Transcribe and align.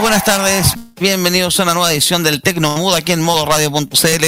Buenas 0.00 0.24
tardes. 0.24 0.74
Bienvenidos 1.00 1.58
a 1.58 1.64
una 1.64 1.74
nueva 1.74 1.92
edición 1.92 2.22
del 2.22 2.42
Tecnomood 2.42 2.94
aquí 2.94 3.12
en 3.12 3.22
modo 3.22 3.44
radio.cl. 3.44 4.24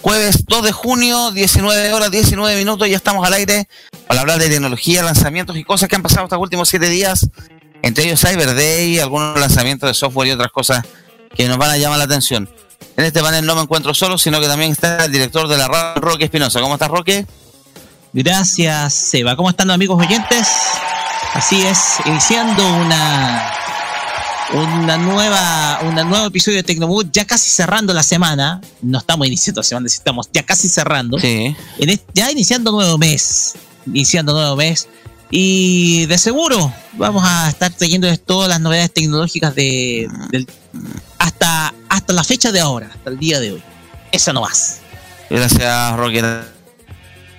Jueves 0.00 0.44
2 0.46 0.64
de 0.64 0.72
junio, 0.72 1.30
19 1.30 1.92
horas 1.92 2.10
19 2.10 2.56
minutos, 2.56 2.88
ya 2.88 2.96
estamos 2.96 3.24
al 3.26 3.34
aire 3.34 3.68
para 4.08 4.22
hablar 4.22 4.38
de 4.38 4.48
tecnología, 4.48 5.02
lanzamientos 5.02 5.56
y 5.56 5.64
cosas 5.64 5.88
que 5.88 5.96
han 5.96 6.02
pasado 6.02 6.24
estos 6.24 6.38
últimos 6.38 6.68
7 6.68 6.88
días, 6.88 7.28
entre 7.82 8.04
ellos 8.04 8.20
Cyber 8.20 8.54
Day, 8.54 8.98
algunos 8.98 9.38
lanzamientos 9.38 9.88
de 9.88 9.94
software 9.94 10.28
y 10.28 10.32
otras 10.32 10.50
cosas 10.50 10.84
que 11.34 11.46
nos 11.46 11.58
van 11.58 11.70
a 11.70 11.76
llamar 11.76 11.98
la 11.98 12.04
atención. 12.04 12.48
En 12.96 13.04
este 13.04 13.20
panel 13.20 13.44
no 13.46 13.54
me 13.54 13.62
encuentro 13.62 13.94
solo, 13.94 14.18
sino 14.18 14.40
que 14.40 14.48
también 14.48 14.72
está 14.72 15.04
el 15.04 15.12
director 15.12 15.46
de 15.46 15.58
la 15.58 15.68
radio, 15.68 16.00
Roque 16.00 16.24
Espinosa. 16.24 16.60
¿Cómo 16.60 16.74
estás, 16.74 16.88
Roque? 16.88 17.26
Gracias, 18.12 18.94
Seba. 18.94 19.36
¿Cómo 19.36 19.50
están, 19.50 19.70
amigos 19.70 20.00
oyentes? 20.00 20.48
Así 21.34 21.62
es, 21.62 21.78
iniciando 22.04 22.66
una 22.76 23.61
una 24.52 24.96
nueva, 24.98 25.80
un 25.82 25.94
nuevo 25.94 26.26
episodio 26.26 26.58
de 26.58 26.62
Tecnomood, 26.62 27.06
ya 27.12 27.24
casi 27.24 27.48
cerrando 27.48 27.94
la 27.94 28.02
semana. 28.02 28.60
No 28.82 28.98
estamos 28.98 29.26
iniciando 29.26 29.60
la 29.60 29.64
semana, 29.64 29.86
estamos 29.86 30.28
ya 30.32 30.42
casi 30.42 30.68
cerrando. 30.68 31.18
Sí. 31.18 31.56
ya 32.14 32.30
iniciando 32.30 32.70
nuevo 32.72 32.98
mes. 32.98 33.54
Iniciando 33.86 34.32
nuevo 34.32 34.56
mes. 34.56 34.88
Y 35.30 36.04
de 36.06 36.18
seguro 36.18 36.72
vamos 36.92 37.22
a 37.26 37.48
estar 37.48 37.72
trayendo 37.72 38.14
todas 38.18 38.50
las 38.50 38.60
novedades 38.60 38.92
tecnológicas 38.92 39.54
de, 39.54 40.06
hasta, 41.18 41.72
hasta 41.88 42.12
la 42.12 42.22
fecha 42.22 42.52
de 42.52 42.60
ahora, 42.60 42.90
hasta 42.92 43.10
el 43.10 43.18
día 43.18 43.40
de 43.40 43.52
hoy. 43.52 43.62
Eso 44.12 44.32
no 44.34 44.42
más. 44.42 44.80
Gracias, 45.30 45.96
Roque. 45.96 46.22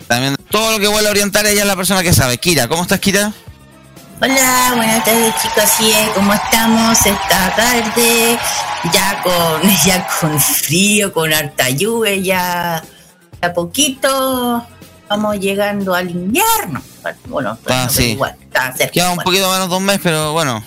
También 0.07 0.35
todo 0.49 0.71
lo 0.71 0.79
que 0.79 0.87
vuelve 0.87 1.07
a 1.07 1.11
orientar 1.11 1.45
ella 1.45 1.61
es 1.61 1.67
la 1.67 1.75
persona 1.75 2.01
que 2.01 2.13
sabe. 2.13 2.39
Kira, 2.39 2.67
¿cómo 2.67 2.81
estás, 2.81 2.99
Kira? 2.99 3.31
Hola, 4.21 4.73
buenas 4.75 5.03
tardes 5.03 5.33
chicos, 5.41 5.63
así 5.63 5.91
es, 5.91 6.09
¿cómo 6.09 6.33
estamos 6.33 7.05
esta 7.05 7.55
tarde? 7.55 8.37
Ya 8.93 9.21
con, 9.21 9.61
ya 9.85 10.07
con 10.19 10.39
frío, 10.39 11.11
con 11.11 11.33
harta 11.33 11.69
lluvia, 11.69 12.15
ya 12.15 12.83
a 13.41 13.53
poquito 13.53 14.65
vamos 15.09 15.39
llegando 15.39 15.93
al 15.93 16.09
invierno. 16.09 16.81
Bueno, 17.25 17.57
ah, 17.67 17.87
sí. 17.89 18.11
igual, 18.11 18.35
está 18.39 18.71
cerca, 18.71 18.93
Queda 18.93 19.11
un 19.11 19.17
poquito 19.17 19.51
menos 19.51 19.69
de 19.69 19.75
un 19.75 19.83
mes, 19.83 19.99
pero 20.01 20.31
bueno, 20.31 20.63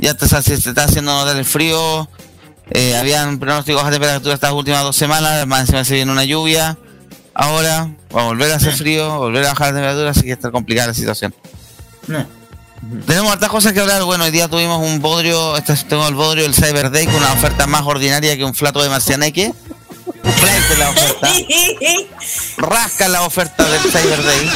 ya 0.00 0.14
te, 0.14 0.26
se, 0.26 0.54
está 0.54 0.84
haciendo 0.84 1.12
notar 1.16 1.36
el 1.36 1.44
frío. 1.44 2.08
Eh, 2.70 2.96
habían 2.96 3.38
pronósticos 3.38 3.84
de 3.84 3.90
temperatura 3.92 4.34
estas 4.34 4.52
últimas 4.52 4.82
dos 4.82 4.96
semanas, 4.96 5.46
más 5.46 5.60
encima 5.60 5.84
se 5.84 5.94
viene 5.94 6.10
una 6.10 6.24
lluvia. 6.24 6.78
Ahora 7.34 7.90
va 8.14 8.22
a 8.22 8.24
volver 8.24 8.50
a 8.52 8.56
hacer 8.56 8.72
frío, 8.72 9.18
volver 9.18 9.44
a 9.44 9.48
bajar 9.50 9.68
la 9.68 9.74
temperatura, 9.74 10.10
así 10.10 10.22
que 10.22 10.32
está 10.32 10.50
complicada 10.50 10.88
la 10.88 10.94
situación. 10.94 11.34
No. 12.06 12.26
Tenemos 13.06 13.32
hartas 13.32 13.48
cosas 13.48 13.72
que 13.72 13.80
hablar. 13.80 14.02
Bueno, 14.04 14.24
hoy 14.24 14.30
día 14.30 14.48
tuvimos 14.48 14.80
un 14.80 15.00
bodrio, 15.00 15.56
este, 15.56 15.74
tengo 15.88 16.06
el 16.08 16.14
bodrio 16.14 16.44
del 16.44 16.54
Cyber 16.54 16.90
Day 16.90 17.06
con 17.06 17.16
una 17.16 17.32
oferta 17.32 17.66
más 17.66 17.82
ordinaria 17.82 18.36
que 18.36 18.44
un 18.44 18.54
flato 18.54 18.82
de 18.82 18.88
marcianeque. 18.88 19.52
la 20.78 20.90
oferta. 20.90 21.28
Rasca 22.56 23.08
la 23.08 23.22
oferta 23.22 23.64
del 23.64 23.80
Cyber 23.80 24.22
Day. 24.22 24.50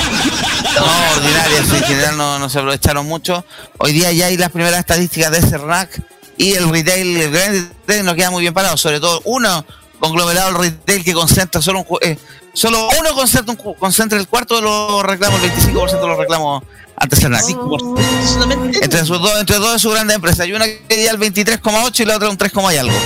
No, 0.74 1.16
ordinaria, 1.16 1.58
en 1.58 1.84
general 1.84 2.16
no, 2.16 2.38
no 2.38 2.48
se 2.48 2.58
aprovecharon 2.58 3.06
mucho. 3.06 3.44
Hoy 3.78 3.92
día 3.92 4.12
ya 4.12 4.26
hay 4.26 4.36
las 4.36 4.50
primeras 4.50 4.80
estadísticas 4.80 5.30
de 5.30 5.38
ese 5.38 5.58
rack 5.58 6.00
y 6.36 6.52
el 6.52 6.68
retail, 6.70 7.16
el 7.16 7.32
retail 7.32 8.04
nos 8.04 8.14
queda 8.14 8.30
muy 8.30 8.42
bien 8.42 8.54
parado, 8.54 8.76
sobre 8.76 9.00
todo 9.00 9.20
uno 9.24 9.64
conglomerado 9.98 10.50
el 10.50 10.54
retail 10.56 11.04
que 11.04 11.12
concentra 11.12 11.60
solo 11.60 11.84
un, 11.86 11.98
eh, 12.00 12.18
solo 12.52 12.88
uno 12.98 13.14
concentra, 13.14 13.54
un, 13.54 13.74
concentra 13.74 14.18
el 14.18 14.28
cuarto 14.28 14.56
de 14.56 14.62
los 14.62 15.02
reclamos, 15.04 15.42
el 15.42 15.52
25% 15.52 16.00
de 16.00 16.06
los 16.06 16.18
reclamos 16.18 16.62
antes 17.00 17.22
era 17.22 17.38
entre, 17.38 19.06
sus 19.06 19.20
dos, 19.20 19.38
entre 19.38 19.56
dos 19.56 19.72
de 19.74 19.78
sus 19.78 19.92
grandes 19.92 20.16
empresas. 20.16 20.40
Hay 20.40 20.52
una 20.52 20.64
que 20.64 20.82
quería 20.88 21.12
el 21.12 21.18
23,8 21.18 22.00
y 22.00 22.04
la 22.04 22.16
otra 22.16 22.28
un 22.28 22.36
3, 22.36 22.52
y 22.74 22.76
algo. 22.76 22.96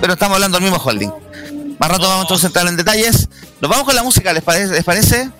Pero 0.00 0.12
estamos 0.12 0.34
hablando 0.34 0.58
del 0.58 0.70
mismo 0.70 0.82
holding. 0.82 1.10
Más 1.78 1.90
rato 1.90 2.06
vamos 2.06 2.24
entonces 2.24 2.44
a 2.44 2.46
entrar 2.48 2.66
en 2.66 2.76
detalles. 2.76 3.28
Nos 3.60 3.70
vamos 3.70 3.84
con 3.86 3.94
la 3.94 4.02
música, 4.02 4.32
¿les 4.34 4.42
parece? 4.42 4.72
¿Les 4.72 4.84
parece? 4.84 5.30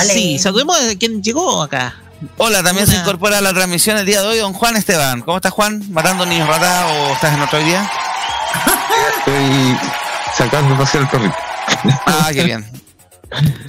Sí, 0.00 0.38
saludemos 0.38 0.78
a 0.78 0.94
quien 0.96 1.22
llegó 1.22 1.62
acá. 1.62 1.94
Hola, 2.36 2.62
también 2.62 2.86
se 2.86 2.96
incorpora 2.96 3.38
a 3.38 3.40
la 3.40 3.54
transmisión 3.54 3.96
el 3.96 4.04
día 4.04 4.20
de 4.20 4.28
hoy 4.28 4.38
don 4.38 4.52
Juan 4.52 4.76
Esteban. 4.76 5.22
¿Cómo 5.22 5.38
estás, 5.38 5.52
Juan? 5.52 5.82
¿Matando 5.90 6.26
niños 6.26 6.46
rata 6.46 6.86
o 6.86 7.14
estás 7.14 7.32
en 7.34 7.40
otro 7.40 7.58
día? 7.60 7.90
Estoy 9.18 9.78
sacando 10.36 10.82
hacia 10.82 11.00
el 11.00 11.08
perrito. 11.08 11.34
Ah, 12.06 12.30
qué 12.32 12.44
bien. 12.44 12.66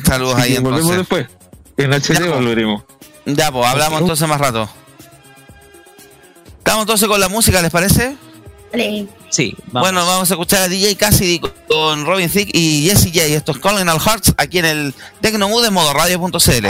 Saludos 0.06 0.36
ahí 0.36 0.56
entonces. 0.56 0.84
Volvemos 0.84 0.98
después. 0.98 1.28
En 1.78 1.94
HD 1.94 2.28
volveremos. 2.28 2.84
Ya, 3.26 3.52
pues, 3.52 3.66
hablamos 3.66 4.02
entonces 4.02 4.28
más 4.28 4.40
rato. 4.40 4.70
Estamos 6.58 6.82
entonces 6.84 7.08
con 7.08 7.20
la 7.20 7.30
música, 7.30 7.62
¿les 7.62 7.72
parece? 7.72 8.16
Sí, 9.30 9.56
Bueno, 9.68 10.06
vamos 10.06 10.30
a 10.32 10.34
escuchar 10.34 10.62
a 10.62 10.68
DJ 10.70 10.96
Cassidy 10.96 11.42
con 11.68 12.06
Robin 12.06 12.30
Thicke 12.30 12.52
y 12.54 12.88
Jesse 12.88 13.12
J. 13.14 13.26
Estos 13.26 13.60
Calling 13.60 13.90
All 13.90 14.00
Hearts 14.00 14.34
aquí 14.38 14.60
en 14.60 14.66
el 14.66 14.96
Tecnomood 15.20 15.64
de 15.64 15.72
modo 15.72 15.94
radio.cl. 15.94 16.68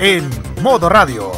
en 0.00 0.28
modo 0.62 0.88
radio. 0.88 1.32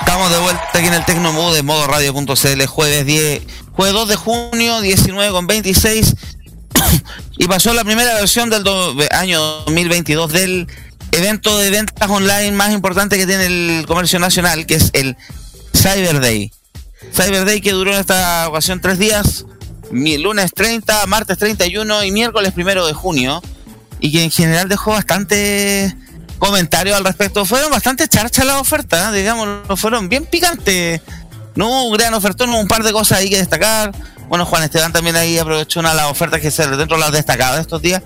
Estamos 0.00 0.30
de 0.30 0.38
vuelta 0.38 0.62
aquí 0.74 0.86
en 0.86 0.94
el 0.94 1.04
Tecnomood 1.04 1.54
de 1.54 1.62
modo 1.62 1.86
radio.cl, 1.86 2.66
jueves 2.66 3.06
10, 3.06 3.42
jueves 3.72 3.94
2 3.94 4.08
de 4.08 4.16
junio, 4.16 4.80
19 4.80 5.32
con 5.32 5.46
26. 5.46 6.14
y 7.38 7.48
pasó 7.48 7.72
la 7.74 7.84
primera 7.84 8.14
versión 8.14 8.48
del 8.50 8.62
do- 8.62 8.94
año 9.10 9.40
2022 9.66 10.32
del 10.32 10.68
evento 11.10 11.58
de 11.58 11.70
ventas 11.70 12.08
online 12.08 12.52
más 12.52 12.72
importante 12.72 13.16
que 13.16 13.26
tiene 13.26 13.46
el 13.46 13.86
comercio 13.86 14.18
nacional, 14.18 14.66
que 14.66 14.74
es 14.74 14.90
el 14.92 15.16
Cyber 15.74 16.20
Day. 16.20 16.52
Cyber 17.14 17.44
Day 17.44 17.60
que 17.60 17.72
duró 17.72 17.92
en 17.92 18.00
esta 18.00 18.48
ocasión 18.48 18.80
tres 18.80 18.98
días, 18.98 19.44
mi- 19.90 20.18
lunes 20.18 20.52
30, 20.54 21.06
martes 21.06 21.38
31 21.38 22.04
y 22.04 22.10
miércoles 22.10 22.52
primero 22.52 22.86
de 22.86 22.92
junio, 22.92 23.42
y 24.00 24.12
que 24.12 24.24
en 24.24 24.30
general 24.30 24.68
dejó 24.68 24.90
bastante 24.92 25.94
comentarios 26.38 26.96
al 26.96 27.04
respecto. 27.04 27.44
Fueron 27.44 27.70
bastante 27.70 28.08
charchas 28.08 28.44
las 28.44 28.56
ofertas, 28.60 29.12
¿eh? 29.14 29.16
digamos, 29.18 29.80
fueron 29.80 30.08
bien 30.08 30.26
picantes. 30.26 31.00
No 31.54 31.68
hubo 31.68 31.84
un 31.84 31.96
gran 31.96 32.12
ofertón, 32.14 32.50
un 32.50 32.66
par 32.66 32.82
de 32.82 32.92
cosas 32.92 33.18
ahí 33.20 33.30
que 33.30 33.36
destacar. 33.38 33.92
Bueno, 34.28 34.44
Juan 34.44 34.64
Esteban 34.64 34.92
también 34.92 35.14
ahí 35.16 35.38
aprovechó 35.38 35.80
una 35.80 35.90
de 35.90 35.96
las 35.96 36.10
ofertas 36.10 36.40
que 36.40 36.50
se 36.50 36.66
dentro 36.66 36.96
de 36.96 37.00
las 37.02 37.12
destacadas 37.12 37.56
de 37.56 37.60
estos 37.62 37.80
días. 37.80 38.02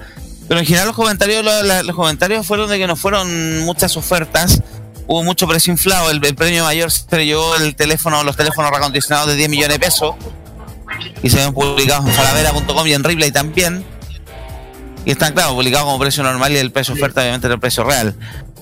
Pero 0.47 0.61
en 0.61 0.67
general 0.67 0.87
los 0.89 0.97
comentarios, 0.97 1.45
los 1.85 1.97
comentarios 1.97 2.47
fueron 2.47 2.69
de 2.69 2.79
que 2.79 2.87
no 2.87 2.97
fueron 2.97 3.61
muchas 3.61 3.97
ofertas. 3.97 4.61
Hubo 5.09 5.25
mucho 5.25 5.49
precio 5.49 5.73
inflado. 5.73 6.11
El, 6.11 6.21
premio 6.21 6.65
mayor 6.65 6.93
se 6.93 7.25
llevó 7.25 7.57
el 7.57 7.75
teléfono, 7.75 8.23
los 8.23 8.37
teléfonos 8.37 8.71
recondicionados 8.71 9.29
de 9.29 9.37
10 9.37 9.49
millones 9.49 9.79
de 9.79 9.81
pesos. 9.81 10.15
Y 11.23 11.31
se 11.31 11.39
ven 11.39 11.55
publicados 11.55 12.07
en 12.07 12.13
falavera.com 12.13 12.87
y 12.87 12.93
en 12.93 13.03
Ripley 13.03 13.33
también. 13.33 13.85
Y 15.07 15.13
están, 15.13 15.33
claro, 15.33 15.55
publicados 15.55 15.87
como 15.87 15.99
precio 15.99 16.23
normal 16.23 16.53
y 16.53 16.59
el 16.59 16.71
precio 16.71 16.93
oferta 16.93 17.23
obviamente 17.23 17.47
era 17.47 17.55
el 17.55 17.61
precio 17.61 17.85
real. 17.85 18.15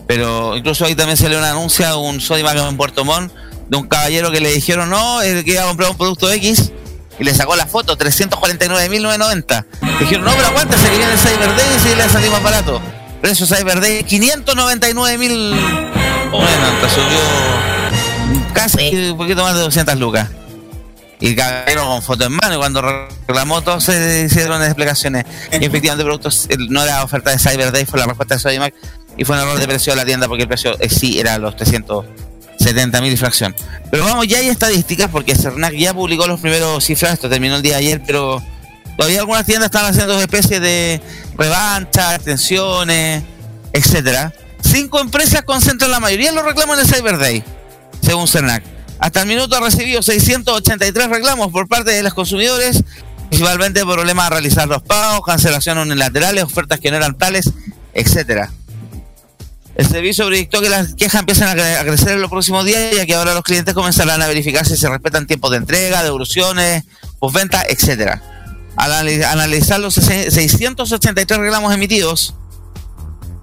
Pero 0.06 0.56
incluso 0.56 0.84
ahí 0.84 0.94
también 0.94 1.16
salió 1.16 1.38
una 1.38 1.50
anuncia 1.50 1.96
un 1.96 2.20
Sodimac 2.20 2.56
en 2.56 2.76
Puerto 2.76 3.04
Montt 3.04 3.32
de 3.68 3.76
un 3.76 3.88
caballero 3.88 4.30
que 4.30 4.40
le 4.40 4.52
dijeron 4.52 4.88
no, 4.88 5.22
el 5.22 5.44
que 5.44 5.52
iba 5.52 5.64
a 5.64 5.66
comprar 5.66 5.90
un 5.90 5.96
producto 5.96 6.30
X 6.30 6.70
y 7.18 7.24
le 7.24 7.34
sacó 7.34 7.56
la 7.56 7.66
foto, 7.66 7.98
349.990. 7.98 9.64
Le 9.80 9.98
dijeron, 9.98 10.24
no, 10.24 10.32
pero 10.32 10.46
aguántese 10.46 10.90
que 10.90 10.96
viene 10.96 11.12
el 11.12 11.18
Cyber 11.18 11.56
Day 11.56 11.92
y 11.92 11.96
le 11.96 12.08
salió 12.08 12.30
más 12.30 12.42
barato. 12.42 12.80
Precio 13.20 13.46
Cyber 13.46 13.80
Day, 13.80 14.04
599.000. 14.04 16.05
Bueno, 16.30 16.68
entonces 16.74 16.92
subió 16.92 18.52
casi 18.52 19.10
un 19.10 19.16
poquito 19.16 19.42
más 19.42 19.54
de 19.54 19.60
200 19.60 19.96
lucas. 19.96 20.28
Y 21.18 21.28
el 21.28 21.36
caballero 21.36 21.86
con 21.86 22.02
foto 22.02 22.24
en 22.24 22.32
mano, 22.32 22.54
y 22.54 22.58
cuando 22.58 22.82
reclamó, 22.82 23.62
todos 23.62 23.84
se 23.84 24.24
hicieron 24.26 24.62
explicaciones. 24.62 25.24
Y 25.52 25.64
efectivamente, 25.64 26.02
el 26.02 26.08
producto 26.08 26.30
no 26.68 26.82
era 26.82 27.02
oferta 27.02 27.30
de 27.30 27.38
Cyber 27.38 27.72
Day, 27.72 27.86
fue 27.86 27.98
la 27.98 28.06
respuesta 28.06 28.34
de 28.34 28.40
Sodimac 28.40 28.74
y 29.16 29.24
fue 29.24 29.36
un 29.36 29.42
error 29.42 29.58
de 29.58 29.66
precio 29.66 29.92
de 29.92 29.96
la 29.96 30.04
tienda 30.04 30.28
porque 30.28 30.42
el 30.42 30.48
precio 30.48 30.78
eh, 30.78 30.90
sí 30.90 31.18
era 31.18 31.38
los 31.38 31.56
370 31.56 33.00
mil 33.00 33.12
y 33.12 33.16
fracción. 33.16 33.54
Pero 33.90 34.04
vamos, 34.04 34.26
ya 34.26 34.38
hay 34.38 34.48
estadísticas 34.48 35.08
porque 35.10 35.34
Cernac 35.34 35.74
ya 35.74 35.94
publicó 35.94 36.26
los 36.26 36.40
primeros 36.40 36.84
cifras, 36.84 37.14
esto 37.14 37.30
terminó 37.30 37.56
el 37.56 37.62
día 37.62 37.72
de 37.74 37.78
ayer, 37.78 38.02
pero 38.06 38.42
todavía 38.96 39.20
algunas 39.20 39.46
tiendas 39.46 39.66
están 39.66 39.86
haciendo 39.86 40.20
especies 40.20 40.60
de 40.60 41.00
revancha, 41.38 42.14
extensiones, 42.14 43.22
etcétera. 43.72 44.34
Cinco 44.62 45.00
empresas 45.00 45.42
concentran 45.42 45.90
la 45.90 46.00
mayoría 46.00 46.30
de 46.30 46.36
los 46.36 46.44
reclamos 46.44 46.78
en 46.78 46.86
el 46.86 46.92
Cyber 46.94 47.18
Day, 47.18 47.42
según 48.02 48.26
Cernac. 48.28 48.62
Hasta 48.98 49.20
el 49.22 49.26
minuto 49.26 49.56
ha 49.56 49.60
recibido 49.60 50.02
683 50.02 51.08
reclamos 51.08 51.52
por 51.52 51.68
parte 51.68 51.90
de 51.92 52.02
los 52.02 52.14
consumidores, 52.14 52.82
principalmente 53.28 53.82
problemas 53.84 54.26
a 54.26 54.30
realizar 54.30 54.66
los 54.68 54.82
pagos, 54.82 55.24
cancelaciones 55.24 55.84
unilaterales, 55.84 56.44
ofertas 56.44 56.80
que 56.80 56.90
no 56.90 56.96
eran 56.96 57.16
tales, 57.16 57.50
etcétera. 57.94 58.50
El 59.74 59.86
servicio 59.86 60.26
proyectó 60.26 60.62
que 60.62 60.70
las 60.70 60.94
quejas 60.94 61.20
empiezan 61.20 61.48
a, 61.48 61.54
cre- 61.54 61.78
a 61.78 61.84
crecer 61.84 62.08
en 62.12 62.22
los 62.22 62.30
próximos 62.30 62.64
días, 62.64 62.96
ya 62.96 63.04
que 63.04 63.14
ahora 63.14 63.34
los 63.34 63.42
clientes 63.42 63.74
comenzarán 63.74 64.22
a 64.22 64.26
verificar 64.26 64.66
si 64.66 64.74
se 64.76 64.88
respetan 64.88 65.26
tiempos 65.26 65.50
de 65.50 65.58
entrega, 65.58 66.02
devoluciones, 66.02 66.84
postventa, 67.18 67.62
etcétera. 67.68 68.22
Al 68.76 68.90
anali- 68.92 69.22
analizar 69.22 69.78
los 69.80 69.94
sese- 69.98 70.30
683 70.30 71.38
reclamos 71.38 71.74
emitidos, 71.74 72.34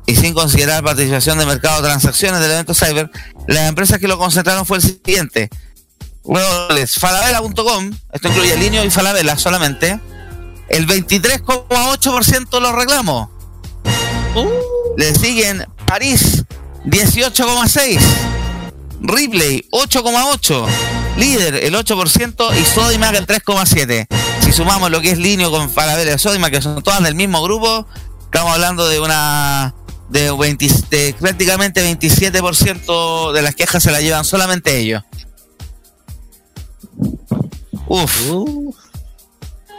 y 0.06 0.16
sin 0.16 0.34
considerar 0.34 0.84
participación 0.84 1.38
de 1.38 1.46
mercado 1.46 1.82
de 1.82 1.88
transacciones 1.88 2.42
del 2.42 2.52
evento 2.52 2.74
cyber, 2.74 3.10
las 3.48 3.70
empresas 3.70 4.00
que 4.00 4.08
lo 4.08 4.18
concentraron 4.18 4.66
fue 4.66 4.78
el 4.78 4.84
siguiente. 4.84 5.50
Roles, 6.26 6.96
Falabella.com, 6.96 7.92
esto 8.12 8.28
incluye 8.28 8.56
Linio 8.58 8.84
y 8.84 8.90
Falabella 8.90 9.38
solamente, 9.38 10.00
el 10.70 10.88
23,8% 10.88 12.50
de 12.50 12.60
los 12.60 12.74
reclamos. 12.74 13.30
Le 14.98 15.14
siguen 15.16 15.66
París, 15.86 16.44
18,6%, 16.86 18.00
Ripley, 19.02 19.68
8,8%, 19.72 20.66
Líder, 21.18 21.56
el 21.56 21.76
8% 21.76 22.60
y 22.60 22.66
Sodimac, 22.66 23.16
el 23.16 23.28
3,7%. 23.28 24.08
Si 24.44 24.52
sumamos 24.52 24.90
lo 24.90 25.02
que 25.02 25.12
es 25.12 25.18
Linio 25.18 25.52
con 25.52 25.70
Falabella 25.70 26.16
y 26.16 26.20
Sodimac, 26.20 26.52
que 26.52 26.62
son 26.62 26.82
todas 26.82 27.04
del 27.04 27.16
mismo 27.16 27.44
grupo, 27.44 27.86
estamos 28.34 28.52
hablando 28.52 28.88
de 28.88 29.00
una 29.00 29.76
de, 30.10 30.32
20 30.32 30.68
de 30.90 31.16
prácticamente 31.20 31.88
27% 31.88 33.32
de 33.32 33.42
las 33.44 33.54
quejas 33.54 33.84
se 33.84 33.92
las 33.92 34.02
llevan 34.02 34.26
solamente 34.26 34.76
ellos. 34.76 35.04
Uf. 37.88 38.12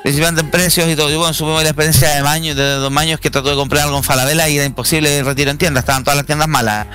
Principalmente 0.04 0.42
en 0.42 0.50
precios 0.52 0.88
y 0.88 0.94
todo. 0.94 1.10
Yo, 1.10 1.18
bueno, 1.18 1.34
supimos 1.34 1.64
la 1.64 1.70
experiencia 1.70 2.10
de 2.10 2.28
años, 2.28 2.54
de 2.54 2.74
dos 2.74 2.96
años 2.96 3.18
que 3.18 3.28
trató 3.28 3.50
de 3.50 3.56
comprar 3.56 3.84
algo 3.84 3.96
en 3.96 4.04
Falabella 4.04 4.48
y 4.48 4.56
era 4.56 4.66
imposible 4.66 5.18
el 5.18 5.26
retiro 5.26 5.50
en 5.50 5.58
tiendas. 5.58 5.82
Estaban 5.82 6.04
todas 6.04 6.16
las 6.16 6.26
tiendas 6.26 6.46
malas. 6.46 6.86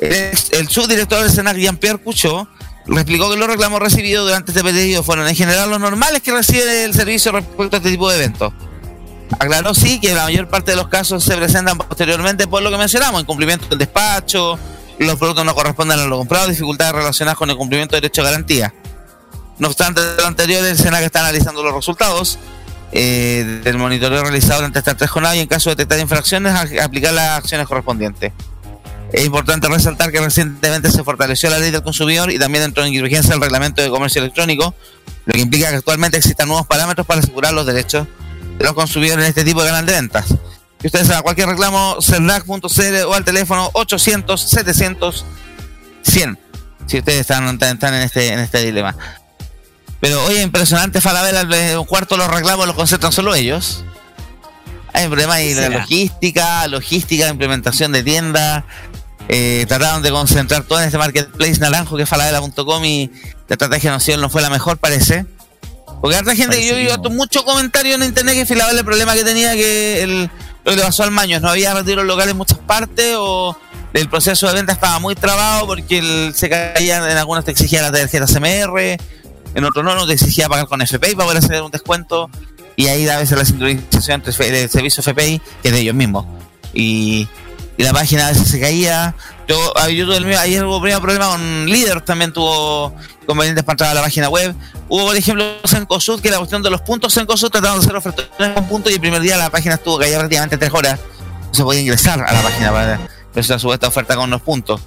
El, 0.00 0.38
el 0.52 0.68
subdirector 0.68 1.24
del 1.24 1.32
Senac, 1.32 1.56
Jean-Pierre 1.56 1.98
Cuchot, 1.98 2.46
explicó 2.94 3.28
que 3.28 3.36
los 3.36 3.48
reclamos 3.48 3.80
recibidos 3.80 4.26
durante 4.26 4.52
este 4.52 4.62
pedido 4.62 5.02
fueron 5.02 5.26
en 5.26 5.34
general 5.34 5.68
los 5.68 5.80
normales 5.80 6.22
que 6.22 6.30
recibe 6.30 6.84
el 6.84 6.94
servicio 6.94 7.32
respecto 7.32 7.74
a 7.74 7.78
este 7.78 7.90
tipo 7.90 8.08
de 8.08 8.18
eventos. 8.18 8.52
Aclaró 9.38 9.74
sí 9.74 10.00
que 10.00 10.14
la 10.14 10.24
mayor 10.24 10.48
parte 10.48 10.70
de 10.70 10.76
los 10.76 10.88
casos 10.88 11.24
se 11.24 11.36
presentan 11.36 11.78
posteriormente 11.78 12.46
por 12.46 12.62
lo 12.62 12.70
que 12.70 12.78
mencionamos, 12.78 13.22
incumplimiento 13.22 13.66
del 13.68 13.78
despacho, 13.78 14.58
los 14.98 15.16
productos 15.16 15.44
no 15.44 15.54
corresponden 15.54 15.98
a 15.98 16.06
lo 16.06 16.18
comprado, 16.18 16.48
dificultades 16.48 16.94
relacionadas 16.94 17.36
con 17.36 17.50
el 17.50 17.56
cumplimiento 17.56 17.96
de 17.96 18.02
derecho 18.02 18.22
de 18.22 18.30
garantía. 18.30 18.74
No 19.58 19.68
obstante, 19.68 20.00
de 20.00 20.16
lo 20.16 20.26
anterior, 20.26 20.64
el 20.64 20.76
SENAC 20.76 21.02
está 21.02 21.20
analizando 21.20 21.62
los 21.62 21.74
resultados 21.74 22.38
eh, 22.92 23.60
del 23.64 23.78
monitoreo 23.78 24.22
realizado 24.22 24.56
durante 24.56 24.78
estas 24.78 24.96
tres 24.96 25.10
jornadas 25.10 25.36
y 25.36 25.40
en 25.40 25.48
caso 25.48 25.70
de 25.70 25.76
detectar 25.76 25.98
infracciones, 25.98 26.54
aplicar 26.80 27.12
las 27.12 27.38
acciones 27.38 27.66
correspondientes. 27.66 28.32
Es 29.12 29.24
importante 29.24 29.68
resaltar 29.68 30.10
que 30.10 30.20
recientemente 30.20 30.90
se 30.90 31.04
fortaleció 31.04 31.48
la 31.48 31.58
ley 31.58 31.70
del 31.70 31.82
consumidor 31.82 32.30
y 32.30 32.38
también 32.38 32.64
entró 32.64 32.84
en 32.84 32.92
vigencia 33.02 33.34
el 33.34 33.40
reglamento 33.40 33.80
de 33.80 33.88
comercio 33.88 34.20
electrónico, 34.20 34.74
lo 35.24 35.32
que 35.32 35.40
implica 35.40 35.70
que 35.70 35.76
actualmente 35.76 36.16
existan 36.18 36.48
nuevos 36.48 36.66
parámetros 36.66 37.06
para 37.06 37.20
asegurar 37.20 37.52
los 37.52 37.66
derechos 37.66 38.06
de 38.06 38.10
los 38.58 38.72
consumidores 38.74 39.24
en 39.24 39.28
este 39.28 39.44
tipo 39.44 39.62
de 39.62 39.68
canal 39.68 39.86
de 39.86 39.92
ventas. 39.92 40.26
Y 40.82 40.86
ustedes 40.86 41.10
a 41.10 41.22
cualquier 41.22 41.48
reclamo, 41.48 41.96
cerdac.cl 42.00 42.96
o 43.06 43.14
al 43.14 43.24
teléfono 43.24 43.70
800 43.72 44.40
700 44.40 45.24
100 46.02 46.38
si 46.86 46.98
ustedes 46.98 47.20
están, 47.22 47.48
están 47.60 47.94
en, 47.94 48.02
este, 48.02 48.28
en 48.32 48.38
este 48.38 48.64
dilema. 48.64 48.94
Pero 50.00 50.22
oye, 50.26 50.42
impresionante 50.42 51.00
Falabella, 51.00 51.40
el- 51.40 51.78
un 51.78 51.84
cuarto 51.84 52.14
de 52.14 52.18
los 52.24 52.30
reclamos 52.32 52.66
los 52.66 52.76
concentran 52.76 53.10
solo 53.12 53.34
ellos. 53.34 53.84
Hay 54.92 55.04
un 55.04 55.10
problema 55.10 55.34
ahí 55.34 55.48
de 55.52 55.62
¿Será? 55.64 55.78
logística, 55.80 56.66
logística, 56.68 57.28
implementación 57.28 57.90
de 57.92 58.02
tiendas. 58.04 58.62
Eh, 59.28 59.64
trataron 59.66 60.02
de 60.02 60.10
concentrar 60.12 60.62
todo 60.62 60.78
en 60.78 60.84
este 60.86 60.98
marketplace 60.98 61.58
naranjo 61.58 61.96
que 61.96 62.04
es 62.04 62.08
falabella.com 62.08 62.84
y 62.84 63.10
la 63.48 63.54
estrategia 63.54 63.90
no, 63.90 64.16
no 64.18 64.30
fue 64.30 64.42
la 64.42 64.50
mejor, 64.50 64.78
parece. 64.78 65.26
Porque 66.00 66.16
harta 66.16 66.34
gente 66.36 66.58
que 66.58 66.68
yo 66.68 66.76
vi 66.76 66.88
harto 66.88 67.10
mucho 67.10 67.44
comentario 67.44 67.94
en 67.94 68.02
internet 68.04 68.34
que 68.34 68.46
Falabella 68.46 68.78
el 68.80 68.84
problema 68.84 69.14
que 69.14 69.24
tenía 69.24 69.52
que 69.54 70.02
el, 70.02 70.30
lo 70.64 70.70
que 70.72 70.76
le 70.76 70.82
pasó 70.82 71.02
al 71.02 71.10
Maños, 71.10 71.42
no 71.42 71.48
había 71.48 71.74
retiros 71.74 72.04
locales 72.04 72.32
en 72.32 72.36
muchas 72.36 72.58
partes 72.58 73.14
o 73.18 73.56
el 73.92 74.08
proceso 74.08 74.46
de 74.48 74.54
venta 74.54 74.72
estaba 74.72 74.98
muy 74.98 75.14
trabado 75.14 75.66
porque 75.66 75.98
el- 75.98 76.32
se 76.34 76.48
caían 76.50 77.08
en 77.10 77.16
algunos 77.16 77.44
te 77.44 77.50
exigía 77.52 77.80
la 77.82 77.90
tarjeta 77.90 78.26
CMR, 78.26 78.98
en 79.54 79.64
otros 79.64 79.84
no, 79.84 79.94
no 79.94 80.06
te 80.06 80.12
exigía 80.12 80.48
pagar 80.48 80.66
con 80.66 80.82
FPI 80.82 81.14
para 81.14 81.24
poder 81.28 81.38
hacer 81.38 81.62
un 81.62 81.70
descuento. 81.70 82.28
Y 82.78 82.88
ahí 82.88 83.06
da 83.06 83.16
a 83.16 83.18
veces 83.20 83.38
la 83.38 83.44
sincronización 83.46 84.22
entre 84.22 84.60
el 84.62 84.68
servicio 84.70 85.02
FPI 85.02 85.40
que 85.62 85.68
es 85.68 85.74
de 85.74 85.80
ellos 85.80 85.94
mismos. 85.94 86.26
Y, 86.74 87.26
y 87.76 87.82
la 87.82 87.92
página 87.92 88.26
a 88.26 88.30
veces 88.30 88.48
se 88.48 88.60
caía 88.60 89.14
yo, 89.46 89.56
yo 89.88 90.06
tuve 90.06 90.16
el 90.16 90.24
mío, 90.24 90.38
ayer 90.38 90.64
hubo 90.64 90.78
un 90.78 91.00
problema 91.00 91.28
con 91.28 91.66
Líder 91.66 92.00
también 92.00 92.32
tuvo 92.32 92.94
convenientes 93.26 93.64
para 93.64 93.74
entrar 93.74 93.90
a 93.90 93.94
la 93.94 94.02
página 94.02 94.28
web 94.28 94.54
hubo 94.88 95.06
por 95.06 95.16
ejemplo 95.16 95.44
Sencosud 95.64 96.20
que 96.20 96.30
la 96.30 96.38
cuestión 96.38 96.62
de 96.62 96.70
los 96.70 96.80
puntos 96.80 97.12
Sencosud 97.12 97.50
trataron 97.50 97.78
de 97.78 97.84
hacer 97.84 97.96
ofertas 97.96 98.26
con 98.54 98.66
puntos 98.66 98.92
y 98.92 98.94
el 98.94 99.00
primer 99.00 99.20
día 99.20 99.36
la 99.36 99.50
página 99.50 99.74
estuvo 99.74 99.98
caída 99.98 100.18
prácticamente 100.18 100.56
tres 100.56 100.72
horas 100.72 101.00
no 101.48 101.54
se 101.54 101.62
podía 101.62 101.80
ingresar 101.80 102.20
a 102.20 102.32
la 102.32 102.42
página 102.42 102.72
para 102.72 102.86
ver 102.86 103.00
esa 103.34 103.58
supuesta 103.58 103.88
oferta 103.88 104.16
con 104.16 104.30
los 104.30 104.40
puntos 104.40 104.80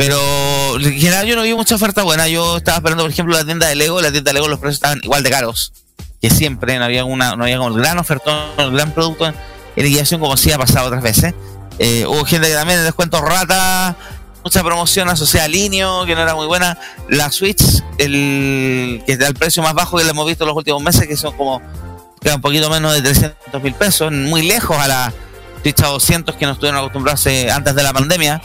pero 0.00 0.76
en 0.76 0.98
general 0.98 1.26
yo 1.26 1.36
no 1.36 1.42
vi 1.42 1.52
mucha 1.52 1.74
oferta 1.74 2.02
buena. 2.02 2.26
Yo 2.26 2.56
estaba 2.56 2.78
esperando, 2.78 3.04
por 3.04 3.10
ejemplo, 3.10 3.36
la 3.36 3.44
tienda 3.44 3.68
de 3.68 3.74
Lego. 3.74 4.00
La 4.00 4.10
tienda 4.10 4.30
de 4.30 4.32
Lego 4.32 4.48
los 4.48 4.58
precios 4.58 4.76
estaban 4.76 4.98
igual 5.02 5.22
de 5.22 5.28
caros 5.28 5.74
que 6.22 6.30
siempre. 6.30 6.78
No 6.78 6.86
había 6.86 7.04
una, 7.04 7.36
no 7.36 7.44
había 7.44 7.58
como 7.58 7.74
gran 7.74 7.98
ofertón, 7.98 8.34
el 8.56 8.72
gran 8.72 8.92
producto 8.92 9.26
en 9.26 9.34
liquidación 9.76 10.18
como 10.18 10.38
sí 10.38 10.52
ha 10.52 10.56
pasado 10.56 10.86
otras 10.86 11.02
veces. 11.02 11.34
Eh, 11.82 12.04
hubo 12.06 12.26
gente 12.26 12.46
que 12.46 12.52
también 12.52 12.78
de 12.78 12.84
descuento 12.84 13.22
rata, 13.22 13.96
mucha 14.44 14.62
promoción 14.62 15.08
asociada 15.08 15.46
al 15.46 15.52
Linio, 15.52 16.04
que 16.04 16.14
no 16.14 16.20
era 16.20 16.34
muy 16.34 16.46
buena. 16.46 16.76
La 17.08 17.32
Switch, 17.32 17.62
el 17.96 19.02
que 19.06 19.16
da 19.16 19.26
el 19.26 19.34
precio 19.34 19.62
más 19.62 19.72
bajo 19.72 19.96
que 19.96 20.04
le 20.04 20.10
hemos 20.10 20.26
visto 20.26 20.44
en 20.44 20.48
los 20.48 20.56
últimos 20.58 20.82
meses, 20.82 21.08
que 21.08 21.16
son 21.16 21.34
como 21.34 21.56
un 21.56 22.40
poquito 22.42 22.68
menos 22.68 22.92
de 22.92 23.00
300 23.00 23.62
mil 23.62 23.72
pesos, 23.72 24.12
muy 24.12 24.42
lejos 24.42 24.76
a 24.76 24.86
la 24.88 25.14
Switch 25.62 25.80
a 25.80 25.86
200 25.86 26.36
que 26.36 26.44
nos 26.44 26.56
estuvieron 26.56 26.78
acostumbrados 26.78 27.24
eh, 27.26 27.50
antes 27.50 27.74
de 27.74 27.82
la 27.82 27.94
pandemia. 27.94 28.42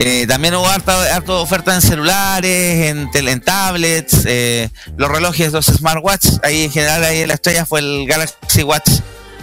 Eh, 0.00 0.26
también 0.26 0.56
hubo 0.56 0.66
harta, 0.66 1.14
harta 1.14 1.32
oferta 1.34 1.76
en 1.76 1.80
celulares, 1.80 2.90
en, 2.90 3.08
en 3.14 3.40
tablets, 3.40 4.26
los 4.96 5.08
relojes, 5.08 5.52
los 5.52 5.66
smartwatches. 5.66 6.40
Ahí 6.42 6.64
en 6.64 6.72
general 6.72 7.04
ahí 7.04 7.24
la 7.24 7.34
estrella 7.34 7.64
fue 7.64 7.78
el 7.78 8.04
Galaxy 8.08 8.64
Watch 8.64 8.90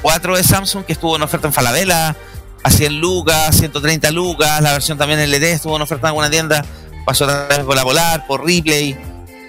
4 0.06 0.38
de 0.38 0.44
Samsung 0.44 0.86
que 0.86 0.94
estuvo 0.94 1.16
en 1.16 1.24
oferta 1.24 1.48
en 1.48 1.54
Falabella 1.54 2.16
a 2.62 2.70
100 2.70 3.02
lucas, 3.02 3.58
130 3.58 4.12
lucas. 4.12 4.62
La 4.62 4.72
versión 4.72 5.00
también 5.00 5.20
LD 5.20 5.46
estuvo 5.46 5.76
en 5.78 5.82
oferta 5.82 6.06
en 6.06 6.10
alguna 6.10 6.30
tienda. 6.30 6.64
Pasó 7.08 7.26
vez 7.26 7.60
por 7.66 7.76
la 7.76 7.82
Polar, 7.82 8.28
por 8.28 8.46
Ripley, 8.46 8.96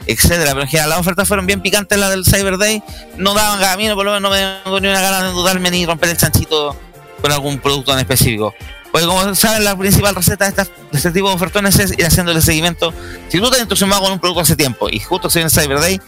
etcétera. 0.06 0.52
Pero 0.52 0.62
en 0.62 0.68
general 0.68 0.88
las 0.88 1.00
ofertas 1.00 1.28
fueron 1.28 1.44
bien 1.44 1.60
picantes 1.60 1.98
las 1.98 2.08
del 2.08 2.24
Cyber 2.24 2.56
Day. 2.56 2.82
No 3.18 3.34
daban 3.34 3.62
a 3.62 3.76
mí, 3.76 3.86
no, 3.86 3.96
por 3.96 4.06
lo 4.06 4.12
menos 4.12 4.22
no 4.22 4.30
me 4.30 4.38
dio 4.38 4.80
ni 4.80 4.88
una 4.88 5.02
gana 5.02 5.26
de 5.26 5.32
dudarme 5.34 5.70
ni 5.70 5.84
romper 5.84 6.08
el 6.08 6.16
chanchito 6.16 6.74
con 7.20 7.30
algún 7.30 7.58
producto 7.58 7.92
en 7.92 7.98
específico. 7.98 8.54
Porque 8.90 9.06
como 9.06 9.34
saben, 9.34 9.62
la 9.62 9.76
principal 9.76 10.14
receta 10.14 10.50
de, 10.50 10.64
de 10.64 10.70
este 10.92 11.10
tipo 11.10 11.28
de 11.28 11.34
ofertones 11.34 11.78
es 11.78 11.92
ir 11.98 12.06
haciéndole 12.06 12.40
seguimiento. 12.40 12.94
Si 13.28 13.40
tú 13.40 13.50
te 13.50 13.58
entusiasmado 13.58 14.04
con 14.04 14.12
un 14.12 14.20
producto 14.20 14.40
hace 14.40 14.56
tiempo 14.56 14.88
y 14.88 15.00
justo 15.00 15.28
se 15.28 15.40
viene 15.40 15.50
Cyber 15.50 15.80
Day, 15.80 16.00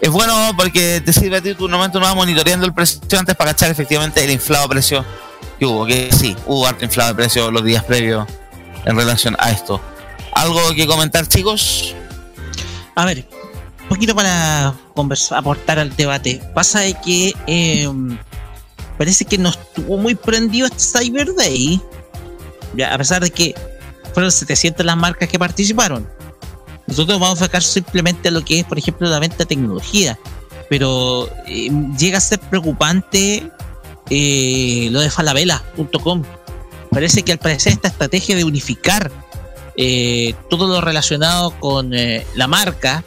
es 0.00 0.10
bueno 0.10 0.52
porque 0.56 1.02
te 1.04 1.12
sirve 1.12 1.36
a 1.36 1.40
ti 1.42 1.54
tu 1.54 1.68
momento 1.68 2.00
vas 2.00 2.14
monitoreando 2.14 2.66
el 2.66 2.72
precio 2.72 3.00
antes 3.18 3.34
para 3.36 3.52
cachar 3.52 3.70
efectivamente 3.70 4.24
el 4.24 4.30
inflado 4.30 4.68
precio 4.68 5.04
que 5.58 5.66
hubo. 5.66 5.86
Que 5.86 6.10
sí, 6.12 6.34
hubo 6.46 6.66
harto 6.66 6.84
inflado 6.84 7.10
de 7.10 7.16
precio 7.16 7.50
los 7.50 7.64
días 7.64 7.84
previos 7.84 8.26
en 8.84 8.96
relación 8.96 9.36
a 9.38 9.50
esto. 9.50 9.80
¿Algo 10.32 10.74
que 10.74 10.86
comentar, 10.86 11.26
chicos? 11.26 11.94
A 12.94 13.04
ver, 13.04 13.26
un 13.82 13.88
poquito 13.88 14.14
para 14.14 14.74
aportar 15.30 15.78
al 15.78 15.94
debate. 15.94 16.40
Pasa 16.54 16.80
de 16.80 16.94
que 16.94 17.34
eh, 17.46 17.88
parece 18.96 19.24
que 19.24 19.36
no 19.36 19.50
estuvo 19.50 19.98
muy 19.98 20.14
prendido 20.14 20.66
este 20.66 21.00
Cyber 21.00 21.34
Day. 21.34 21.80
Ya, 22.74 22.94
a 22.94 22.98
pesar 22.98 23.22
de 23.22 23.30
que 23.30 23.54
fueron 24.14 24.32
700 24.32 24.86
las 24.86 24.96
marcas 24.96 25.28
que 25.28 25.38
participaron. 25.38 26.08
Nosotros 26.90 27.20
vamos 27.20 27.40
a 27.40 27.44
enfocar 27.44 27.62
simplemente 27.62 28.28
a 28.28 28.30
lo 28.32 28.44
que 28.44 28.60
es, 28.60 28.64
por 28.64 28.76
ejemplo, 28.76 29.08
la 29.08 29.20
venta 29.20 29.38
de 29.38 29.46
tecnología. 29.46 30.18
Pero 30.68 31.30
eh, 31.46 31.70
llega 31.96 32.18
a 32.18 32.20
ser 32.20 32.40
preocupante 32.40 33.48
eh, 34.10 34.88
lo 34.90 35.00
de 35.00 35.08
falabella.com. 35.08 36.24
Parece 36.90 37.22
que 37.22 37.32
al 37.32 37.38
parecer 37.38 37.72
esta 37.72 37.88
estrategia 37.88 38.34
de 38.34 38.42
unificar 38.42 39.10
eh, 39.76 40.34
todo 40.50 40.66
lo 40.66 40.80
relacionado 40.80 41.52
con 41.60 41.92
la 41.92 42.46
marca, 42.48 43.04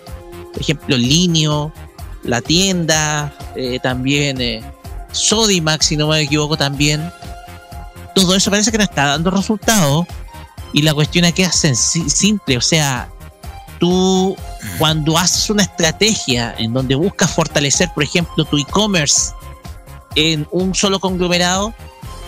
por 0.54 0.62
ejemplo, 0.62 0.96
Linio, 0.96 1.74
la 2.24 2.42
tienda, 2.42 3.38
también 3.82 4.64
Sodimac, 5.12 5.82
si 5.82 5.98
no 5.98 6.08
me 6.08 6.22
equivoco, 6.22 6.56
también. 6.56 7.12
Todo 8.16 8.34
eso 8.34 8.50
parece 8.50 8.72
que 8.72 8.78
no 8.78 8.86
está 8.86 9.08
dando 9.08 9.30
resultados. 9.30 10.06
Y 10.72 10.84
la 10.84 10.94
cuestión 10.94 11.26
aquí 11.26 11.44
es 11.44 11.68
simple, 12.08 12.58
o 12.58 12.62
sea, 12.62 13.10
tú 13.84 14.38
cuando 14.78 15.18
haces 15.18 15.50
una 15.50 15.64
estrategia 15.64 16.56
en 16.58 16.72
donde 16.72 16.96
buscas 16.96 17.30
fortalecer, 17.30 17.90
por 17.94 18.02
ejemplo, 18.02 18.46
tu 18.46 18.58
e-commerce 18.58 19.34
en 20.16 20.48
un 20.52 20.74
solo 20.74 21.02
conglomerado, 21.02 21.74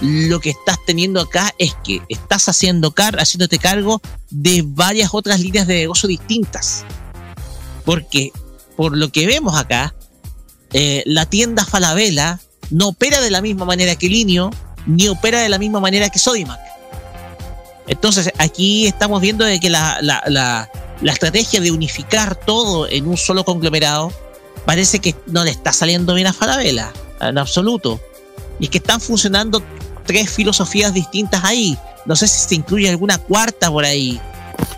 lo 0.01 0.41
que 0.41 0.49
estás 0.49 0.77
teniendo 0.85 1.21
acá 1.21 1.55
es 1.57 1.73
que 1.81 2.01
estás 2.09 2.49
haciendo 2.49 2.91
car 2.91 3.21
haciéndote 3.21 3.57
cargo 3.57 4.01
de 4.29 4.63
varias 4.65 5.13
otras 5.13 5.39
líneas 5.39 5.65
de 5.65 5.75
negocio 5.75 6.09
distintas. 6.09 6.83
Porque, 7.85 8.33
por 8.75 8.97
lo 8.97 9.09
que 9.13 9.25
vemos 9.25 9.57
acá, 9.57 9.95
eh, 10.73 11.03
la 11.05 11.25
tienda 11.25 11.63
Falabella 11.63 12.41
no 12.69 12.89
opera 12.89 13.21
de 13.21 13.31
la 13.31 13.39
misma 13.39 13.63
manera 13.63 13.95
que 13.95 14.09
Linio, 14.09 14.51
ni 14.87 15.07
opera 15.07 15.39
de 15.39 15.47
la 15.47 15.57
misma 15.57 15.79
manera 15.79 16.09
que 16.09 16.19
Sodimac. 16.19 16.59
Entonces, 17.87 18.29
aquí 18.39 18.87
estamos 18.87 19.21
viendo 19.21 19.45
de 19.45 19.61
que 19.61 19.69
la, 19.69 19.99
la, 20.01 20.21
la, 20.27 20.69
la 21.01 21.11
estrategia 21.11 21.59
de 21.59 21.71
unificar 21.71 22.35
todo 22.35 22.89
en 22.89 23.07
un 23.07 23.17
solo 23.17 23.43
conglomerado 23.43 24.11
parece 24.65 24.99
que 24.99 25.15
no 25.27 25.43
le 25.43 25.51
está 25.51 25.73
saliendo 25.73 26.13
bien 26.13 26.27
a 26.27 26.33
Falabella, 26.33 26.91
en 27.21 27.37
absoluto. 27.37 27.99
Y 28.59 28.65
es 28.65 28.69
que 28.69 28.77
están 28.77 29.01
funcionando 29.01 29.61
tres 30.05 30.29
filosofías 30.29 30.93
distintas 30.93 31.43
ahí. 31.43 31.77
No 32.05 32.15
sé 32.15 32.27
si 32.27 32.47
se 32.47 32.55
incluye 32.55 32.89
alguna 32.89 33.17
cuarta 33.17 33.69
por 33.69 33.83
ahí. 33.85 34.19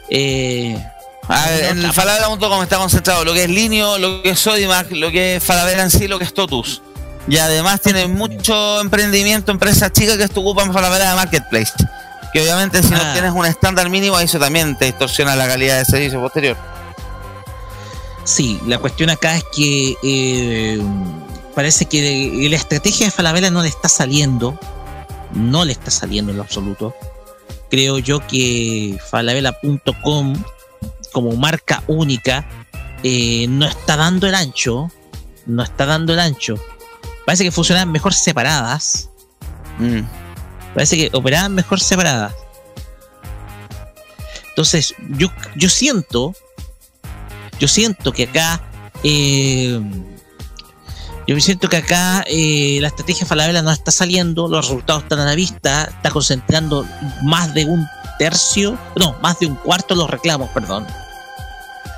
Eh, 0.10 0.82
A 1.28 1.50
ver, 1.50 1.66
en 1.66 1.86
el 1.86 1.94
Falabella.com 1.94 2.64
está 2.64 2.78
concentrado 2.78 3.26
lo 3.26 3.34
que 3.34 3.44
es 3.44 3.50
Linio, 3.50 3.98
lo 3.98 4.22
que 4.24 4.32
es 4.32 4.40
Sodimac, 4.40 4.92
lo 4.92 5.12
que 5.12 5.36
es 5.36 5.44
Falabella 5.44 5.84
en 5.84 5.92
sí, 5.92 6.08
lo 6.08 6.18
que 6.18 6.26
es 6.26 6.34
Totus. 6.34 6.82
Y 7.30 7.38
además 7.38 7.82
tiene 7.82 8.08
mucho 8.08 8.80
emprendimiento, 8.80 9.52
empresas 9.52 9.92
chicas 9.92 10.16
que 10.18 10.24
esto 10.24 10.40
ocupan 10.40 10.72
Falabella 10.74 11.10
de 11.10 11.16
Marketplace. 11.16 11.74
Que 12.34 12.42
obviamente 12.42 12.84
si 12.84 12.94
Ah. 12.94 12.98
no 13.04 13.14
tienes 13.14 13.32
un 13.32 13.46
estándar 13.46 13.90
mínimo, 13.90 14.20
eso 14.20 14.40
también 14.40 14.78
te 14.78 14.86
distorsiona 14.86 15.36
la 15.36 15.48
calidad 15.48 15.78
de 15.80 15.86
servicio 15.86 16.20
posterior. 16.22 16.58
Sí, 18.24 18.60
la 18.68 18.78
cuestión 18.80 19.10
acá 19.10 19.38
es 19.38 19.44
que 19.56 19.96
eh, 20.04 20.82
parece 21.56 21.86
que 21.86 22.48
la 22.50 22.56
estrategia 22.58 23.06
de 23.06 23.12
Falabella 23.12 23.50
no 23.50 23.62
le 23.64 23.70
está 23.70 23.88
saliendo. 23.88 24.60
No 25.34 25.64
le 25.66 25.72
está 25.72 25.92
saliendo 25.92 26.32
en 26.32 26.38
lo 26.38 26.44
absoluto. 26.44 26.94
Creo 27.70 28.00
yo 28.00 28.26
que 28.28 28.98
falabella.com 29.10 30.36
como 31.12 31.36
marca 31.36 31.84
única 31.88 32.46
eh, 33.04 33.46
no 33.50 33.66
está 33.66 33.96
dando 33.96 34.28
el 34.28 34.36
ancho. 34.36 34.92
No 35.46 35.64
está 35.64 35.86
dando 35.86 36.14
el 36.14 36.20
ancho. 36.20 36.56
Parece 37.26 37.44
que 37.46 37.52
funcionan 37.52 37.92
mejor 37.92 38.14
separadas. 38.14 39.10
Mm. 39.80 40.02
Parece 40.78 40.96
que 40.96 41.18
operaban 41.18 41.56
mejor 41.56 41.80
separadas. 41.80 42.36
Entonces, 44.50 44.94
yo, 45.10 45.30
yo 45.56 45.70
siento, 45.70 46.36
yo 47.60 47.68
siento 47.68 48.12
que 48.12 48.26
acá, 48.26 48.62
eh, 49.04 49.82
yo 51.26 51.40
siento 51.40 51.68
que 51.68 51.78
acá 51.78 52.24
eh, 52.28 52.78
la 52.80 52.90
estrategia 52.90 53.26
Falabella 53.26 53.64
no 53.64 53.72
está 53.72 53.90
saliendo, 53.90 54.48
los 54.48 54.68
resultados 54.68 55.02
están 55.02 55.20
a 55.20 55.26
la 55.26 55.34
vista, 55.34 55.86
está 55.86 56.12
concentrando 56.12 56.86
más 57.24 57.56
de 57.56 57.66
un 57.66 57.88
tercio, 58.20 58.78
no, 58.96 59.16
más 59.20 59.40
de 59.40 59.48
un 59.48 59.56
cuarto 59.56 59.96
de 59.96 60.02
los 60.02 60.10
reclamos, 60.12 60.52
perdón. 60.52 60.86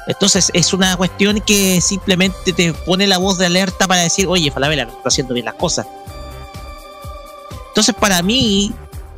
Entonces 0.07 0.51
es 0.53 0.71
una 0.71 0.95
cuestión 0.95 1.41
que 1.41 1.81
simplemente 1.81 2.53
te 2.53 2.71
pone 2.71 3.07
la 3.07 3.17
voz 3.17 3.37
de 3.39 3.47
alerta 3.47 3.89
para 3.89 4.03
decir, 4.03 4.25
oye, 4.27 4.51
Falabella 4.51 4.85
no 4.85 4.91
está 4.91 5.09
haciendo 5.09 5.33
bien 5.33 5.47
las 5.47 5.55
cosas. 5.55 5.85
Entonces, 7.79 7.95
para 7.95 8.21
mí, 8.21 8.73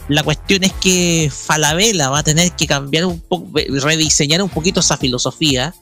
la 0.08 0.22
cuestión 0.22 0.64
es 0.64 0.72
que 0.74 1.32
Falabella 1.34 2.10
va 2.10 2.20
a 2.20 2.24
tener 2.24 2.52
que 2.52 2.68
cambiar 2.68 3.08
un 3.08 3.20
poco, 3.20 3.50
rediseñar 3.56 4.44
un 4.44 4.50
poquito 4.50 4.82
esa 4.82 4.98
filosofía, 4.98 5.74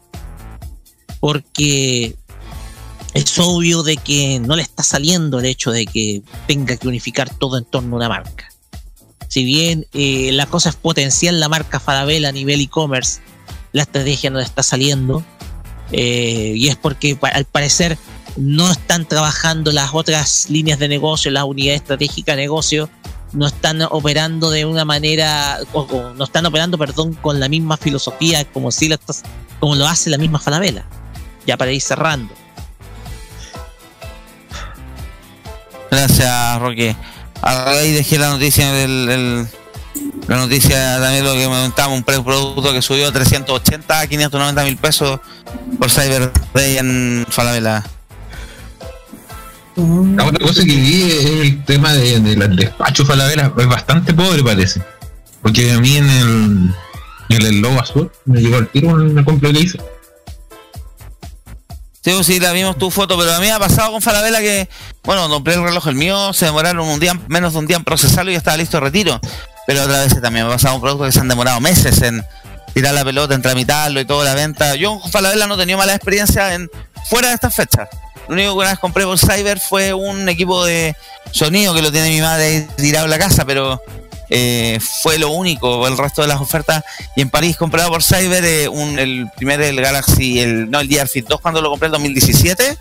porque 1.20 2.16
es 3.14 3.38
obvio 3.38 3.84
de 3.84 3.98
que 3.98 4.40
no 4.40 4.56
le 4.56 4.62
está 4.62 4.82
saliendo 4.82 5.40
el 5.40 5.46
hecho 5.46 5.72
de 5.72 5.88
que 5.88 6.22
tenga 6.48 6.78
que 6.78 6.88
unificar 6.88 7.30
todo 7.36 7.58
en 7.58 7.66
torno 7.66 7.96
a 7.96 7.98
una 7.98 8.08
marca. 8.08 8.48
Si 9.28 9.44
bien 9.44 9.86
eh, 9.92 10.32
la 10.32 10.46
cosa 10.46 10.70
es 10.70 10.78
potencial 10.78 11.38
la 11.38 11.50
marca 11.50 11.82
Falabella 11.82 12.30
a 12.30 12.32
nivel 12.32 12.62
e-commerce, 12.62 13.20
la 13.74 13.82
estrategia 13.82 14.30
no 14.30 14.38
le 14.38 14.46
está 14.46 14.64
saliendo. 14.64 15.22
eh, 15.92 16.54
y 16.56 16.70
es 16.70 16.78
porque 16.78 17.18
al 17.34 17.44
parecer 17.44 17.98
no 18.40 18.72
están 18.72 19.06
trabajando 19.06 19.72
las 19.72 19.90
otras 19.94 20.50
líneas 20.50 20.80
de 20.80 20.88
negocio, 20.88 21.30
las 21.30 21.44
unidades 21.44 21.82
estratégicas 21.82 22.36
de 22.38 22.44
negocio, 22.44 22.90
no 23.34 23.46
están 23.46 23.82
operando 23.82 24.50
de 24.50 24.66
una 24.66 24.86
manera, 24.86 25.60
o, 25.74 26.14
no 26.16 26.24
están 26.24 26.46
operando, 26.46 26.78
perdón, 26.78 27.14
con 27.16 27.40
la 27.40 27.50
misma 27.50 27.76
filosofía 27.78 28.46
como 28.46 28.72
si 28.72 28.88
lo, 28.88 28.98
como 29.60 29.76
lo 29.76 29.86
hace 29.88 30.10
la 30.10 30.18
misma 30.18 30.40
Falabella. 30.40 30.86
Ya 31.46 31.58
para 31.58 31.72
ir 31.72 31.82
cerrando. 31.82 32.34
Gracias, 35.92 36.60
Roque. 36.60 36.96
Ahí 37.42 37.92
dejé 37.92 38.18
la 38.20 38.30
noticia 38.30 38.72
del, 38.72 39.48
la 40.28 40.38
noticia 40.38 41.00
también 41.00 41.24
lo 41.24 41.34
que 41.34 41.46
comentaba, 41.46 41.94
un 41.94 42.04
pre- 42.04 42.22
producto 42.22 42.72
que 42.72 42.82
subió 42.82 43.08
de 43.08 43.12
380 43.12 44.00
a 44.00 44.08
590 44.08 44.64
mil 44.64 44.78
pesos 44.78 45.20
por 45.78 45.90
Cyber 45.90 46.32
Day 46.54 46.78
en 46.78 47.26
Falabella. 47.30 47.84
La 50.16 50.26
otra 50.26 50.46
cosa 50.46 50.64
que 50.64 50.76
vi 50.76 51.04
es 51.04 51.26
el 51.26 51.66
tema 51.66 51.94
de, 51.94 52.20
del 52.20 52.56
despacho 52.56 53.06
Falabella. 53.06 53.52
Es 53.58 53.68
bastante 53.68 54.14
pobre, 54.14 54.44
parece. 54.44 54.82
Porque 55.42 55.72
a 55.72 55.80
mí 55.80 55.98
en 55.98 56.10
el, 56.10 56.76
El, 57.30 57.46
el 57.46 57.62
logo 57.62 57.80
azul 57.80 58.12
me 58.26 58.42
llegó 58.42 58.58
al 58.58 58.68
tiro 58.68 59.00
en 59.00 59.16
la 59.16 59.24
compra 59.24 59.52
que 59.52 59.60
hice. 59.60 59.80
Sí, 62.04 62.24
sí, 62.24 62.40
la 62.40 62.54
vimos 62.54 62.78
tu 62.78 62.90
foto, 62.90 63.18
pero 63.18 63.34
a 63.34 63.40
mí 63.40 63.46
me 63.46 63.52
ha 63.52 63.60
pasado 63.60 63.92
con 63.92 64.02
Falabella 64.02 64.40
que, 64.40 64.70
bueno, 65.04 65.30
compré 65.30 65.54
el 65.54 65.64
reloj 65.64 65.88
el 65.88 65.96
mío, 65.96 66.34
se 66.34 66.46
demoraron 66.46 66.88
un 66.88 67.00
día, 67.00 67.14
menos 67.28 67.54
de 67.54 67.60
un 67.60 67.68
día 67.68 67.78
en 67.78 67.84
procesarlo 67.84 68.32
y 68.32 68.34
ya 68.34 68.40
estaba 68.40 68.58
listo 68.58 68.78
de 68.78 68.82
retiro. 68.82 69.20
Pero 69.68 69.84
otra 69.84 70.00
vez 70.00 70.20
también 70.22 70.46
me 70.46 70.52
ha 70.52 70.56
pasado 70.56 70.76
un 70.76 70.82
producto 70.82 71.06
que 71.06 71.12
se 71.12 71.20
han 71.20 71.28
demorado 71.28 71.60
meses 71.60 72.02
en 72.02 72.26
tirar 72.74 72.94
la 72.94 73.04
pelota, 73.04 73.36
en 73.36 73.42
tramitarlo 73.42 74.00
y 74.00 74.06
toda 74.06 74.26
la 74.26 74.34
venta. 74.34 74.76
Yo 74.76 75.00
con 75.00 75.12
Falabella 75.12 75.46
no 75.46 75.54
he 75.56 75.58
tenido 75.58 75.78
mala 75.78 75.94
experiencia 75.94 76.56
en 76.56 76.70
fuera 77.10 77.28
de 77.28 77.36
estas 77.36 77.54
fechas. 77.54 77.88
Lo 78.30 78.36
único 78.36 78.54
que 78.54 78.60
una 78.60 78.70
vez 78.70 78.80
compré 78.80 79.06
por 79.06 79.18
Cyber 79.18 79.60
fue 79.60 79.92
un 79.92 80.30
equipo 80.30 80.64
de 80.64 80.96
sonido 81.32 81.74
que 81.74 81.82
lo 81.82 81.92
tiene 81.92 82.10
mi 82.10 82.22
madre 82.22 82.68
tirado 82.78 83.06
en 83.06 83.12
la 83.12 83.18
casa, 83.18 83.44
pero 83.44 83.82
eh, 84.30 84.80
fue 85.02 85.18
lo 85.18 85.32
único, 85.32 85.88
el 85.88 85.98
resto 85.98 86.22
de 86.22 86.28
las 86.28 86.40
ofertas. 86.40 86.84
Y 87.16 87.22
en 87.22 87.32
París 87.32 87.58
comprado 87.58 87.90
por 87.90 88.04
Cyber 88.04 88.46
eh, 88.46 88.68
un, 88.68 89.00
el 89.00 89.28
primer 89.36 89.62
el 89.62 89.82
Galaxy, 89.82 90.40
el, 90.40 90.70
no 90.70 90.80
el 90.80 90.88
Gear 90.88 91.08
Fit 91.08 91.28
2 91.28 91.42
cuando 91.42 91.60
lo 91.62 91.72
compré 91.72 91.88
en 91.88 91.94
2017. 91.94 92.78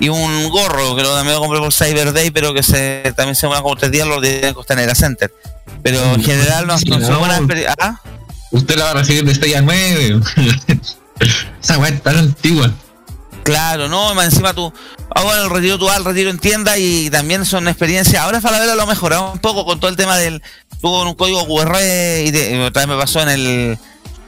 Y 0.00 0.08
un 0.08 0.48
gorro 0.48 0.96
que 0.96 1.02
lo, 1.02 1.14
también 1.14 1.36
lo 1.36 1.40
compré 1.40 1.60
por 1.60 1.72
Cyber 1.72 2.12
Day, 2.12 2.32
pero 2.32 2.52
que 2.52 2.64
se, 2.64 3.12
también 3.14 3.36
se 3.36 3.42
demora 3.42 3.62
como 3.62 3.76
tres 3.76 3.92
días, 3.92 4.08
lo 4.08 4.20
tiene 4.20 4.48
en 4.48 4.54
Costanera 4.54 4.96
Center. 4.96 5.32
Pero 5.84 6.02
en 6.14 6.24
general 6.24 6.66
no, 6.66 6.76
Sí, 6.76 6.86
no, 6.86 7.18
buena. 7.20 7.40
¿Ah? 7.78 8.00
Usted 8.50 8.76
la 8.76 8.86
va 8.86 8.90
a 8.90 8.94
recibir 8.94 9.24
de 9.24 9.32
Estrella 9.32 9.62
9. 9.62 10.20
Esa 11.62 11.78
weá 11.78 11.90
es 11.90 12.02
tan 12.02 12.18
antigua. 12.18 12.72
Claro, 13.44 13.88
no, 13.88 14.14
más 14.14 14.26
encima 14.26 14.54
tú, 14.54 14.72
ah, 15.14 15.22
bueno, 15.22 15.42
el 15.44 15.50
retiro 15.50 15.78
tú 15.78 15.86
vas 15.86 15.96
al 15.96 16.04
retiro 16.04 16.30
en 16.30 16.38
tienda 16.38 16.78
y 16.78 17.10
también 17.10 17.44
son 17.44 17.66
experiencias. 17.66 18.22
Ahora 18.22 18.40
Falabella 18.40 18.74
lo 18.76 18.82
ha 18.82 18.86
mejorado 18.86 19.32
un 19.32 19.38
poco 19.40 19.64
con 19.64 19.80
todo 19.80 19.90
el 19.90 19.96
tema 19.96 20.16
del, 20.16 20.42
tuvo 20.80 21.02
un 21.02 21.14
código 21.14 21.44
QR 21.46 21.76
y, 21.80 22.30
de- 22.30 22.56
y 22.56 22.60
otra 22.60 22.82
vez 22.82 22.88
me 22.88 22.96
pasó 23.00 23.20
en 23.20 23.28
el, 23.30 23.78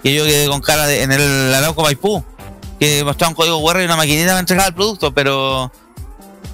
que 0.02 0.14
yo 0.14 0.24
quedé 0.24 0.48
con 0.48 0.60
cara 0.60 0.86
de, 0.86 1.02
en 1.02 1.12
el 1.12 1.54
Arauco 1.54 1.82
Maipú, 1.82 2.24
que 2.80 3.04
mostraba 3.04 3.28
un 3.30 3.34
código 3.36 3.62
QR 3.64 3.82
y 3.82 3.84
una 3.84 3.96
maquinita 3.96 4.34
me 4.34 4.40
entregaba 4.40 4.68
el 4.68 4.74
producto, 4.74 5.14
pero 5.14 5.70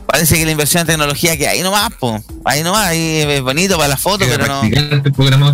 parece 0.07 0.37
que 0.37 0.45
la 0.45 0.51
inversión 0.51 0.83
en 0.83 0.87
tecnología 0.89 1.39
que 1.39 1.49
ahí 1.49 1.63
nomás, 1.63 1.91
po, 1.99 2.23
ahí 2.45 2.63
nomás, 2.63 2.89
ahí 2.89 3.23
es 3.27 3.41
bonito 3.43 3.77
para 3.77 3.89
las 3.89 4.01
fotos, 4.03 4.29
Para 4.29 4.39
pero 4.43 4.55
no, 4.63 4.69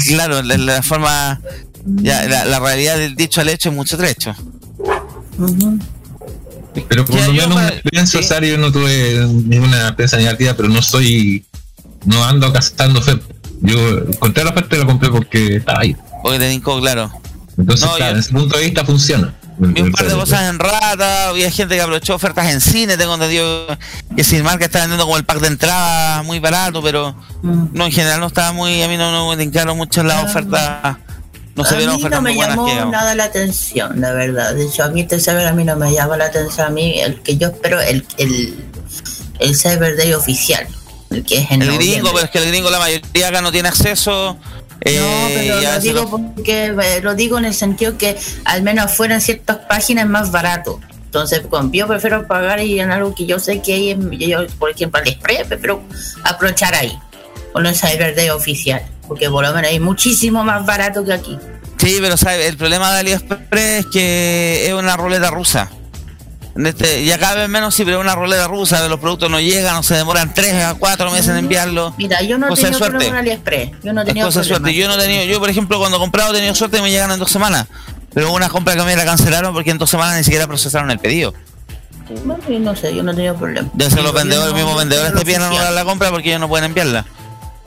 claro, 0.08 0.42
la, 0.42 0.56
la 0.58 0.82
forma, 0.82 1.40
ya, 1.84 2.24
la, 2.24 2.44
la 2.46 2.58
realidad 2.58 2.96
del 2.96 3.14
dicho 3.14 3.40
al 3.40 3.48
hecho 3.48 3.68
es 3.68 3.74
mucho 3.76 3.96
trecho. 3.96 4.34
Pero 6.88 7.04
por 7.04 7.16
Ya, 7.16 7.26
lo 7.26 7.32
menos 7.32 7.56
una 7.56 8.06
sí. 8.06 8.18
Yo 8.50 8.58
no 8.58 8.72
tuve 8.72 9.26
ninguna 9.44 9.88
experiencia 9.88 10.18
negativa, 10.18 10.54
pero 10.54 10.68
no 10.68 10.82
soy. 10.82 11.44
No 12.04 12.24
ando 12.24 12.52
cazando 12.52 13.00
fe. 13.02 13.18
Yo 13.62 13.78
encontré 13.98 14.44
la 14.44 14.50
oferta 14.50 14.76
y 14.76 14.78
la 14.80 14.86
compré 14.86 15.08
porque 15.10 15.56
estaba 15.56 15.80
ahí. 15.80 15.96
Porque 16.22 16.38
te 16.38 16.48
dincó, 16.48 16.78
claro. 16.80 17.10
Entonces, 17.58 17.88
No, 17.88 17.96
claro, 17.96 18.10
yo- 18.12 18.16
desde 18.16 18.28
ese 18.30 18.38
punto 18.38 18.58
de 18.58 18.64
vista 18.64 18.84
funciona. 18.84 19.34
Vi 19.58 19.80
un 19.80 19.90
par 19.90 20.06
de 20.06 20.12
cosas 20.14 20.50
en 20.50 20.58
rata, 20.58 21.30
había 21.30 21.50
gente 21.50 21.74
que 21.76 21.80
aprovechó 21.80 22.14
ofertas 22.14 22.52
en 22.52 22.60
cine, 22.60 22.98
tengo 22.98 23.14
entendido 23.14 23.66
que 24.14 24.22
sin 24.22 24.42
marca 24.42 24.66
está 24.66 24.80
vendiendo 24.80 25.04
como 25.06 25.16
el 25.16 25.24
pack 25.24 25.40
de 25.40 25.46
entrada 25.46 26.22
muy 26.24 26.38
barato, 26.40 26.82
pero 26.82 27.16
Mm. 27.42 27.68
no, 27.72 27.86
en 27.86 27.92
general 27.92 28.20
no 28.20 28.26
estaba 28.26 28.52
muy, 28.52 28.82
a 28.82 28.88
mí 28.88 28.98
no, 28.98 29.10
no 29.10 29.30
me 29.30 29.42
tincaron 29.42 29.74
mucho 29.78 30.02
las 30.02 30.24
ofertas, 30.24 30.98
no 31.56 31.64
se 31.64 31.76
vieron 31.76 31.94
ofertas 31.96 32.18
no 32.18 32.22
me 32.22 32.32
muy 32.34 32.44
llamó 32.46 32.66
que 32.66 32.74
nada 32.86 33.14
la 33.14 33.24
atención, 33.24 34.00
la 34.00 34.12
verdad. 34.12 34.54
De 34.54 34.64
hecho, 34.66 34.84
a 34.84 34.88
mí 34.88 35.00
este 35.00 35.18
Cyber 35.18 35.46
a 35.46 35.52
mí 35.52 35.64
no 35.64 35.74
me 35.76 35.92
llama 35.92 36.16
la 36.16 36.26
atención. 36.26 36.66
A 36.66 36.70
mí, 36.70 37.00
el 37.00 37.20
que 37.22 37.36
yo 37.36 37.48
espero, 37.48 37.80
el, 37.80 38.06
el, 38.18 38.54
el 39.38 39.56
Cyber 39.56 39.96
Day 39.96 40.12
oficial, 40.12 40.66
el 41.10 41.24
que 41.24 41.38
es 41.38 41.50
en 41.50 41.62
El 41.62 41.68
noviembre. 41.68 41.86
gringo, 41.92 42.10
pero 42.12 42.24
es 42.26 42.30
que 42.30 42.38
el 42.38 42.48
gringo 42.48 42.70
la 42.70 42.78
mayoría 42.78 43.28
acá 43.28 43.40
no 43.40 43.50
tiene 43.52 43.68
acceso. 43.68 44.36
eh, 44.82 44.98
No, 45.00 45.28
pero 45.34 45.60
ya 45.62 45.74
lo 45.76 45.80
digo 45.80 46.00
lo- 46.02 46.10
porque 46.34 46.66
eh, 46.66 47.00
lo 47.02 47.14
digo 47.14 47.38
en 47.38 47.46
el 47.46 47.54
sentido 47.54 47.96
que 47.96 48.16
al 48.44 48.62
menos 48.62 48.92
fuera 48.92 49.14
en 49.14 49.20
ciertas 49.20 49.56
páginas 49.68 50.06
más 50.06 50.30
barato. 50.30 50.78
Entonces, 51.06 51.40
con- 51.48 51.72
yo 51.72 51.86
prefiero 51.86 52.26
pagar 52.26 52.60
y 52.60 52.78
en 52.80 52.90
algo 52.90 53.14
que 53.14 53.24
yo 53.24 53.38
sé 53.38 53.62
que 53.62 53.72
hay, 53.72 53.98
yo, 54.28 54.46
por 54.58 54.70
ejemplo, 54.70 55.00
AliExpress, 55.00 55.46
prefiero 55.46 55.82
aprovechar 56.24 56.74
ahí, 56.74 56.92
con 57.54 57.64
el 57.64 57.74
Cyber 57.74 58.14
Day 58.14 58.28
oficial, 58.28 58.82
porque 59.06 59.28
por 59.30 59.44
lo 59.44 59.52
menos 59.52 59.70
hay 59.70 59.80
muchísimo 59.80 60.44
más 60.44 60.64
barato 60.66 61.04
que 61.04 61.12
aquí. 61.12 61.38
Sí, 61.78 61.98
pero 62.00 62.16
¿sabe? 62.16 62.46
el 62.46 62.56
problema 62.56 62.92
de 62.92 63.00
AliExpress 63.00 63.80
es 63.80 63.86
que 63.86 64.66
es 64.66 64.72
una 64.74 64.96
ruleta 64.96 65.30
rusa. 65.30 65.70
Este, 66.56 67.04
ya 67.04 67.18
cada 67.18 67.34
vez 67.34 67.48
menos 67.50 67.74
sí, 67.74 67.84
pero 67.84 67.98
es 67.98 68.02
una 68.04 68.14
ruleta 68.14 68.48
rusa, 68.48 68.88
los 68.88 68.98
productos 68.98 69.30
no 69.30 69.38
llegan, 69.40 69.76
o 69.76 69.82
se 69.82 69.94
demoran 69.94 70.32
3 70.32 70.54
a 70.64 70.74
4 70.74 71.10
meses 71.10 71.28
en 71.28 71.36
enviarlo. 71.36 71.92
Mira, 71.98 72.22
yo 72.22 72.38
no 72.38 72.46
he 72.46 72.50
de 72.50 72.56
tenido 72.56 72.78
suerte. 72.78 73.06
en 73.08 73.14
AliExpress. 73.14 73.70
Yo 73.84 73.92
no 73.92 74.00
he 74.00 74.04
Es 74.04 74.08
tenido 74.08 74.30
de 74.30 74.44
suerte. 74.44 74.74
Yo 74.74 74.88
no 74.88 74.94
he 74.94 74.98
tenido, 74.98 75.24
yo 75.24 75.38
por 75.38 75.50
ejemplo 75.50 75.78
cuando 75.78 75.98
he 75.98 76.00
comprado 76.00 76.32
he 76.32 76.36
tenido 76.36 76.54
suerte 76.54 76.78
y 76.78 76.82
me 76.82 76.90
llegan 76.90 77.10
en 77.10 77.18
dos 77.18 77.30
semanas. 77.30 77.66
Pero 78.14 78.28
hubo 78.28 78.36
una 78.36 78.48
compra 78.48 78.74
que 78.74 78.82
me 78.82 78.96
la 78.96 79.04
cancelaron 79.04 79.52
porque 79.52 79.70
en 79.70 79.76
dos 79.76 79.90
semanas 79.90 80.16
ni 80.16 80.24
siquiera 80.24 80.46
procesaron 80.46 80.90
el 80.90 80.98
pedido. 80.98 81.34
Bueno, 82.24 82.42
yo 82.48 82.58
no 82.60 82.74
sé, 82.74 82.94
yo 82.94 83.02
no 83.02 83.12
he 83.12 83.14
tenido 83.14 83.34
problema. 83.36 83.68
Deben 83.74 83.92
ser 83.92 84.02
los 84.02 84.14
vendedores, 84.14 84.54
yo 84.58 84.76
vendedores 84.76 85.10
pido 85.10 85.20
te 85.20 85.26
piden 85.26 85.42
anular 85.42 85.72
la 85.72 85.84
compra 85.84 86.10
porque 86.10 86.28
ellos 86.30 86.40
no 86.40 86.48
pueden 86.48 86.66
enviarla. 86.66 87.04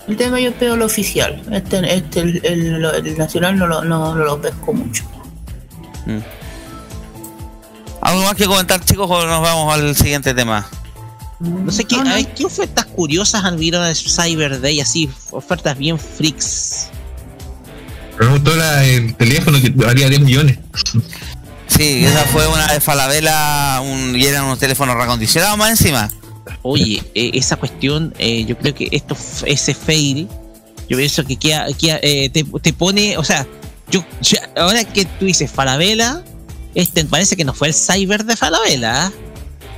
El 0.10 0.18
tema 0.18 0.40
yo 0.40 0.52
pido 0.54 0.76
lo 0.76 0.86
oficial. 0.86 1.42
Este, 1.52 1.96
este 1.96 2.20
el, 2.22 2.42
el- 2.46 2.86
el 3.06 3.18
nacional 3.18 3.58
no 3.58 3.68
lo, 3.68 3.84
no, 3.86 4.16
no 4.16 4.26
lo 4.26 4.42
pesco 4.42 4.74
mucho. 4.74 5.04
¿Algo 8.02 8.24
más 8.24 8.36
que 8.36 8.46
comentar 8.46 8.84
chicos 8.84 9.08
o 9.10 9.26
nos 9.28 9.42
vamos 9.42 9.74
al 9.74 9.96
siguiente 9.96 10.34
tema? 10.34 10.68
No 11.40 11.72
sé 11.72 11.86
qué, 11.86 11.96
No, 11.98 12.04
no. 12.06 12.12
a 12.12 12.16
ver, 12.16 12.28
¿qué 12.34 12.46
ofertas 12.46 12.86
curiosas 12.86 13.44
han 13.46 13.54
habido 13.54 13.82
en 13.84 13.90
el 13.90 13.96
Cyber 13.96 14.60
Day, 14.60 14.80
así, 14.82 15.10
ofertas 15.32 15.78
bien 15.78 15.98
freaks. 16.00 16.88
La, 18.58 18.84
el 18.84 19.16
teléfono 19.16 19.62
que 19.62 19.70
valía 19.70 20.10
10 20.10 20.22
millones. 20.22 20.60
Sí, 21.68 22.04
esa 22.04 22.26
fue 22.26 22.46
una 22.48 22.68
de 22.74 22.82
Falabella 22.82 23.80
un, 23.82 24.14
y 24.16 24.26
eran 24.26 24.44
unos 24.46 24.60
teléfonos 24.60 24.96
reacondicionados 24.96 25.58
más 25.58 25.70
encima. 25.70 26.10
Oye, 26.62 27.02
eh, 27.16 27.32
esa 27.34 27.56
cuestión, 27.56 28.14
eh, 28.18 28.46
yo 28.46 28.58
creo 28.58 28.74
que 28.74 28.88
esto, 28.92 29.16
ese 29.46 29.74
fail, 29.74 30.28
yo 30.90 30.98
pienso 30.98 31.24
que 31.26 31.36
queda, 31.38 31.68
queda, 31.74 32.00
eh, 32.02 32.30
te, 32.30 32.44
te 32.44 32.74
pone, 32.74 33.18
o 33.18 33.24
sea, 33.24 33.48
yo, 33.92 34.04
ahora 34.56 34.84
que 34.84 35.06
tú 35.06 35.26
dices 35.26 35.50
Falabella, 35.52 36.24
este 36.76 37.04
parece 37.06 37.36
que 37.36 37.44
no 37.46 37.54
fue 37.54 37.70
el 37.70 37.74
cyber 37.74 38.26
de 38.26 38.36
Falabella, 38.36 39.06
¿ah? 39.08 39.12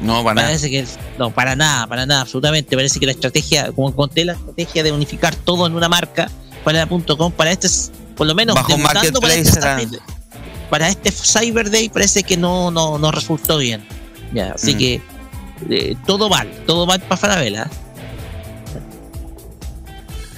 No, 0.01 0.23
para 0.23 0.33
nada. 0.35 0.47
Parece 0.47 0.69
que 0.69 0.85
no, 1.19 1.31
para 1.31 1.55
nada, 1.55 1.85
para 1.87 2.05
nada, 2.05 2.21
absolutamente. 2.21 2.75
Parece 2.75 2.99
que 2.99 3.05
la 3.05 3.11
estrategia, 3.11 3.71
como 3.71 3.95
conté, 3.95 4.25
la 4.25 4.33
estrategia 4.33 4.83
de 4.83 4.91
unificar 4.91 5.35
todo 5.35 5.67
en 5.67 5.75
una 5.75 5.87
marca 5.89 6.29
para 6.63 6.87
.com, 6.87 7.31
para 7.31 7.51
este, 7.51 7.67
es, 7.67 7.91
por 8.15 8.25
lo 8.25 8.33
menos 8.33 8.55
Bajo 8.55 8.77
para 8.79 9.03
este, 9.03 9.99
para 10.69 10.89
este 10.89 11.11
Cyber 11.11 11.69
Day 11.69 11.89
parece 11.89 12.23
que 12.23 12.37
no, 12.37 12.71
no, 12.71 12.97
no 12.97 13.11
resultó 13.11 13.57
bien. 13.57 13.83
Ya, 14.33 14.53
así 14.53 14.73
Mm. 14.73 14.77
que 14.77 15.01
eh, 15.69 15.95
todo 16.05 16.29
mal, 16.29 16.49
todo 16.65 16.85
mal 16.85 16.99
para 17.01 17.17
Falabella. 17.17 17.67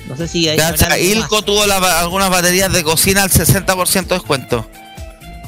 No 0.07 0.17
sé 0.17 0.27
si 0.27 0.49
hay 0.49 0.59
algo 0.59 0.95
Ilco 0.97 1.41
tuvo 1.43 1.65
la- 1.65 1.99
algunas 2.01 2.29
baterías 2.29 2.71
de 2.71 2.83
cocina 2.83 3.23
al 3.23 3.29
60% 3.31 4.07
de 4.07 4.15
descuento. 4.15 4.67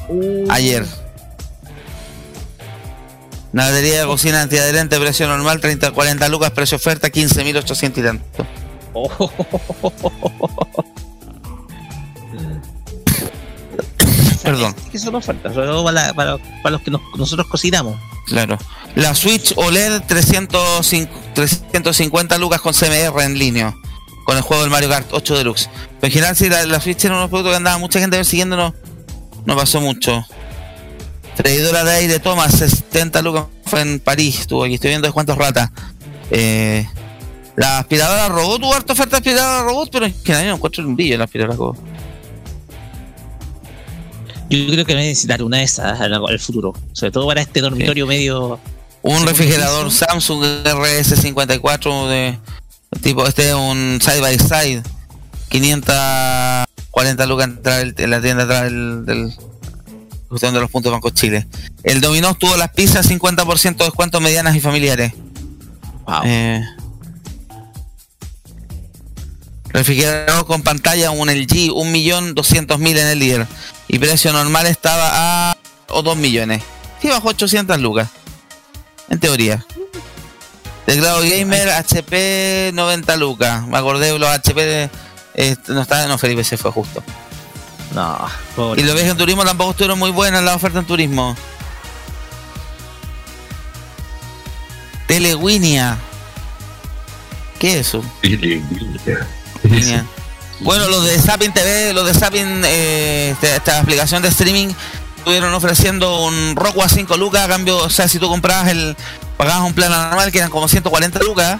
Uh, 0.08 0.46
ayer. 0.50 0.84
Una 3.52 3.66
batería 3.66 4.00
de 4.00 4.06
cocina 4.06 4.42
antiadherente, 4.42 4.98
precio 4.98 5.26
normal, 5.28 5.60
30 5.60 5.90
40 5.92 6.28
lucas, 6.28 6.50
precio 6.50 6.76
oferta, 6.76 7.08
15.800 7.08 7.98
y 7.98 8.02
tanto. 8.02 8.46
oh, 8.92 9.10
Perdón. 14.42 14.74
Es 14.84 14.90
que 14.90 14.98
son 14.98 15.14
ofertas, 15.14 15.54
sobre 15.54 15.66
todo 15.66 15.84
para, 15.84 16.12
para, 16.14 16.38
para 16.38 16.70
los 16.70 16.82
que 16.82 16.90
nos- 16.90 17.00
nosotros 17.16 17.46
cocinamos. 17.48 17.96
Claro. 18.26 18.58
La 18.94 19.14
Switch 19.14 19.52
OLED 19.56 20.02
305 20.06 21.26
350 21.34 22.38
lucas 22.38 22.60
con 22.60 22.72
CMR 22.72 23.22
en 23.22 23.38
línea. 23.38 23.74
Con 24.24 24.36
el 24.36 24.42
juego 24.42 24.62
del 24.62 24.70
Mario 24.70 24.88
Kart 24.88 25.08
8 25.12 25.36
Deluxe. 25.36 25.70
En 26.02 26.10
general, 26.10 26.34
si 26.34 26.48
la, 26.48 26.80
Switch 26.80 27.04
era 27.04 27.14
unos 27.14 27.28
productos 27.28 27.52
que 27.52 27.56
andaba 27.56 27.78
mucha 27.78 28.00
gente 28.00 28.16
persiguiéndonos, 28.16 28.74
no 29.44 29.56
pasó 29.56 29.80
mucho. 29.80 30.24
Traidora 31.36 31.84
de 31.84 31.92
aire 31.92 32.18
Thomas, 32.18 32.52
70 32.52 33.22
lucas 33.22 33.44
fue 33.64 33.82
en 33.82 34.00
París. 34.00 34.40
Estuvo 34.40 34.64
aquí, 34.64 34.74
estoy 34.74 34.90
viendo 34.90 35.06
de 35.06 35.12
cuántos 35.12 35.36
ratas. 35.36 35.70
Eh, 36.30 36.88
la 37.54 37.78
aspiradora 37.78 38.28
robot, 38.28 38.62
harta 38.74 38.94
oferta 38.94 39.12
de 39.12 39.16
aspiradora 39.18 39.62
robot, 39.62 39.90
pero 39.92 40.06
que 40.24 40.32
nadie 40.32 40.48
no 40.48 40.56
encuentro 40.56 40.84
un 40.84 40.96
brillo 40.96 41.14
en 41.14 41.18
la 41.18 41.24
aspiradora 41.26 41.56
robot. 41.56 41.76
Yo 44.48 44.66
creo 44.70 44.84
que 44.84 44.94
voy 44.94 45.02
a 45.02 45.06
necesitar 45.06 45.42
una 45.42 45.58
de 45.58 45.64
esas 45.64 46.00
en 46.00 46.12
el 46.12 46.38
futuro, 46.38 46.74
sobre 46.92 47.12
todo 47.12 47.26
para 47.26 47.40
este 47.40 47.60
dormitorio 47.60 48.06
medio. 48.06 48.60
Un 49.02 49.26
refrigerador. 49.26 49.90
Samsung 49.90 50.42
RS54 50.64 52.08
de 52.08 52.38
tipo 53.02 53.26
este 53.26 53.48
es 53.48 53.54
un 53.54 53.98
side 54.00 54.20
by 54.20 54.38
side 54.38 54.82
540 55.48 57.26
lucas 57.26 57.50
en 57.98 58.10
la 58.10 58.20
tienda 58.20 58.44
atrás 58.44 58.64
del, 58.64 59.04
del 59.04 59.32
cuestión 60.28 60.54
de 60.54 60.60
los 60.60 60.70
puntos 60.70 60.92
Banco 60.92 61.10
Chile. 61.10 61.46
El 61.82 62.00
Dominó 62.00 62.34
tuvo 62.34 62.56
las 62.56 62.70
pizzas 62.70 63.08
50% 63.08 63.76
de 63.76 63.84
descuento 63.84 64.20
medianas 64.20 64.56
y 64.56 64.60
familiares. 64.60 65.12
Wow. 66.06 66.22
Eh, 66.24 66.64
Refrigerador 69.76 70.46
con 70.46 70.62
pantalla, 70.62 71.10
un 71.10 71.28
LG, 71.28 71.68
1.200.000 71.68 72.88
en 72.88 73.06
el 73.08 73.18
líder. 73.18 73.46
Y 73.88 73.98
precio 73.98 74.32
normal 74.32 74.66
estaba 74.66 75.50
a 75.50 75.58
o 75.88 76.00
2 76.00 76.16
millones. 76.16 76.62
Sí, 77.02 77.10
bajó 77.10 77.28
800 77.28 77.78
lucas. 77.78 78.08
En 79.10 79.20
teoría. 79.20 79.66
Teclado 80.86 81.20
gamer 81.20 81.68
HP 81.68 82.70
90 82.72 83.16
lucas. 83.18 83.66
Me 83.66 83.76
acordé 83.76 84.10
de 84.10 84.18
los 84.18 84.30
HP. 84.30 84.88
eh, 85.34 85.56
no 85.68 85.82
está, 85.82 86.06
no, 86.06 86.16
Felipe 86.16 86.42
se 86.42 86.56
fue 86.56 86.72
justo. 86.72 87.02
No, 87.94 88.28
Y 88.78 88.82
los 88.82 88.94
viajes 88.94 89.12
en 89.12 89.18
turismo 89.18 89.44
tampoco 89.44 89.72
estuvieron 89.72 89.98
muy 89.98 90.10
buenas 90.10 90.42
la 90.42 90.54
oferta 90.54 90.78
en 90.78 90.86
turismo. 90.86 91.36
Telewinia. 95.06 95.98
¿Qué 97.58 97.78
es 97.78 97.88
eso? 97.88 98.02
Bueno, 100.60 100.88
los 100.88 101.04
de 101.04 101.18
Sapin 101.18 101.52
TV, 101.52 101.92
los 101.92 102.06
de 102.06 102.14
Sapin, 102.14 102.62
eh, 102.64 103.30
esta, 103.32 103.56
esta 103.56 103.80
aplicación 103.80 104.22
de 104.22 104.28
streaming, 104.28 104.68
estuvieron 105.18 105.52
ofreciendo 105.52 106.24
un 106.24 106.54
Roku 106.56 106.82
a 106.82 106.88
5 106.88 107.16
lucas 107.16 107.44
a 107.44 107.48
cambio, 107.48 107.76
o 107.78 107.90
sea, 107.90 108.08
si 108.08 108.18
tú 108.18 108.28
comprabas 108.28 108.68
el, 108.68 108.96
pagabas 109.36 109.66
un 109.66 109.74
plan 109.74 109.90
normal 109.90 110.32
que 110.32 110.38
eran 110.38 110.50
como 110.50 110.68
140 110.68 111.18
lucas, 111.24 111.58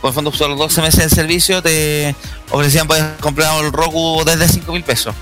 por 0.00 0.08
el 0.08 0.14
fondo 0.14 0.30
por 0.30 0.48
los 0.48 0.58
12 0.58 0.82
meses 0.82 1.10
de 1.10 1.10
servicio 1.10 1.62
te 1.62 2.14
ofrecían 2.50 2.86
poder 2.86 3.16
comprar 3.20 3.62
el 3.64 3.72
Roku 3.72 4.22
desde 4.24 4.48
5 4.48 4.72
mil 4.72 4.82
pesos. 4.82 5.14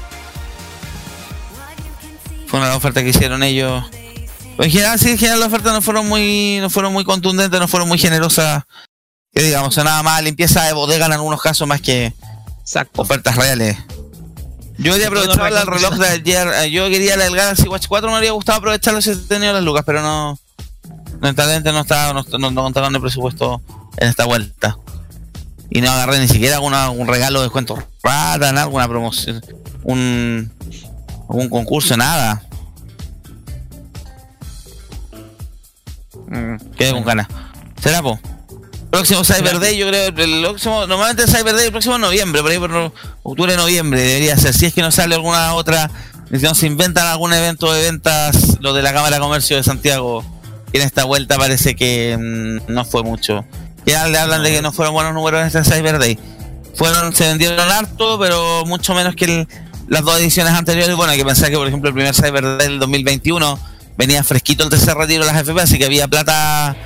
Fue 2.46 2.61
una 2.61 2.75
oferta 2.75 3.03
que 3.03 3.11
hicieron 3.11 3.42
ellos. 3.42 3.85
En 4.59 4.70
general, 4.70 4.98
sí, 4.98 5.11
en 5.11 5.18
general 5.18 5.40
las 5.40 5.48
ofertas 5.48 5.72
no 5.72 5.83
fueron 5.83 6.09
muy, 6.09 6.59
no 6.61 6.68
fueron 6.68 6.92
muy 6.92 7.05
contundentes, 7.05 7.59
no 7.59 7.68
fueron 7.68 7.88
muy 7.88 7.98
generosas. 7.98 8.64
Que 9.32 9.42
digamos, 9.42 9.76
nada 9.84 10.02
más 10.02 10.22
limpieza 10.22 10.64
de 10.64 10.72
bodega 10.72 11.06
en 11.06 11.12
algunos 11.12 11.40
casos 11.40 11.66
más 11.66 11.80
que 11.80 12.12
Exacto. 12.60 13.02
ofertas 13.02 13.36
reales. 13.36 13.76
Yo 14.78 14.92
quería 14.92 15.08
aprovechar 15.08 15.52
el 15.52 15.66
reloj 15.66 15.94
de 15.96 16.08
ayer. 16.08 16.48
eh, 16.62 16.70
Yo 16.70 16.88
quería 16.88 17.16
la 17.16 17.24
del 17.24 17.36
Galaxy 17.36 17.68
Watch 17.68 17.86
4, 17.88 18.08
me 18.10 18.16
habría 18.16 18.32
gustado 18.32 18.58
aprovecharlo 18.58 19.00
si 19.02 19.14
tenía 19.26 19.52
las 19.52 19.62
lucas, 19.62 19.82
pero 19.86 20.02
no. 20.02 20.38
Lamentablemente 21.20 21.70
no 21.72 21.80
estaba, 21.80 22.12
no, 22.14 22.24
no, 22.38 22.50
no 22.50 22.62
contaban 22.62 22.92
el 22.94 23.00
presupuesto 23.00 23.60
en 23.98 24.08
esta 24.08 24.24
vuelta. 24.24 24.76
Y 25.70 25.80
no 25.82 25.90
agarré 25.90 26.18
ni 26.18 26.26
siquiera 26.26 26.56
alguna, 26.56 26.90
un 26.90 27.06
regalo 27.06 27.40
de 27.40 27.44
descuento 27.46 27.76
rata, 28.02 28.50
nada, 28.50 28.62
alguna 28.64 28.88
promoción, 28.88 29.40
un, 29.84 30.52
algún 31.28 31.48
concurso, 31.48 31.96
nada. 31.96 32.42
Mm, 36.28 36.56
quedé 36.76 36.92
con 36.92 37.04
ganas. 37.04 37.28
¿Será, 37.80 38.02
po? 38.02 38.18
Próximo 38.92 39.24
Cyber 39.24 39.59
Day, 39.59 39.78
yo 39.78 39.88
creo, 39.88 40.09
el 40.09 40.42
próximo, 40.42 40.87
normalmente 40.87 41.22
el 41.22 41.28
Cyber 41.31 41.55
Day 41.55 41.64
el 41.64 41.70
próximo 41.72 41.96
noviembre, 41.96 42.42
por 42.42 42.50
ahí 42.50 42.59
por 42.59 42.92
octubre, 43.22 43.57
noviembre 43.57 44.02
debería 44.02 44.37
ser. 44.37 44.52
Si 44.52 44.66
es 44.66 44.74
que 44.74 44.83
no 44.83 44.92
sale 44.92 45.14
alguna 45.14 45.55
otra, 45.55 45.90
si 46.31 46.42
no 46.42 46.55
se 46.55 46.66
inventan 46.66 47.07
algún 47.07 47.33
evento 47.33 47.72
de 47.72 47.83
ventas, 47.85 48.59
lo 48.61 48.74
de 48.74 48.83
la 48.83 48.92
Cámara 48.92 49.16
de 49.16 49.20
Comercio 49.22 49.57
de 49.57 49.62
Santiago, 49.62 50.22
que 50.70 50.78
en 50.78 50.85
esta 50.87 51.05
vuelta 51.05 51.38
parece 51.38 51.74
que 51.74 52.18
mm, 52.68 52.70
no 52.70 52.85
fue 52.85 53.02
mucho. 53.02 53.46
Ya 53.87 54.07
le 54.09 54.18
hablan 54.18 54.42
de 54.42 54.50
que 54.52 54.61
no 54.61 54.72
fueron 54.72 54.92
buenos 54.92 55.14
números 55.14 55.40
en 55.40 55.46
este 55.46 55.64
Cyber 55.64 55.98
Day. 55.98 56.18
Fueron, 56.74 57.14
se 57.16 57.26
vendieron 57.28 57.70
harto, 57.70 58.18
pero 58.18 58.64
mucho 58.66 58.94
menos 58.94 59.14
que 59.16 59.24
el- 59.24 59.48
las 59.88 60.02
dos 60.02 60.18
ediciones 60.20 60.52
anteriores. 60.52 60.94
Bueno, 60.96 61.12
hay 61.12 61.18
que 61.18 61.24
pensar 61.24 61.48
que, 61.50 61.57
por 61.57 61.66
ejemplo, 61.66 61.88
el 61.88 61.94
primer 61.94 62.14
Cyber 62.14 62.42
Day 62.59 62.68
del 62.68 62.78
2021 62.78 63.59
venía 63.96 64.22
fresquito 64.22 64.64
el 64.64 64.70
tercer 64.70 64.94
retiro 64.96 65.24
de 65.24 65.33
las 65.33 65.40
FP, 65.40 65.62
así 65.62 65.78
que 65.78 65.87
había 65.87 66.07
plata 66.09 66.76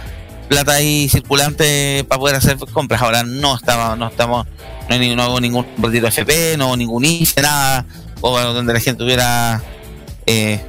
plata 0.48 0.72
ahí 0.72 1.08
circulante 1.08 2.04
para 2.08 2.18
poder 2.18 2.36
hacer 2.36 2.56
compras. 2.72 3.02
Ahora 3.02 3.22
no 3.22 3.56
estamos, 3.56 3.98
no 3.98 4.08
estamos, 4.08 4.46
no, 4.88 4.94
hay 4.94 4.98
ni- 4.98 5.14
no 5.16 5.22
hago 5.22 5.40
ningún 5.40 5.66
retiro 5.78 6.06
FP, 6.08 6.56
no 6.56 6.66
hago 6.66 6.76
ningún 6.76 7.04
IFE, 7.04 7.42
nada, 7.42 7.84
o 8.20 8.38
donde 8.38 8.72
la 8.72 8.80
gente 8.80 8.98
tuviera 8.98 9.62
eh, 10.26 10.60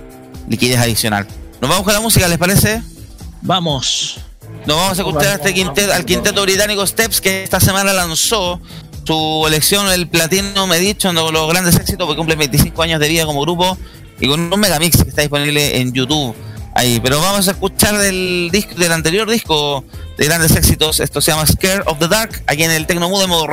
liquidez 0.48 0.80
adicional. 0.80 1.28
Nos 1.62 1.70
vamos 1.70 1.84
con 1.84 1.94
la 1.94 2.00
música, 2.00 2.28
¿les 2.28 2.38
parece? 2.38 2.82
Vamos. 3.42 4.20
Nos 4.66 4.76
vamos 4.78 5.00
a 5.00 5.02
escuchar 5.02 5.28
a 5.28 5.34
este 5.36 5.54
quinteto, 5.54 5.94
al 5.94 6.06
quinteto 6.06 6.42
británico 6.42 6.86
Steps 6.86 7.22
que 7.22 7.44
esta 7.44 7.60
semana 7.60 7.94
lanzó 7.94 8.60
su 9.06 9.46
elección, 9.48 9.90
el 9.90 10.08
Platino 10.08 10.68
Medition, 10.68 11.16
de 11.16 11.32
los 11.32 11.48
grandes 11.50 11.76
éxitos, 11.76 12.06
porque 12.06 12.18
cumple 12.18 12.36
25 12.36 12.82
años 12.84 13.00
de 13.00 13.08
vida 13.08 13.26
como 13.26 13.42
grupo 13.42 13.78
y 14.20 14.28
con 14.28 14.52
un 14.52 14.60
megamix 14.60 15.02
que 15.02 15.10
está 15.10 15.22
disponible 15.22 15.80
en 15.80 15.94
YouTube. 15.94 16.36
Ahí, 16.78 17.00
pero 17.00 17.20
vamos 17.20 17.48
a 17.48 17.52
escuchar 17.52 17.98
del 17.98 18.50
disco, 18.52 18.76
del 18.76 18.92
anterior 18.92 19.28
disco 19.28 19.84
de 20.16 20.26
grandes 20.26 20.56
éxitos. 20.56 21.00
Esto 21.00 21.22
se 21.22 21.32
llama 21.32 21.48
Scare 21.48 21.82
of 21.88 21.98
the 21.98 22.08
Dark, 22.08 22.44
aquí 22.46 22.62
en 22.66 22.70
el 22.70 22.86
Tecnomudo 22.86 23.22
de 23.22 23.28
modo. 23.28 23.48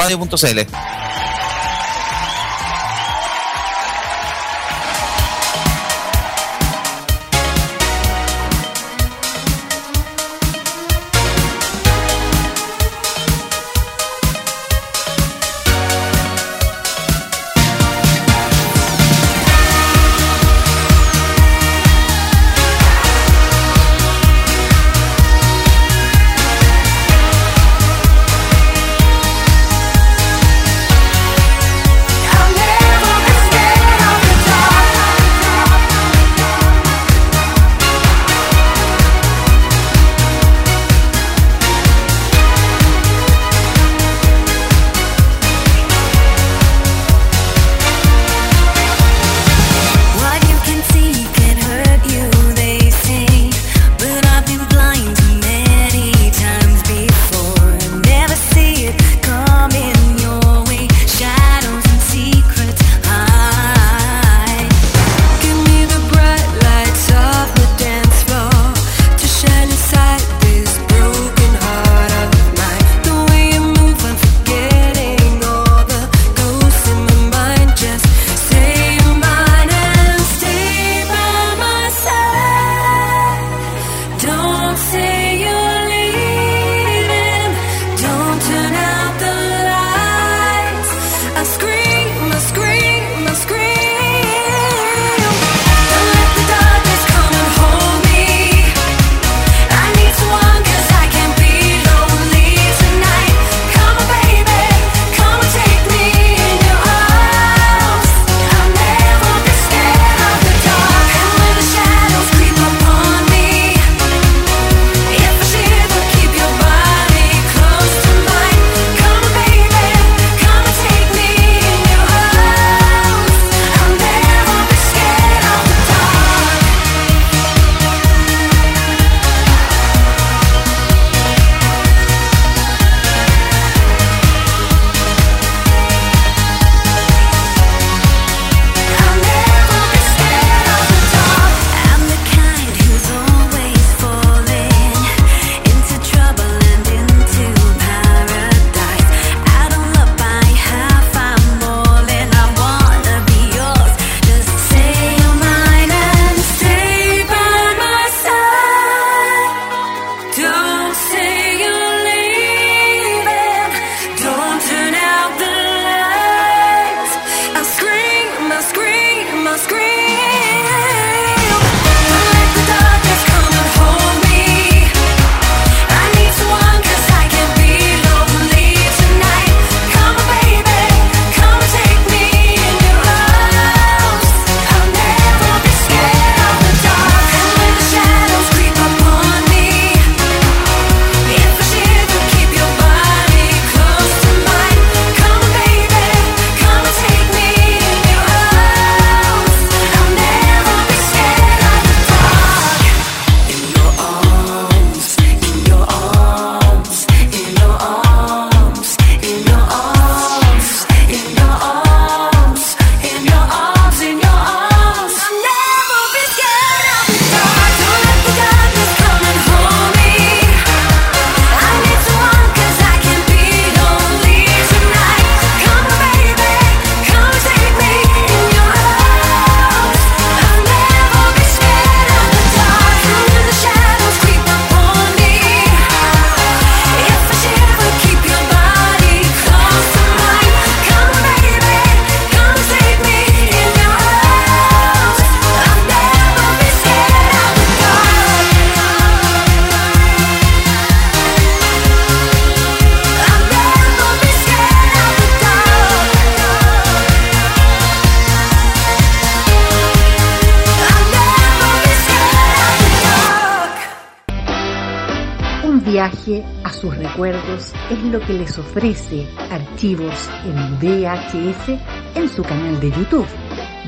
Que 268.26 268.32
les 268.32 268.58
ofrece 268.58 269.26
Archivos 269.50 270.28
en 270.44 270.78
VHS 270.78 271.78
en 272.14 272.28
su 272.28 272.42
canal 272.42 272.80
de 272.80 272.90
YouTube. 272.90 273.26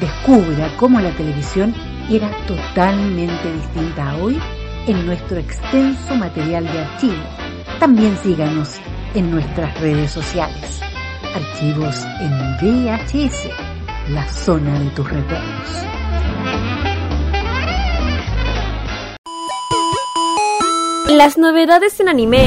Descubra 0.00 0.68
cómo 0.76 1.00
la 1.00 1.10
televisión 1.12 1.74
era 2.10 2.30
totalmente 2.46 3.52
distinta 3.52 4.10
a 4.10 4.16
hoy 4.16 4.38
en 4.86 5.06
nuestro 5.06 5.38
extenso 5.38 6.14
material 6.14 6.64
de 6.64 6.78
archivo. 6.78 7.22
También 7.80 8.16
síganos 8.22 8.76
en 9.14 9.30
nuestras 9.30 9.78
redes 9.80 10.10
sociales. 10.10 10.80
Archivos 11.34 12.04
en 12.20 12.56
VHS, 12.60 13.48
la 14.10 14.26
zona 14.28 14.78
de 14.78 14.90
tus 14.90 15.10
recuerdos. 15.10 15.86
Las 21.08 21.38
novedades 21.38 21.98
en 22.00 22.08
anime. 22.08 22.46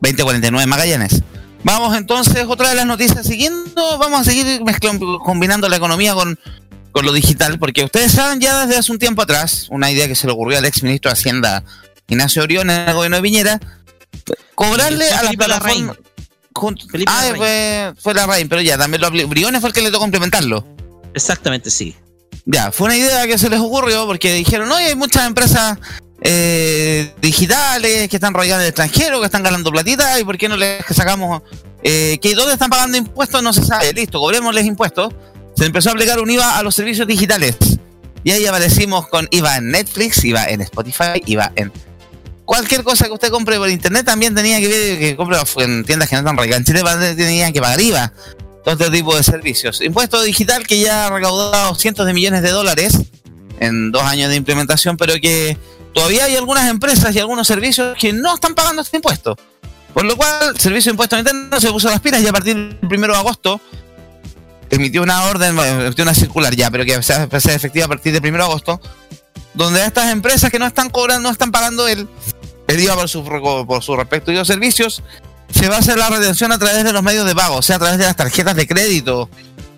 2049 0.00 0.62
en 0.62 0.70
Magallanes. 0.70 1.22
Vamos 1.62 1.94
entonces, 1.94 2.46
otra 2.48 2.70
de 2.70 2.74
las 2.74 2.86
noticias 2.86 3.26
siguiendo, 3.26 3.98
vamos 3.98 4.22
a 4.22 4.24
seguir 4.24 4.64
mezclando, 4.64 5.18
combinando 5.18 5.68
la 5.68 5.76
economía 5.76 6.14
con, 6.14 6.40
con 6.90 7.04
lo 7.04 7.12
digital, 7.12 7.58
porque 7.58 7.84
ustedes 7.84 8.12
saben 8.12 8.40
ya 8.40 8.64
desde 8.64 8.78
hace 8.78 8.92
un 8.92 8.98
tiempo 8.98 9.20
atrás, 9.20 9.66
una 9.68 9.90
idea 9.90 10.08
que 10.08 10.14
se 10.14 10.26
le 10.26 10.32
ocurrió 10.32 10.56
al 10.56 10.64
ex 10.64 10.82
ministro 10.82 11.10
de 11.10 11.12
Hacienda 11.12 11.62
Ignacio 12.08 12.44
Orión 12.44 12.70
en 12.70 12.88
el 12.88 12.94
gobierno 12.94 13.18
de 13.18 13.22
Piñera, 13.22 13.60
cobrarle 14.54 15.10
a 15.10 15.22
las 15.22 15.36
Larraín. 15.36 15.90
plataformas... 15.90 15.96
ah, 17.08 17.32
fue, 17.36 17.92
fue 18.00 18.14
Larraín, 18.14 18.48
pero 18.48 18.62
ya, 18.62 18.78
también 18.78 19.02
lo. 19.02 19.10
Briones 19.10 19.60
fue 19.60 19.68
el 19.68 19.74
que 19.74 19.82
le 19.82 19.90
tocó 19.90 20.06
implementarlo. 20.06 20.66
Exactamente, 21.12 21.70
sí. 21.70 21.94
Ya, 22.44 22.72
fue 22.72 22.86
una 22.86 22.96
idea 22.96 23.26
que 23.26 23.38
se 23.38 23.48
les 23.48 23.60
ocurrió 23.60 24.06
porque 24.06 24.32
dijeron, 24.34 24.68
no, 24.68 24.76
hay 24.76 24.94
muchas 24.96 25.26
empresas 25.26 25.78
eh, 26.22 27.12
digitales 27.20 28.08
que 28.08 28.16
están 28.16 28.34
radicadas 28.34 28.62
en 28.62 28.64
el 28.64 28.68
extranjero, 28.68 29.20
que 29.20 29.26
están 29.26 29.42
ganando 29.42 29.70
platita, 29.70 30.18
y 30.18 30.24
por 30.24 30.36
qué 30.36 30.48
no 30.48 30.56
les 30.56 30.84
sacamos, 30.90 31.42
eh, 31.82 32.18
que 32.20 32.34
dónde 32.34 32.54
están 32.54 32.70
pagando 32.70 32.96
impuestos 32.96 33.42
no 33.42 33.52
se 33.52 33.64
sabe, 33.64 33.92
listo, 33.92 34.18
cobrémosles 34.18 34.64
impuestos. 34.66 35.14
Se 35.56 35.66
empezó 35.66 35.90
a 35.90 35.92
aplicar 35.92 36.18
un 36.18 36.30
IVA 36.30 36.58
a 36.58 36.62
los 36.62 36.74
servicios 36.74 37.06
digitales. 37.06 37.56
Y 38.24 38.30
ahí 38.30 38.46
aparecimos 38.46 39.08
con 39.08 39.28
IVA 39.30 39.56
en 39.56 39.70
Netflix, 39.70 40.24
IVA 40.24 40.44
en 40.46 40.62
Spotify, 40.62 41.22
IVA 41.26 41.52
en 41.56 41.72
cualquier 42.44 42.82
cosa 42.82 43.06
que 43.06 43.12
usted 43.12 43.30
compre 43.30 43.56
por 43.56 43.70
internet 43.70 44.04
también 44.04 44.34
tenía 44.34 44.58
que 44.60 44.68
ver 44.68 44.98
que 44.98 45.16
compre 45.16 45.38
en 45.58 45.84
tiendas 45.84 46.08
que 46.08 46.16
no 46.16 46.20
están 46.20 46.36
radicadas 46.36 46.60
en 46.60 46.64
Chile, 46.66 47.14
tenía 47.16 47.52
que 47.52 47.60
pagar 47.60 47.80
IVA 47.80 48.12
todo 48.64 48.74
este 48.74 48.90
tipo 48.90 49.16
de 49.16 49.22
servicios. 49.22 49.80
Impuesto 49.80 50.22
digital 50.22 50.66
que 50.66 50.80
ya 50.80 51.06
ha 51.06 51.10
recaudado 51.10 51.74
cientos 51.74 52.06
de 52.06 52.14
millones 52.14 52.42
de 52.42 52.50
dólares 52.50 52.98
en 53.60 53.92
dos 53.92 54.02
años 54.02 54.30
de 54.30 54.36
implementación, 54.36 54.96
pero 54.96 55.14
que 55.14 55.56
todavía 55.94 56.24
hay 56.24 56.36
algunas 56.36 56.68
empresas 56.68 57.14
y 57.14 57.18
algunos 57.18 57.46
servicios 57.46 57.96
que 57.98 58.12
no 58.12 58.34
están 58.34 58.54
pagando 58.54 58.82
este 58.82 58.96
impuesto. 58.96 59.36
Por 59.94 60.04
lo 60.04 60.16
cual, 60.16 60.54
el 60.54 60.60
Servicio 60.60 60.90
de 60.90 60.94
Impuestos 60.94 61.18
Internos 61.18 61.60
se 61.60 61.70
puso 61.70 61.90
las 61.90 62.00
pilas 62.00 62.22
y 62.22 62.26
a 62.26 62.32
partir 62.32 62.56
del 62.56 62.78
1 62.80 63.06
de 63.08 63.14
agosto 63.14 63.60
emitió 64.70 65.02
una 65.02 65.24
orden, 65.24 65.58
emitió 65.58 66.02
una 66.02 66.14
circular 66.14 66.56
ya, 66.56 66.70
pero 66.70 66.84
que 66.84 67.02
sea, 67.02 67.28
sea 67.40 67.54
efectiva 67.54 67.84
a 67.84 67.88
partir 67.88 68.12
del 68.18 68.22
1 68.22 68.38
de 68.38 68.44
agosto, 68.44 68.80
donde 69.52 69.82
a 69.82 69.86
estas 69.86 70.10
empresas 70.10 70.50
que 70.50 70.58
no 70.58 70.66
están 70.66 70.88
cobrando, 70.88 71.28
no 71.28 71.32
están 71.32 71.52
pagando 71.52 71.86
el, 71.88 72.08
el 72.68 72.80
IVA 72.80 72.94
por 72.94 73.08
su, 73.08 73.22
por 73.22 73.82
su 73.82 73.94
respectivos 73.96 74.48
servicios, 74.48 75.02
se 75.52 75.68
va 75.68 75.76
a 75.76 75.78
hacer 75.78 75.98
la 75.98 76.08
retención 76.08 76.52
a 76.52 76.58
través 76.58 76.84
de 76.84 76.92
los 76.92 77.02
medios 77.02 77.26
de 77.26 77.34
pago, 77.34 77.56
o 77.56 77.62
sea, 77.62 77.76
a 77.76 77.78
través 77.78 77.98
de 77.98 78.04
las 78.04 78.16
tarjetas 78.16 78.56
de 78.56 78.66
crédito 78.66 79.28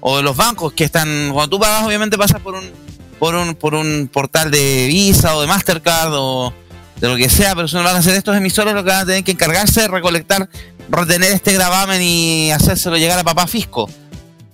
o 0.01 0.17
de 0.19 0.23
los 0.23 0.37
bancos 0.37 0.73
que 0.73 0.85
están, 0.85 1.31
cuando 1.33 1.51
tú 1.51 1.61
pagas 1.61 1.85
obviamente 1.85 2.17
pasas 2.17 2.41
por 2.41 2.55
un, 2.55 2.71
por 3.19 3.35
un, 3.35 3.55
por 3.55 3.75
un 3.75 4.09
portal 4.13 4.51
de 4.51 4.87
Visa 4.87 5.35
o 5.37 5.41
de 5.41 5.47
Mastercard 5.47 6.13
o 6.13 6.53
de 7.01 7.09
lo 7.09 7.17
que 7.17 7.29
sea, 7.29 7.55
pero 7.55 7.69
si 7.69 7.77
no 7.77 7.83
van 7.83 7.97
a 7.97 7.99
hacer 7.99 8.15
estos 8.15 8.37
emisores 8.37 8.75
lo 8.75 8.85
que 8.85 8.91
van 8.91 9.01
a 9.01 9.07
tener 9.07 9.25
que 9.25 9.33
encargarse 9.33 9.83
de 9.83 9.89
recolectar, 9.89 10.49
retener 10.89 11.33
este 11.33 11.53
gravamen 11.53 12.01
y 12.03 12.51
hacérselo 12.51 12.97
llegar 12.97 13.19
a 13.19 13.25
papá 13.25 13.47
fisco. 13.47 13.89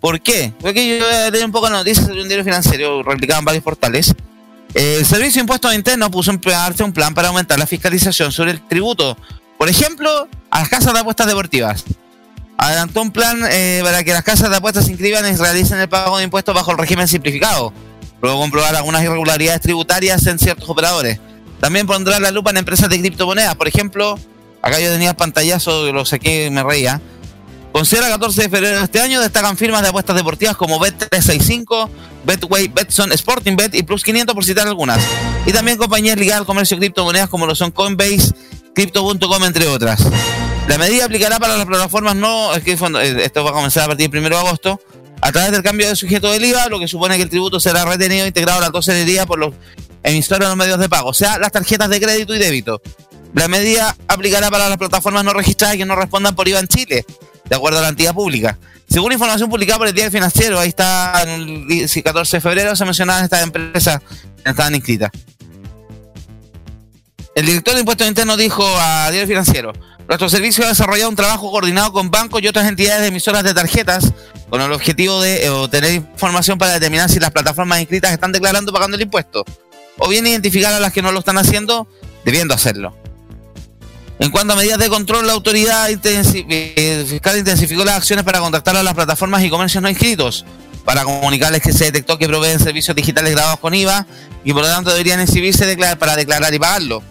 ¿Por 0.00 0.20
qué? 0.20 0.52
Porque 0.60 0.98
yo 0.98 1.30
leí 1.30 1.42
un 1.42 1.52
poco 1.52 1.66
de 1.66 1.72
noticias 1.72 2.06
de 2.06 2.20
un 2.20 2.26
diario 2.26 2.44
financiero 2.44 3.02
replicado 3.02 3.40
en 3.40 3.44
varios 3.44 3.62
portales. 3.62 4.14
El 4.72 5.04
Servicio 5.04 5.34
de 5.34 5.40
Impuestos 5.40 5.74
Internos 5.74 6.10
puso 6.10 6.30
en 6.30 6.40
marcha 6.44 6.84
un 6.84 6.92
plan 6.92 7.12
para 7.12 7.28
aumentar 7.28 7.58
la 7.58 7.66
fiscalización 7.66 8.32
sobre 8.32 8.52
el 8.52 8.66
tributo. 8.66 9.16
Por 9.58 9.68
ejemplo, 9.68 10.28
a 10.50 10.60
las 10.60 10.68
casas 10.68 10.92
de 10.92 11.00
apuestas 11.00 11.26
deportivas. 11.26 11.84
Adelantó 12.58 13.00
un 13.00 13.10
plan 13.10 13.40
eh, 13.50 13.80
para 13.82 14.04
que 14.04 14.12
las 14.12 14.22
casas 14.22 14.50
de 14.50 14.56
apuestas 14.56 14.84
se 14.84 14.90
inscriban 14.90 15.26
y 15.32 15.36
realicen 15.36 15.78
el 15.78 15.88
pago 15.88 16.18
de 16.18 16.24
impuestos 16.24 16.54
bajo 16.54 16.72
el 16.72 16.78
régimen 16.78 17.08
simplificado. 17.08 17.72
Luego 18.20 18.38
comprobar 18.38 18.76
algunas 18.76 19.02
irregularidades 19.02 19.62
tributarias 19.62 20.26
en 20.26 20.38
ciertos 20.38 20.68
operadores. 20.68 21.18
También 21.60 21.86
pondrá 21.86 22.20
la 22.20 22.30
lupa 22.30 22.50
en 22.50 22.58
empresas 22.58 22.88
de 22.90 23.00
criptomonedas. 23.00 23.54
Por 23.54 23.66
ejemplo, 23.66 24.18
acá 24.60 24.78
yo 24.78 24.90
tenía 24.90 25.14
pantallazo, 25.14 25.90
lo 25.92 26.04
saqué 26.04 26.46
y 26.46 26.50
me 26.50 26.62
reía. 26.62 27.00
Considera 27.72 28.08
14 28.08 28.42
de 28.42 28.48
febrero 28.48 28.78
de 28.78 28.84
este 28.84 29.00
año 29.00 29.20
destacan 29.20 29.56
firmas 29.56 29.82
de 29.82 29.88
apuestas 29.88 30.16
deportivas 30.16 30.56
como 30.56 30.80
Bet365, 30.80 31.88
Betway, 32.24 32.68
Betson, 32.68 33.12
Sporting 33.12 33.54
Bet 33.54 33.74
y 33.74 33.84
Plus 33.84 34.02
500 34.02 34.34
por 34.34 34.44
citar 34.44 34.66
algunas. 34.66 35.00
Y 35.46 35.52
también 35.52 35.78
compañías 35.78 36.18
ligadas 36.18 36.40
al 36.40 36.46
comercio 36.46 36.76
de 36.76 36.80
criptomonedas 36.80 37.28
como 37.28 37.46
lo 37.46 37.54
son 37.54 37.70
Coinbase, 37.70 38.34
Crypto.com 38.74 39.44
entre 39.44 39.66
otras. 39.66 40.06
La 40.68 40.78
medida 40.78 41.04
aplicará 41.04 41.38
para 41.38 41.56
las 41.56 41.66
plataformas 41.66 42.14
no, 42.14 42.54
es 42.54 42.64
eh, 42.66 43.24
esto 43.24 43.42
va 43.42 43.50
a 43.50 43.52
comenzar 43.52 43.84
a 43.84 43.86
partir 43.88 44.08
del 44.08 44.20
1 44.20 44.28
de 44.28 44.36
agosto, 44.36 44.80
a 45.20 45.32
través 45.32 45.50
del 45.50 45.62
cambio 45.62 45.88
de 45.88 45.96
sujeto 45.96 46.30
del 46.30 46.44
IVA, 46.44 46.68
lo 46.68 46.78
que 46.78 46.86
supone 46.86 47.16
que 47.16 47.22
el 47.22 47.28
tributo 47.28 47.58
será 47.58 47.84
retenido 47.84 48.24
e 48.24 48.28
integrado 48.28 48.60
a 48.60 48.62
la 48.62 48.70
tosería 48.70 49.26
por 49.26 49.38
los 49.38 49.54
emisores 50.02 50.40
de 50.40 50.46
los 50.46 50.56
medios 50.56 50.78
de 50.78 50.88
pago, 50.88 51.10
o 51.10 51.14
sea, 51.14 51.38
las 51.38 51.52
tarjetas 51.52 51.90
de 51.90 52.00
crédito 52.00 52.34
y 52.34 52.38
débito. 52.38 52.80
La 53.34 53.48
medida 53.48 53.96
aplicará 54.08 54.50
para 54.50 54.68
las 54.68 54.78
plataformas 54.78 55.24
no 55.24 55.32
registradas 55.32 55.76
que 55.76 55.84
no 55.84 55.96
respondan 55.96 56.34
por 56.34 56.48
IVA 56.48 56.60
en 56.60 56.68
Chile, 56.68 57.04
de 57.48 57.56
acuerdo 57.56 57.78
a 57.78 57.82
la 57.82 57.88
entidad 57.88 58.14
pública. 58.14 58.58
Según 58.88 59.12
información 59.12 59.48
publicada 59.48 59.78
por 59.78 59.88
el 59.88 59.94
Diario 59.94 60.10
Financiero, 60.10 60.58
ahí 60.58 60.68
está 60.68 61.22
el 61.22 61.88
14 62.04 62.36
de 62.36 62.40
febrero, 62.40 62.74
se 62.74 62.84
mencionaban 62.84 63.24
estas 63.24 63.42
empresas 63.42 64.00
que 64.42 64.50
estaban 64.50 64.74
inscritas. 64.74 65.10
El 67.40 67.46
director 67.46 67.72
de 67.72 67.80
Impuestos 67.80 68.06
Internos 68.06 68.36
dijo 68.36 68.62
a 68.78 69.10
Diario 69.10 69.26
Financiero, 69.26 69.72
nuestro 70.06 70.28
servicio 70.28 70.62
ha 70.66 70.68
desarrollado 70.68 71.08
un 71.08 71.16
trabajo 71.16 71.50
coordinado 71.50 71.90
con 71.90 72.10
bancos 72.10 72.42
y 72.42 72.48
otras 72.48 72.68
entidades 72.68 73.08
emisoras 73.08 73.42
de 73.44 73.54
tarjetas 73.54 74.12
con 74.50 74.60
el 74.60 74.70
objetivo 74.70 75.22
de 75.22 75.46
eh, 75.46 75.48
obtener 75.48 75.94
información 75.94 76.58
para 76.58 76.74
determinar 76.74 77.08
si 77.08 77.18
las 77.18 77.30
plataformas 77.30 77.80
inscritas 77.80 78.12
están 78.12 78.30
declarando 78.30 78.74
pagando 78.74 78.98
el 78.98 79.04
impuesto 79.04 79.46
o 79.96 80.08
bien 80.10 80.26
identificar 80.26 80.74
a 80.74 80.80
las 80.80 80.92
que 80.92 81.00
no 81.00 81.12
lo 81.12 81.20
están 81.20 81.38
haciendo 81.38 81.88
debiendo 82.26 82.52
hacerlo. 82.52 82.94
En 84.18 84.30
cuanto 84.30 84.52
a 84.52 84.56
medidas 84.56 84.78
de 84.78 84.90
control, 84.90 85.26
la 85.26 85.32
autoridad 85.32 85.88
eh, 85.88 87.06
fiscal 87.08 87.38
intensificó 87.38 87.86
las 87.86 87.96
acciones 87.96 88.22
para 88.22 88.40
contactar 88.40 88.76
a 88.76 88.82
las 88.82 88.92
plataformas 88.92 89.42
y 89.42 89.48
comercios 89.48 89.82
no 89.82 89.88
inscritos, 89.88 90.44
para 90.84 91.04
comunicarles 91.04 91.62
que 91.62 91.72
se 91.72 91.84
detectó 91.84 92.18
que 92.18 92.26
proveen 92.26 92.60
servicios 92.60 92.94
digitales 92.94 93.32
grabados 93.32 93.60
con 93.60 93.74
IVA 93.74 94.06
y 94.44 94.52
por 94.52 94.60
lo 94.60 94.68
tanto 94.68 94.90
deberían 94.90 95.24
declar- 95.24 95.96
para 95.98 96.16
declarar 96.16 96.52
y 96.52 96.58
pagarlo, 96.58 97.02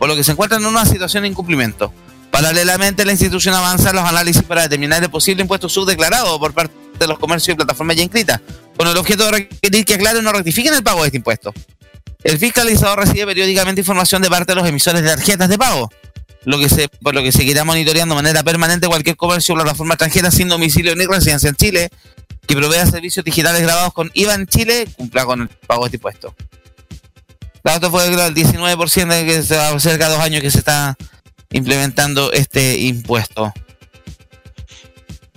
por 0.00 0.08
lo 0.08 0.16
que 0.16 0.24
se 0.24 0.32
encuentran 0.32 0.62
en 0.62 0.66
una 0.66 0.86
situación 0.86 1.24
de 1.24 1.28
incumplimiento. 1.28 1.92
Paralelamente, 2.30 3.04
la 3.04 3.12
institución 3.12 3.54
avanza 3.54 3.90
en 3.90 3.96
los 3.96 4.04
análisis 4.08 4.42
para 4.42 4.62
determinar 4.62 5.02
el 5.02 5.10
posible 5.10 5.42
impuesto 5.42 5.68
subdeclarado 5.68 6.40
por 6.40 6.54
parte 6.54 6.74
de 6.98 7.06
los 7.06 7.18
comercios 7.18 7.52
y 7.52 7.56
plataformas 7.56 7.96
ya 7.96 8.02
inscritas, 8.02 8.40
con 8.78 8.88
el 8.88 8.96
objeto 8.96 9.26
de 9.26 9.30
requerir 9.32 9.84
que 9.84 9.94
aclaren 9.94 10.26
o 10.26 10.32
rectifiquen 10.32 10.72
el 10.72 10.82
pago 10.82 11.02
de 11.02 11.08
este 11.08 11.18
impuesto. 11.18 11.52
El 12.24 12.38
fiscalizador 12.38 13.00
recibe 13.00 13.26
periódicamente 13.26 13.82
información 13.82 14.22
de 14.22 14.30
parte 14.30 14.52
de 14.52 14.56
los 14.56 14.66
emisores 14.66 15.02
de 15.02 15.08
tarjetas 15.08 15.50
de 15.50 15.58
pago, 15.58 15.90
lo 16.46 16.58
que 16.58 16.70
se, 16.70 16.88
por 16.88 17.14
lo 17.14 17.22
que 17.22 17.30
seguirá 17.30 17.64
monitoreando 17.64 18.14
de 18.14 18.22
manera 18.22 18.42
permanente 18.42 18.86
cualquier 18.86 19.16
comercio 19.16 19.54
o 19.54 19.58
plataforma 19.58 19.94
extranjera 19.94 20.30
sin 20.30 20.48
domicilio 20.48 20.96
ni 20.96 21.04
residencia 21.04 21.50
en 21.50 21.56
Chile 21.56 21.90
que 22.46 22.56
provea 22.56 22.86
servicios 22.86 23.22
digitales 23.22 23.60
grabados 23.60 23.92
con 23.92 24.10
IVA 24.14 24.34
en 24.34 24.46
Chile 24.46 24.88
cumpla 24.96 25.26
con 25.26 25.42
el 25.42 25.48
pago 25.48 25.82
de 25.82 25.88
este 25.88 25.96
impuesto. 25.98 26.34
Claro, 27.62 27.76
esto 27.76 27.90
fue 27.90 28.06
el 28.06 28.34
19% 28.34 29.08
de 29.08 29.26
que 29.26 29.42
se 29.42 29.56
va 29.56 29.78
cerca 29.78 30.08
de 30.08 30.14
dos 30.14 30.22
años 30.22 30.40
que 30.40 30.50
se 30.50 30.58
está 30.58 30.96
implementando 31.50 32.32
este 32.32 32.78
impuesto. 32.78 33.52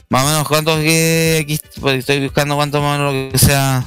Más 0.10 0.24
o 0.24 0.28
menos 0.28 0.48
cuánto 0.48 0.76
que 0.78 1.40
aquí 1.42 1.60
pues, 1.82 2.00
estoy 2.00 2.22
buscando 2.22 2.56
cuánto 2.56 2.82
más 2.82 3.00
o 3.00 3.00
menos 3.00 3.14
lo 3.14 3.32
que 3.32 3.38
sea 3.40 3.84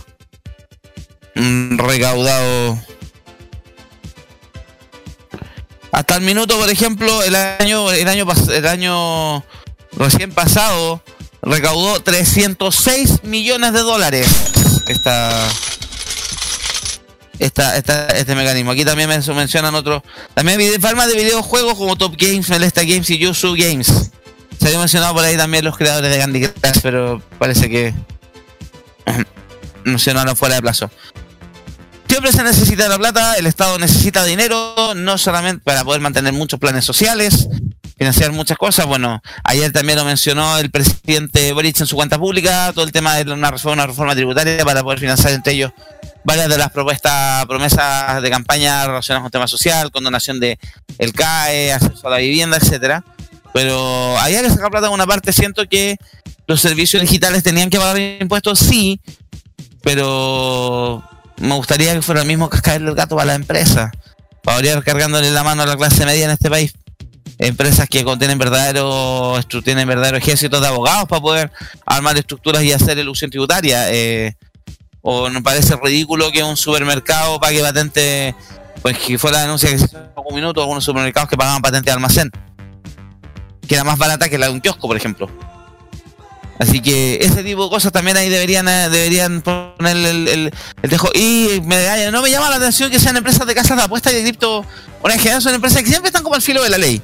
mm, 1.34 1.78
recaudado 1.78 2.78
hasta 5.96 6.16
el 6.16 6.22
minuto, 6.22 6.58
por 6.58 6.68
ejemplo, 6.68 7.22
el 7.22 7.34
año 7.34 7.90
el 7.90 8.06
año 8.06 8.26
el 8.52 8.66
año 8.66 9.44
recién 9.92 10.30
pasado 10.30 11.02
recaudó 11.40 12.00
306 12.00 13.22
millones 13.22 13.72
de 13.72 13.80
dólares 13.80 14.28
esta 14.88 15.48
esta, 17.38 17.76
esta, 17.76 18.06
este 18.08 18.34
mecanismo. 18.34 18.70
Aquí 18.70 18.84
también 18.84 19.08
men- 19.08 19.22
mencionan 19.34 19.74
otros. 19.74 20.02
También 20.34 20.58
vide- 20.58 20.78
formas 20.80 21.08
de 21.08 21.14
videojuegos 21.14 21.74
como 21.74 21.96
Top 21.96 22.14
Games, 22.18 22.48
Melesta 22.48 22.82
Games 22.82 23.08
y 23.10 23.18
Yusu 23.18 23.54
Games. 23.56 24.10
Se 24.58 24.66
había 24.68 24.78
mencionado 24.78 25.14
por 25.14 25.24
ahí 25.24 25.36
también 25.36 25.64
los 25.64 25.76
creadores 25.76 26.10
de 26.10 26.18
Candy 26.18 26.40
Crush, 26.48 26.80
pero 26.82 27.20
parece 27.38 27.68
que 27.68 27.92
mencionaron 29.84 30.36
fuera 30.36 30.56
de 30.56 30.62
plazo. 30.62 30.90
Siempre 32.08 32.32
se 32.32 32.42
necesita 32.42 32.88
la 32.88 32.98
plata, 32.98 33.34
el 33.34 33.46
Estado 33.46 33.78
necesita 33.78 34.24
dinero, 34.24 34.94
no 34.94 35.18
solamente 35.18 35.62
para 35.64 35.84
poder 35.84 36.00
mantener 36.00 36.32
muchos 36.32 36.58
planes 36.58 36.84
sociales, 36.84 37.48
financiar 37.98 38.32
muchas 38.32 38.56
cosas. 38.56 38.86
Bueno, 38.86 39.20
ayer 39.44 39.72
también 39.72 39.98
lo 39.98 40.04
mencionó 40.04 40.56
el 40.58 40.70
presidente 40.70 41.52
Boric 41.52 41.80
en 41.80 41.86
su 41.86 41.96
cuenta 41.96 42.18
pública, 42.18 42.70
todo 42.74 42.84
el 42.84 42.92
tema 42.92 43.16
de 43.16 43.30
una 43.32 43.50
reforma 43.50 44.14
tributaria 44.14 44.64
para 44.64 44.82
poder 44.82 45.00
financiar 45.00 45.32
entre 45.32 45.52
ellos 45.54 45.72
varias 46.26 46.48
de 46.48 46.58
las 46.58 46.72
propuestas, 46.72 47.46
promesas 47.46 48.20
de 48.20 48.30
campaña 48.30 48.84
relacionadas 48.84 49.22
con 49.22 49.30
tema 49.30 49.46
social, 49.46 49.92
condonación 49.92 50.40
de 50.40 50.58
el 50.98 51.12
CAE, 51.12 51.72
acceso 51.72 52.08
a 52.08 52.10
la 52.10 52.16
vivienda, 52.18 52.56
etcétera. 52.56 53.04
Pero 53.54 54.18
había 54.18 54.42
que 54.42 54.50
sacar 54.50 54.70
plata 54.70 54.88
de 54.88 54.92
una 54.92 55.06
parte, 55.06 55.32
siento 55.32 55.66
que 55.68 55.96
los 56.48 56.60
servicios 56.60 57.00
digitales 57.00 57.44
tenían 57.44 57.70
que 57.70 57.78
pagar 57.78 57.98
impuestos, 57.98 58.58
sí, 58.58 59.00
pero 59.82 61.02
me 61.38 61.54
gustaría 61.54 61.94
que 61.94 62.02
fuera 62.02 62.22
el 62.22 62.26
mismo 62.26 62.50
cascabel 62.50 62.84
del 62.86 62.94
gato 62.96 63.14
para 63.14 63.26
la 63.26 63.34
empresa, 63.34 63.92
para 64.42 64.66
ir 64.66 64.82
cargándole 64.82 65.30
la 65.30 65.44
mano 65.44 65.62
a 65.62 65.66
la 65.66 65.76
clase 65.76 66.04
media 66.04 66.24
en 66.24 66.32
este 66.32 66.50
país. 66.50 66.74
Empresas 67.38 67.88
que 67.88 68.02
contienen 68.02 68.38
verdaderos, 68.38 69.46
tienen 69.62 69.86
verdaderos 69.86 70.20
ejércitos 70.20 70.60
de 70.60 70.66
abogados 70.66 71.06
para 71.06 71.22
poder 71.22 71.52
armar 71.84 72.16
estructuras 72.16 72.64
y 72.64 72.72
hacer 72.72 72.98
ilusión 72.98 73.30
tributaria. 73.30 73.92
Eh, 73.92 74.34
o 75.08 75.30
nos 75.30 75.40
parece 75.40 75.76
ridículo 75.76 76.32
que 76.32 76.42
un 76.42 76.56
supermercado 76.56 77.38
pague 77.38 77.62
patente, 77.62 78.34
pues 78.82 78.98
que 78.98 79.16
fue 79.16 79.30
la 79.30 79.42
denuncia 79.42 79.70
que 79.70 79.78
se 79.78 79.84
hizo 79.84 79.98
hace 79.98 80.10
un 80.16 80.34
minuto, 80.34 80.60
algunos 80.60 80.82
supermercados 80.82 81.30
que 81.30 81.36
pagaban 81.36 81.62
patente 81.62 81.90
de 81.90 81.92
almacén, 81.92 82.28
que 83.68 83.74
era 83.76 83.84
más 83.84 83.98
barata 83.98 84.28
que 84.28 84.36
la 84.36 84.46
de 84.46 84.52
un 84.54 84.60
kiosco, 84.60 84.88
por 84.88 84.96
ejemplo. 84.96 85.30
Así 86.58 86.80
que 86.80 87.18
ese 87.20 87.44
tipo 87.44 87.64
de 87.64 87.70
cosas 87.70 87.92
también 87.92 88.16
ahí 88.16 88.28
deberían 88.28 88.66
eh, 88.66 88.88
deberían 88.90 89.42
poner 89.42 89.96
el, 89.96 90.26
el, 90.26 90.54
el 90.82 90.90
dejo. 90.90 91.08
Y 91.14 91.60
me, 91.62 92.10
no 92.10 92.20
me 92.20 92.30
llama 92.30 92.50
la 92.50 92.56
atención 92.56 92.90
que 92.90 92.98
sean 92.98 93.16
empresas 93.16 93.46
de 93.46 93.54
casas 93.54 93.76
de 93.76 93.84
apuestas 93.84 94.12
y 94.12 94.16
de 94.16 94.22
cripto. 94.24 94.64
Bueno, 95.02 95.14
en 95.14 95.20
general 95.20 95.40
son 95.40 95.54
empresas 95.54 95.82
que 95.82 95.88
siempre 95.88 96.08
están 96.08 96.24
como 96.24 96.34
al 96.34 96.42
filo 96.42 96.64
de 96.64 96.70
la 96.70 96.78
ley. 96.78 97.00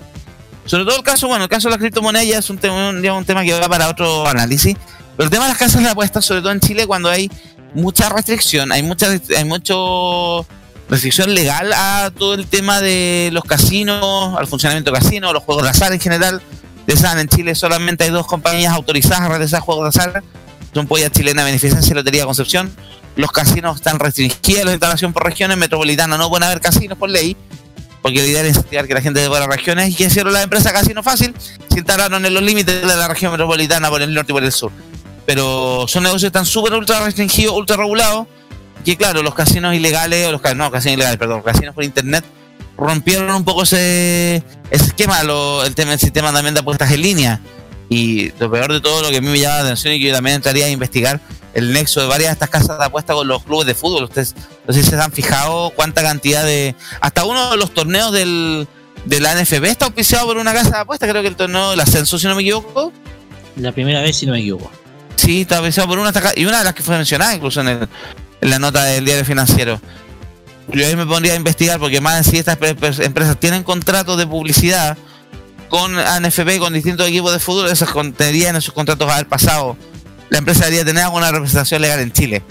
Sobre 0.64 0.84
todo 0.84 0.96
el 0.96 1.04
caso, 1.04 1.28
bueno, 1.28 1.44
el 1.44 1.50
caso 1.50 1.68
de 1.68 1.72
las 1.72 1.78
criptomonedas 1.78 2.26
es 2.26 2.50
un 2.50 2.58
tema, 2.58 2.88
un 2.88 3.24
tema 3.24 3.44
que 3.44 3.52
va 3.52 3.68
para 3.68 3.88
otro 3.88 4.26
análisis. 4.26 4.76
Pero 5.16 5.24
el 5.24 5.30
tema 5.30 5.44
de 5.44 5.50
las 5.50 5.58
casas 5.58 5.82
de 5.82 5.88
apuestas, 5.88 6.24
sobre 6.24 6.40
todo 6.40 6.52
en 6.52 6.60
Chile, 6.60 6.86
cuando 6.86 7.10
hay 7.10 7.30
mucha 7.74 8.08
restricción, 8.08 8.72
hay 8.72 8.82
mucha 8.82 9.08
hay 9.36 9.44
mucho 9.44 10.46
restricción 10.88 11.34
legal 11.34 11.72
a 11.72 12.10
todo 12.16 12.34
el 12.34 12.46
tema 12.46 12.80
de 12.80 13.30
los 13.32 13.44
casinos, 13.44 14.36
al 14.38 14.46
funcionamiento 14.46 14.90
de 14.90 14.98
casinos, 14.98 15.32
los 15.32 15.42
juegos 15.42 15.64
de 15.64 15.70
azar 15.70 15.92
en 15.92 16.00
general. 16.00 16.42
Ustedes 16.80 17.00
saben, 17.00 17.20
en 17.20 17.28
Chile 17.28 17.54
solamente 17.54 18.04
hay 18.04 18.10
dos 18.10 18.26
compañías 18.26 18.72
autorizadas 18.72 19.20
a 19.20 19.28
realizar 19.28 19.60
juegos 19.60 19.84
de 19.84 20.00
azar. 20.00 20.22
Son 20.74 20.86
Polla 20.86 21.10
Chilena 21.10 21.44
Beneficencia 21.44 21.92
y 21.92 21.94
Lotería 21.94 22.24
Concepción. 22.24 22.74
Los 23.14 23.30
casinos 23.30 23.76
están 23.76 23.98
restringidos 23.98 24.64
la 24.64 24.72
instalación 24.72 25.12
por 25.12 25.24
regiones 25.24 25.56
metropolitanas. 25.58 26.18
No 26.18 26.28
pueden 26.28 26.44
haber 26.44 26.60
casinos 26.60 26.98
por 26.98 27.10
ley. 27.10 27.36
Porque 28.02 28.18
la 28.18 28.26
idea 28.26 28.42
es 28.42 28.48
incentivar 28.48 28.88
que 28.88 28.94
la 28.94 29.00
gente 29.00 29.20
de 29.20 29.28
las 29.28 29.46
regiones 29.46 29.90
y 29.90 29.94
que 29.94 30.04
hicieron 30.04 30.32
la 30.32 30.42
empresa 30.42 30.72
Casino 30.72 31.04
Fácil 31.04 31.34
se 31.70 31.78
instalaron 31.78 32.26
en 32.26 32.34
los 32.34 32.42
límites 32.42 32.80
de 32.80 32.96
la 32.96 33.06
región 33.06 33.30
metropolitana 33.30 33.88
por 33.90 34.02
el 34.02 34.12
norte 34.12 34.32
y 34.32 34.34
por 34.34 34.42
el 34.42 34.50
sur. 34.50 34.72
Pero 35.26 35.86
son 35.88 36.02
negocios 36.02 36.28
están 36.28 36.46
súper 36.46 36.74
ultra 36.74 37.04
restringidos, 37.04 37.54
ultra 37.54 37.76
regulados, 37.76 38.26
que 38.84 38.96
claro, 38.96 39.22
los 39.22 39.34
casinos 39.34 39.74
ilegales, 39.74 40.26
o 40.26 40.32
los 40.32 40.42
no, 40.56 40.70
casinos 40.70 40.94
ilegales, 40.94 41.18
perdón, 41.18 41.42
casinos 41.42 41.74
por 41.74 41.84
internet 41.84 42.24
rompieron 42.76 43.30
un 43.30 43.44
poco 43.44 43.62
ese, 43.62 44.42
esquema, 44.70 45.20
el 45.20 45.74
tema, 45.74 45.92
el 45.92 46.00
sistema 46.00 46.32
también 46.32 46.54
de 46.54 46.60
apuestas 46.60 46.90
en 46.92 47.02
línea. 47.02 47.40
Y 47.88 48.32
lo 48.38 48.50
peor 48.50 48.72
de 48.72 48.80
todo, 48.80 49.02
lo 49.02 49.10
que 49.10 49.18
a 49.18 49.20
mí 49.20 49.28
me 49.28 49.38
llama 49.38 49.56
la 49.56 49.62
atención 49.64 49.94
y 49.94 50.00
que 50.00 50.06
yo 50.06 50.14
también 50.14 50.36
entraría 50.36 50.66
a 50.66 50.70
investigar 50.70 51.20
el 51.52 51.72
nexo 51.72 52.00
de 52.00 52.06
varias 52.06 52.30
de 52.30 52.32
estas 52.32 52.48
casas 52.48 52.78
de 52.78 52.84
apuestas 52.84 53.14
con 53.14 53.28
los 53.28 53.42
clubes 53.44 53.66
de 53.66 53.74
fútbol. 53.74 54.04
Ustedes 54.04 54.34
no 54.66 54.72
sé 54.72 54.82
si 54.82 54.90
se 54.90 54.96
han 54.96 55.12
fijado 55.12 55.70
cuánta 55.76 56.02
cantidad 56.02 56.42
de. 56.44 56.74
Hasta 57.00 57.24
uno 57.24 57.50
de 57.50 57.56
los 57.58 57.74
torneos 57.74 58.10
del, 58.12 58.66
de 59.04 59.20
la 59.20 59.34
NFB 59.34 59.64
está 59.64 59.86
auspiciado 59.86 60.26
por 60.26 60.38
una 60.38 60.54
casa 60.54 60.70
de 60.70 60.78
apuestas. 60.78 61.10
Creo 61.10 61.20
que 61.20 61.28
el 61.28 61.36
torneo 61.36 61.70
del 61.70 61.80
ascenso, 61.80 62.18
si 62.18 62.26
no 62.26 62.34
me 62.34 62.40
equivoco. 62.40 62.92
La 63.56 63.72
primera 63.72 64.00
vez, 64.00 64.16
si 64.16 64.24
no 64.24 64.32
me 64.32 64.40
equivoco. 64.40 64.70
Sí, 65.22 65.42
está 65.42 65.58
auspiciado 65.58 65.88
por 65.88 65.98
una 65.98 66.12
y 66.36 66.44
una 66.44 66.58
de 66.58 66.64
las 66.64 66.74
que 66.74 66.82
fue 66.82 66.96
mencionada 66.96 67.34
incluso 67.34 67.60
en, 67.60 67.88
la 68.40 68.58
nota 68.58 68.82
del 68.84 69.04
diario 69.04 69.24
financiero. 69.24 69.80
Yo 70.68 70.86
ahí 70.86 70.96
me 70.96 71.06
pondría 71.06 71.34
a 71.34 71.36
investigar 71.36 71.78
porque 71.78 72.00
más 72.00 72.26
sí 72.26 72.38
estas 72.38 72.56
pre- 72.56 72.74
pre- 72.74 73.04
empresas 73.04 73.38
tienen 73.38 73.62
contratos 73.62 74.16
de 74.18 74.26
publicidad 74.26 74.96
con 75.68 75.98
ANFP, 75.98 76.58
con 76.58 76.72
distintos 76.72 77.06
equipos 77.08 77.32
de 77.32 77.38
fútbol, 77.38 77.68
esos 77.70 77.90
con- 77.90 78.12
deberían 78.14 78.56
en 78.56 78.62
sus 78.62 78.74
contratos 78.74 79.10
haber 79.10 79.26
pasado. 79.28 79.76
La 80.28 80.38
empresa 80.38 80.64
debería 80.64 80.84
tener 80.84 81.04
alguna 81.04 81.30
representación 81.30 81.82
legal 81.82 82.00
en 82.00 82.12
Chile. 82.12 82.42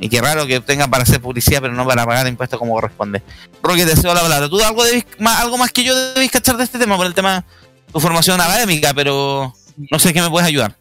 Y 0.00 0.08
qué 0.08 0.20
raro 0.20 0.46
que 0.46 0.60
tengan 0.60 0.90
para 0.90 1.02
hacer 1.04 1.20
publicidad, 1.20 1.60
pero 1.60 1.74
no 1.74 1.86
para 1.86 2.04
pagar 2.06 2.26
impuestos 2.26 2.58
como 2.58 2.72
corresponde. 2.74 3.22
Roque, 3.62 3.84
te 3.86 3.94
cedo 3.96 4.14
la 4.14 4.22
palabra. 4.22 4.48
Tú 4.48 4.60
algo, 4.62 4.82
debes, 4.84 5.04
más, 5.18 5.40
algo 5.40 5.56
más 5.58 5.70
que 5.72 5.84
yo 5.84 5.94
debes 6.14 6.30
cachar 6.30 6.56
de 6.56 6.64
este 6.64 6.78
tema 6.78 6.96
por 6.96 7.06
el 7.06 7.14
tema 7.14 7.36
de 7.86 7.92
tu 7.92 8.00
formación 8.00 8.40
académica, 8.40 8.92
pero 8.94 9.54
no 9.90 9.98
sé 9.98 10.12
qué 10.12 10.20
me 10.22 10.30
puedes 10.30 10.48
ayudar. 10.48 10.76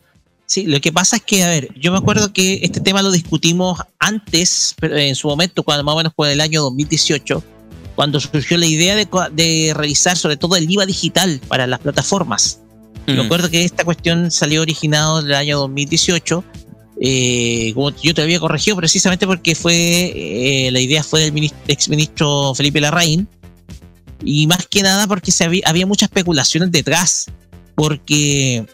Sí, 0.51 0.65
lo 0.65 0.81
que 0.81 0.91
pasa 0.91 1.15
es 1.15 1.21
que, 1.21 1.43
a 1.45 1.47
ver, 1.47 1.69
yo 1.79 1.93
me 1.93 1.97
acuerdo 1.97 2.33
que 2.33 2.59
este 2.61 2.81
tema 2.81 3.01
lo 3.01 3.09
discutimos 3.09 3.79
antes, 3.99 4.75
pero 4.81 4.97
en 4.97 5.15
su 5.15 5.29
momento, 5.29 5.63
cuando 5.63 5.85
más 5.85 5.93
o 5.93 5.97
menos 5.99 6.13
por 6.13 6.27
el 6.27 6.41
año 6.41 6.61
2018, 6.63 7.41
cuando 7.95 8.19
surgió 8.19 8.57
la 8.57 8.65
idea 8.65 8.97
de, 8.97 9.07
de 9.31 9.73
realizar 9.73 10.17
sobre 10.17 10.35
todo 10.35 10.57
el 10.57 10.69
IVA 10.69 10.85
digital 10.85 11.39
para 11.47 11.67
las 11.67 11.79
plataformas. 11.79 12.59
Mm. 13.07 13.13
Me 13.13 13.21
acuerdo 13.23 13.49
que 13.49 13.63
esta 13.63 13.85
cuestión 13.85 14.29
salió 14.29 14.61
originado 14.61 15.21
en 15.21 15.27
el 15.27 15.35
año 15.35 15.57
2018. 15.59 16.43
eh, 16.99 17.71
como 17.73 17.91
yo 17.91 18.13
te 18.13 18.21
había 18.21 18.41
corregido 18.41 18.75
precisamente 18.75 19.25
porque 19.25 19.55
fue 19.55 20.11
eh, 20.13 20.69
la 20.69 20.81
idea 20.81 21.01
fue 21.01 21.21
del 21.21 21.33
minis- 21.33 21.53
exministro 21.69 22.53
Felipe 22.55 22.81
Larraín 22.81 23.25
y 24.25 24.47
más 24.47 24.67
que 24.67 24.83
nada 24.83 25.07
porque 25.07 25.31
se 25.31 25.45
había, 25.45 25.63
había 25.65 25.85
muchas 25.87 26.09
especulaciones 26.09 26.71
detrás 26.73 27.27
porque 27.73 28.65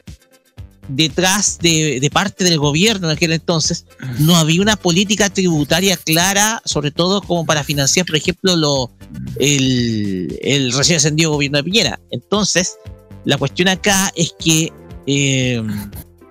detrás 0.88 1.58
de, 1.60 2.00
de 2.00 2.10
parte 2.10 2.44
del 2.44 2.58
gobierno 2.60 3.10
en 3.10 3.16
aquel 3.18 3.34
entonces 3.34 3.86
no 4.20 4.36
había 4.38 4.62
una 4.62 4.76
política 4.78 5.30
tributaria 5.30 5.98
clara, 5.98 6.62
sobre 6.66 6.92
todo 6.92 7.22
como 7.22 7.46
para 7.46 7.64
financiar, 7.64 8.06
por 8.06 8.16
ejemplo, 8.16 8.56
lo, 8.56 8.92
el, 9.40 10.38
el 10.42 10.72
recién 10.74 10.98
ascendido 10.98 11.32
gobierno 11.32 11.58
de 11.58 11.64
Piñera. 11.64 12.00
Entonces, 12.12 12.78
la 13.26 13.38
cuestión 13.38 13.68
acá 13.68 14.12
es 14.16 14.34
que, 14.40 14.72
eh, 15.08 15.62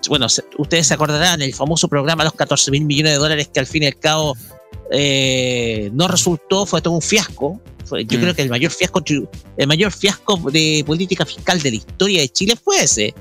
bueno, 0.09 0.29
se- 0.29 0.45
ustedes 0.59 0.87
se 0.87 0.95
acordarán, 0.95 1.43
el 1.43 1.53
famoso 1.55 1.89
programa 1.89 2.25
Los 2.25 2.33
14 2.35 2.71
mil 2.71 2.85
millones 2.85 3.13
de 3.13 3.19
dólares 3.19 3.49
que 3.53 3.61
al 3.61 3.67
fin 3.67 3.83
y 3.83 3.87
al 3.87 3.99
cabo 3.99 4.37
eh, 4.91 5.91
no 5.93 6.09
resultó, 6.09 6.65
fue 6.67 6.81
todo 6.81 6.95
un 6.95 7.03
fiasco. 7.03 7.61
Fue- 7.85 8.05
yo 8.05 8.19
Mm. 8.19 8.21
creo 8.23 8.35
que 8.35 8.43
el 8.43 8.49
mayor 8.51 8.71
fiasco 8.73 9.03
el 9.57 9.67
mayor 9.67 9.93
fiasco 9.93 10.37
de 10.51 10.83
política 10.87 11.25
fiscal 11.27 11.61
de 11.61 11.71
la 11.71 11.77
historia 11.77 12.21
de 12.21 12.29
Chile 12.29 12.55
fue 12.63 12.83
ese. 12.83 13.15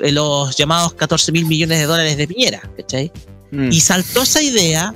Eh, 0.00 0.12
los 0.12 0.56
llamados 0.56 0.94
14 0.94 1.32
mil 1.32 1.46
millones 1.46 1.78
de 1.78 1.84
dólares 1.84 2.16
de 2.16 2.26
Piñera, 2.26 2.62
¿cachai? 2.76 3.12
Mm. 3.50 3.70
Y 3.70 3.80
saltó 3.80 4.22
esa 4.22 4.42
idea, 4.42 4.94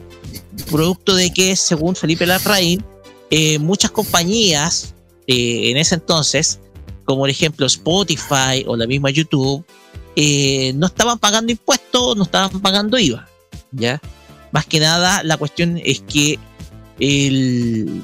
producto 0.70 1.14
de 1.14 1.32
que, 1.32 1.56
según 1.56 1.96
Felipe 1.96 2.26
Larraín, 2.26 2.84
eh, 3.30 3.58
muchas 3.58 3.90
compañías 3.90 4.94
eh, 5.26 5.70
en 5.70 5.76
ese 5.76 5.96
entonces, 5.96 6.60
como 7.04 7.20
por 7.20 7.30
ejemplo 7.30 7.66
Spotify 7.66 8.64
o 8.66 8.76
la 8.76 8.86
misma 8.86 9.10
YouTube, 9.10 9.64
eh, 10.16 10.72
no 10.74 10.86
estaban 10.86 11.18
pagando 11.18 11.52
impuestos, 11.52 12.16
no 12.16 12.22
estaban 12.22 12.60
pagando 12.60 12.98
IVA. 12.98 13.28
¿ya? 13.72 14.00
Más 14.52 14.66
que 14.66 14.80
nada, 14.80 15.22
la 15.24 15.36
cuestión 15.36 15.80
es 15.84 16.00
que 16.00 16.38
el, 17.00 18.02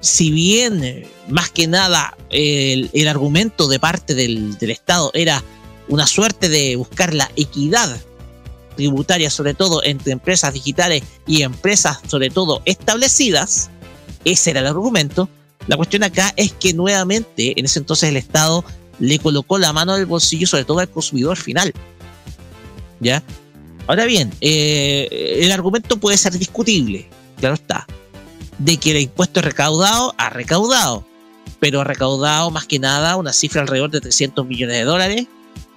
si 0.00 0.30
bien 0.30 1.06
más 1.28 1.50
que 1.50 1.66
nada 1.66 2.16
el, 2.30 2.88
el 2.92 3.08
argumento 3.08 3.66
de 3.66 3.80
parte 3.80 4.14
del, 4.14 4.56
del 4.58 4.70
Estado 4.70 5.10
era 5.12 5.42
una 5.88 6.06
suerte 6.06 6.48
de 6.48 6.76
buscar 6.76 7.14
la 7.14 7.30
equidad 7.36 7.98
tributaria, 8.76 9.30
sobre 9.30 9.54
todo 9.54 9.82
entre 9.82 10.12
empresas 10.12 10.52
digitales 10.52 11.02
y 11.26 11.42
empresas, 11.42 11.98
sobre 12.06 12.30
todo 12.30 12.62
establecidas, 12.64 13.70
ese 14.24 14.50
era 14.50 14.60
el 14.60 14.66
argumento. 14.66 15.28
La 15.66 15.76
cuestión 15.76 16.04
acá 16.04 16.32
es 16.36 16.52
que 16.52 16.74
nuevamente, 16.74 17.58
en 17.58 17.64
ese 17.64 17.78
entonces, 17.78 18.10
el 18.10 18.16
Estado 18.16 18.64
le 18.98 19.18
colocó 19.18 19.58
la 19.58 19.72
mano 19.72 19.94
en 19.94 20.00
el 20.00 20.06
bolsillo, 20.06 20.46
sobre 20.46 20.64
todo 20.64 20.78
al 20.78 20.90
consumidor 20.90 21.36
final. 21.36 21.72
¿Ya? 23.00 23.22
Ahora 23.86 24.04
bien, 24.04 24.32
eh, 24.40 25.38
el 25.40 25.52
argumento 25.52 25.98
puede 25.98 26.16
ser 26.16 26.36
discutible, 26.38 27.08
claro 27.38 27.54
está, 27.54 27.86
de 28.58 28.78
que 28.78 28.90
el 28.92 29.00
impuesto 29.00 29.40
recaudado 29.42 30.14
ha 30.18 30.30
recaudado, 30.30 31.06
pero 31.60 31.80
ha 31.80 31.84
recaudado 31.84 32.50
más 32.50 32.66
que 32.66 32.78
nada 32.78 33.16
una 33.16 33.32
cifra 33.32 33.60
alrededor 33.60 33.90
de 33.90 34.00
300 34.00 34.44
millones 34.46 34.76
de 34.76 34.84
dólares, 34.84 35.26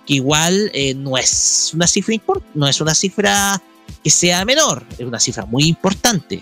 que 0.09 0.15
igual 0.15 0.71
eh, 0.73 0.95
no 0.95 1.19
es 1.19 1.69
una 1.75 1.85
cifra 1.85 2.15
no 2.55 2.67
es 2.67 2.81
una 2.81 2.95
cifra 2.95 3.61
que 4.03 4.09
sea 4.09 4.43
menor, 4.43 4.83
es 4.97 5.05
una 5.05 5.19
cifra 5.19 5.45
muy 5.45 5.65
importante, 5.65 6.41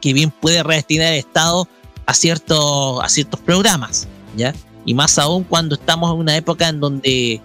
que 0.00 0.12
bien 0.12 0.30
puede 0.30 0.62
redestinar 0.62 1.14
el 1.14 1.18
Estado 1.18 1.68
a 2.06 2.14
ciertos, 2.14 3.02
a 3.02 3.08
ciertos 3.08 3.40
programas, 3.40 4.06
¿ya? 4.36 4.54
Y 4.86 4.94
más 4.94 5.18
aún 5.18 5.42
cuando 5.42 5.74
estamos 5.74 6.12
en 6.14 6.20
una 6.20 6.36
época 6.36 6.68
en 6.68 6.78
donde 6.78 7.40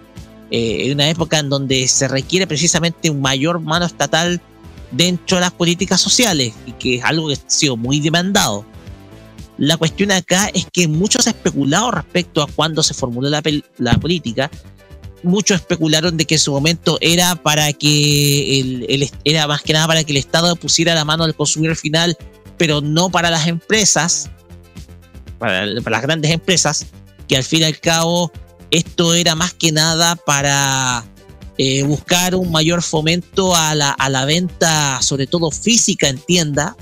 eh, 0.52 0.92
una 0.92 1.08
época 1.08 1.40
en 1.40 1.48
donde 1.48 1.88
se 1.88 2.06
requiere 2.06 2.46
precisamente 2.46 3.10
un 3.10 3.20
mayor 3.20 3.58
mano 3.58 3.86
estatal 3.86 4.40
dentro 4.92 5.38
de 5.38 5.40
las 5.40 5.52
políticas 5.52 6.00
sociales, 6.00 6.54
y 6.66 6.72
que 6.72 6.96
es 6.96 7.04
algo 7.04 7.26
que 7.26 7.34
ha 7.34 7.50
sido 7.50 7.76
muy 7.76 7.98
demandado. 7.98 8.64
La 9.58 9.76
cuestión 9.76 10.12
acá 10.12 10.52
es 10.54 10.68
que 10.72 10.86
muchos 10.86 11.26
han 11.26 11.34
especulado 11.34 11.90
respecto 11.90 12.42
a 12.42 12.46
cuándo 12.46 12.84
se 12.84 12.94
formuló 12.94 13.28
la, 13.28 13.42
la 13.78 13.98
política. 13.98 14.48
Muchos 15.22 15.60
especularon 15.60 16.16
de 16.16 16.24
que 16.24 16.36
en 16.36 16.40
su 16.40 16.52
momento 16.52 16.98
era 17.00 17.36
para 17.36 17.72
que 17.72 18.60
el, 18.60 18.86
el 18.88 19.10
era 19.24 19.46
más 19.46 19.62
que 19.62 19.72
nada 19.72 19.86
para 19.86 20.04
que 20.04 20.12
el 20.12 20.18
Estado 20.18 20.56
pusiera 20.56 20.94
la 20.94 21.04
mano 21.04 21.24
al 21.24 21.34
consumidor 21.34 21.76
final, 21.76 22.16
pero 22.56 22.80
no 22.80 23.10
para 23.10 23.30
las 23.30 23.46
empresas, 23.46 24.30
para, 25.38 25.66
para 25.82 25.96
las 25.96 26.02
grandes 26.02 26.30
empresas, 26.30 26.86
que 27.28 27.36
al 27.36 27.44
fin 27.44 27.60
y 27.60 27.64
al 27.64 27.78
cabo 27.78 28.32
esto 28.70 29.14
era 29.14 29.34
más 29.34 29.52
que 29.52 29.72
nada 29.72 30.16
para 30.16 31.04
eh, 31.58 31.82
buscar 31.82 32.34
un 32.34 32.50
mayor 32.50 32.82
fomento 32.82 33.54
a 33.54 33.74
la, 33.74 33.90
a 33.90 34.08
la 34.08 34.24
venta, 34.24 35.02
sobre 35.02 35.26
todo 35.26 35.50
física 35.50 36.08
en 36.08 36.18
tienda, 36.18 36.76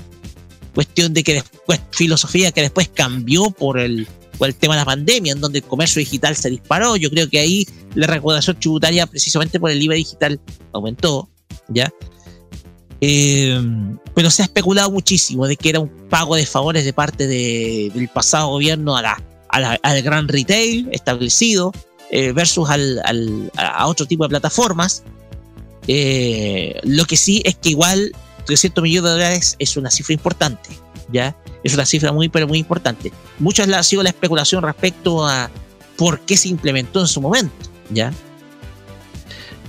cuestión 0.73 1.13
de 1.13 1.23
que 1.23 1.33
después, 1.33 1.81
filosofía 1.91 2.51
que 2.51 2.61
después 2.61 2.89
cambió 2.93 3.49
por 3.49 3.79
el, 3.79 4.07
por 4.37 4.47
el 4.47 4.55
tema 4.55 4.75
de 4.75 4.81
la 4.81 4.85
pandemia, 4.85 5.33
en 5.33 5.41
donde 5.41 5.59
el 5.59 5.65
comercio 5.65 5.99
digital 5.99 6.35
se 6.35 6.49
disparó. 6.49 6.95
Yo 6.95 7.09
creo 7.09 7.29
que 7.29 7.39
ahí 7.39 7.67
la 7.95 8.07
recaudación 8.07 8.59
tributaria, 8.59 9.05
precisamente 9.07 9.59
por 9.59 9.71
el 9.71 9.81
IVA 9.81 9.95
digital, 9.95 10.39
aumentó, 10.73 11.29
¿ya? 11.67 11.89
Eh, 13.01 13.59
pero 14.13 14.29
se 14.29 14.41
ha 14.41 14.45
especulado 14.45 14.91
muchísimo 14.91 15.47
de 15.47 15.55
que 15.55 15.69
era 15.69 15.79
un 15.79 15.87
pago 16.09 16.35
de 16.35 16.45
favores 16.45 16.83
de 16.83 16.91
parte 16.93 17.27
de- 17.27 17.91
del 17.95 18.09
pasado 18.09 18.49
gobierno 18.49 18.97
a 18.97 19.01
la, 19.01 19.23
a 19.47 19.59
la- 19.59 19.79
al 19.81 20.01
gran 20.01 20.27
retail 20.27 20.89
establecido 20.91 21.71
eh, 22.11 22.31
versus 22.33 22.69
al, 22.69 22.99
al- 23.05 23.51
a 23.55 23.87
otro 23.87 24.05
tipo 24.05 24.23
de 24.23 24.29
plataformas. 24.29 25.03
Eh, 25.87 26.79
lo 26.83 27.05
que 27.05 27.15
sí 27.17 27.41
es 27.45 27.55
que 27.55 27.69
igual 27.69 28.11
300 28.45 28.83
millones 28.83 29.03
de 29.03 29.09
dólares 29.17 29.55
es 29.59 29.77
una 29.77 29.89
cifra 29.91 30.13
importante, 30.13 30.69
¿ya? 31.11 31.35
Es 31.63 31.73
una 31.73 31.85
cifra 31.85 32.11
muy, 32.11 32.29
pero 32.29 32.47
muy 32.47 32.57
importante. 32.59 33.11
Muchas 33.39 33.69
ha 33.69 33.83
sido 33.83 34.03
la 34.03 34.09
especulación 34.09 34.61
respecto 34.63 35.25
a 35.25 35.49
por 35.97 36.19
qué 36.21 36.35
se 36.35 36.49
implementó 36.49 36.99
en 37.01 37.07
su 37.07 37.21
momento, 37.21 37.53
¿ya? 37.89 38.13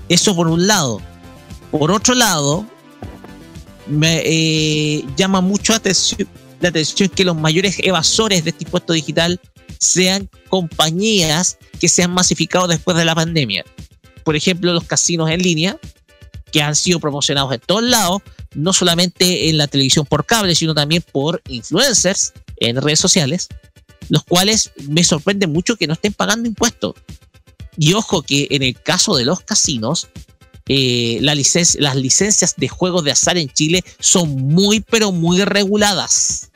Eso 0.08 0.34
por 0.34 0.48
un 0.48 0.66
lado. 0.66 1.00
Por 1.70 1.90
otro 1.90 2.14
lado, 2.14 2.66
me 3.86 4.22
eh, 4.24 5.04
llama 5.16 5.40
mucho 5.40 5.72
la 5.72 6.68
atención 6.68 7.08
que 7.08 7.24
los 7.24 7.36
mayores 7.36 7.76
evasores 7.78 8.44
de 8.44 8.50
este 8.50 8.64
impuesto 8.64 8.92
digital 8.92 9.40
sean 9.78 10.28
compañías 10.48 11.58
que 11.78 11.88
se 11.88 12.02
han 12.02 12.12
masificado 12.12 12.66
después 12.66 12.96
de 12.96 13.04
la 13.04 13.14
pandemia. 13.14 13.64
Por 14.24 14.36
ejemplo, 14.36 14.72
los 14.72 14.84
casinos 14.84 15.30
en 15.30 15.40
línea, 15.40 15.78
que 16.52 16.62
han 16.62 16.76
sido 16.76 17.00
promocionados 17.00 17.52
en 17.54 17.60
todos 17.60 17.82
lados, 17.82 18.22
no 18.54 18.72
solamente 18.72 19.48
en 19.48 19.58
la 19.58 19.68
televisión 19.68 20.04
por 20.04 20.26
cable, 20.26 20.54
sino 20.54 20.74
también 20.74 21.04
por 21.12 21.40
influencers 21.48 22.32
en 22.56 22.80
redes 22.82 23.00
sociales, 23.00 23.48
los 24.08 24.24
cuales 24.24 24.72
me 24.88 25.04
sorprende 25.04 25.46
mucho 25.46 25.76
que 25.76 25.86
no 25.86 25.94
estén 25.94 26.12
pagando 26.12 26.48
impuestos. 26.48 26.94
Y 27.80 27.94
ojo 27.94 28.20
que 28.20 28.46
en 28.50 28.62
el 28.62 28.78
caso 28.78 29.16
de 29.16 29.24
los 29.24 29.40
casinos, 29.40 30.08
eh, 30.68 31.18
las 31.22 31.96
licencias 31.96 32.54
de 32.58 32.68
juegos 32.68 33.04
de 33.04 33.10
azar 33.10 33.38
en 33.38 33.48
Chile 33.48 33.82
son 33.98 34.28
muy, 34.28 34.80
pero 34.80 35.12
muy 35.12 35.42
reguladas. 35.42 36.50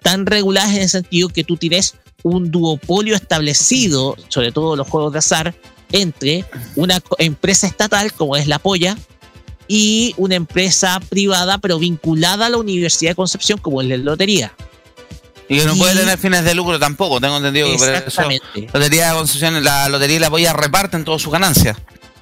Tan 0.00 0.24
reguladas 0.24 0.70
en 0.70 0.80
el 0.80 0.88
sentido 0.88 1.28
que 1.28 1.44
tú 1.44 1.58
tienes 1.58 1.96
un 2.22 2.50
duopolio 2.50 3.14
establecido, 3.14 4.16
sobre 4.28 4.50
todo 4.50 4.76
los 4.76 4.88
juegos 4.88 5.12
de 5.12 5.18
azar, 5.18 5.54
entre 5.92 6.46
una 6.74 7.02
empresa 7.18 7.66
estatal 7.66 8.10
como 8.14 8.34
es 8.34 8.46
la 8.46 8.58
Polla 8.58 8.96
y 9.68 10.14
una 10.16 10.36
empresa 10.36 11.00
privada 11.10 11.58
pero 11.58 11.78
vinculada 11.78 12.46
a 12.46 12.48
la 12.48 12.56
Universidad 12.56 13.10
de 13.10 13.16
Concepción 13.16 13.58
como 13.58 13.82
es 13.82 13.88
la 13.88 13.98
Lotería. 13.98 14.54
Y 15.48 15.58
que 15.58 15.64
no 15.66 15.76
puede 15.76 15.94
tener 15.96 16.18
fines 16.18 16.44
de 16.44 16.54
lucro 16.54 16.78
tampoco, 16.78 17.20
tengo 17.20 17.36
entendido 17.36 17.68
que 17.70 17.76
por 17.76 17.88
eso. 17.88 18.22
Lotería 18.72 19.08
de 19.10 19.14
Concepción, 19.14 19.62
la 19.62 19.88
Lotería 19.88 20.16
y 20.16 20.20
la 20.20 20.30
Polla 20.30 20.52
reparten 20.52 21.04
todas 21.04 21.20
sus 21.22 21.32
ganancias. 21.32 21.76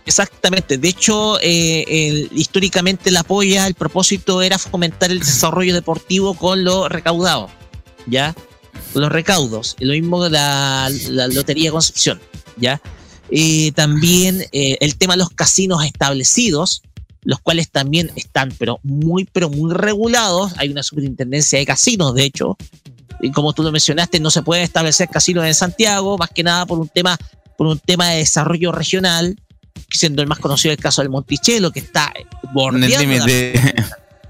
Exactamente. 0.04 0.78
De 0.78 0.88
hecho, 0.88 1.38
eh, 1.40 1.84
el- 1.86 2.30
históricamente 2.34 3.12
la 3.12 3.22
polla, 3.22 3.68
el 3.68 3.74
propósito 3.74 4.42
era 4.42 4.58
fomentar 4.58 5.12
el 5.12 5.20
desarrollo 5.20 5.72
deportivo 5.74 6.34
con 6.34 6.64
lo 6.64 6.88
recaudado, 6.88 7.48
¿ya? 8.06 8.34
Con 8.92 9.02
los 9.02 9.12
recaudos. 9.12 9.76
Lo 9.78 9.92
mismo 9.92 10.24
de 10.24 10.30
la, 10.30 10.90
la 11.10 11.28
Lotería 11.28 11.66
de 11.66 11.72
Concepción, 11.72 12.20
¿ya? 12.56 12.80
También 13.74 14.44
eh, 14.52 14.76
el 14.80 14.96
tema 14.96 15.14
de 15.14 15.18
los 15.18 15.30
casinos 15.30 15.84
establecidos, 15.84 16.82
los 17.22 17.38
cuales 17.40 17.70
también 17.70 18.10
están, 18.16 18.52
pero 18.58 18.80
muy, 18.82 19.24
pero 19.32 19.48
muy 19.48 19.72
regulados. 19.72 20.52
Hay 20.56 20.68
una 20.70 20.82
superintendencia 20.82 21.58
de 21.60 21.66
casinos, 21.66 22.14
de 22.14 22.24
hecho. 22.24 22.56
Y 23.22 23.30
como 23.30 23.52
tú 23.54 23.62
lo 23.62 23.72
mencionaste, 23.72 24.20
no 24.20 24.30
se 24.30 24.42
puede 24.42 24.62
establecer 24.62 25.08
casinos 25.08 25.46
en 25.46 25.54
Santiago, 25.54 26.18
más 26.18 26.28
que 26.30 26.42
nada 26.42 26.66
por 26.66 26.78
un 26.78 26.88
tema, 26.88 27.16
por 27.56 27.66
un 27.68 27.78
tema 27.78 28.08
de 28.10 28.18
desarrollo 28.18 28.72
regional 28.72 29.36
siendo 29.90 30.20
el 30.22 30.28
más 30.28 30.38
conocido 30.38 30.72
el 30.72 30.78
caso 30.78 31.02
del 31.02 31.10
Monticello, 31.10 31.70
que 31.70 31.80
está 31.80 32.12
En 32.14 32.22
el 32.26 32.38
bordeando 32.52 32.98
límite. 32.98 33.52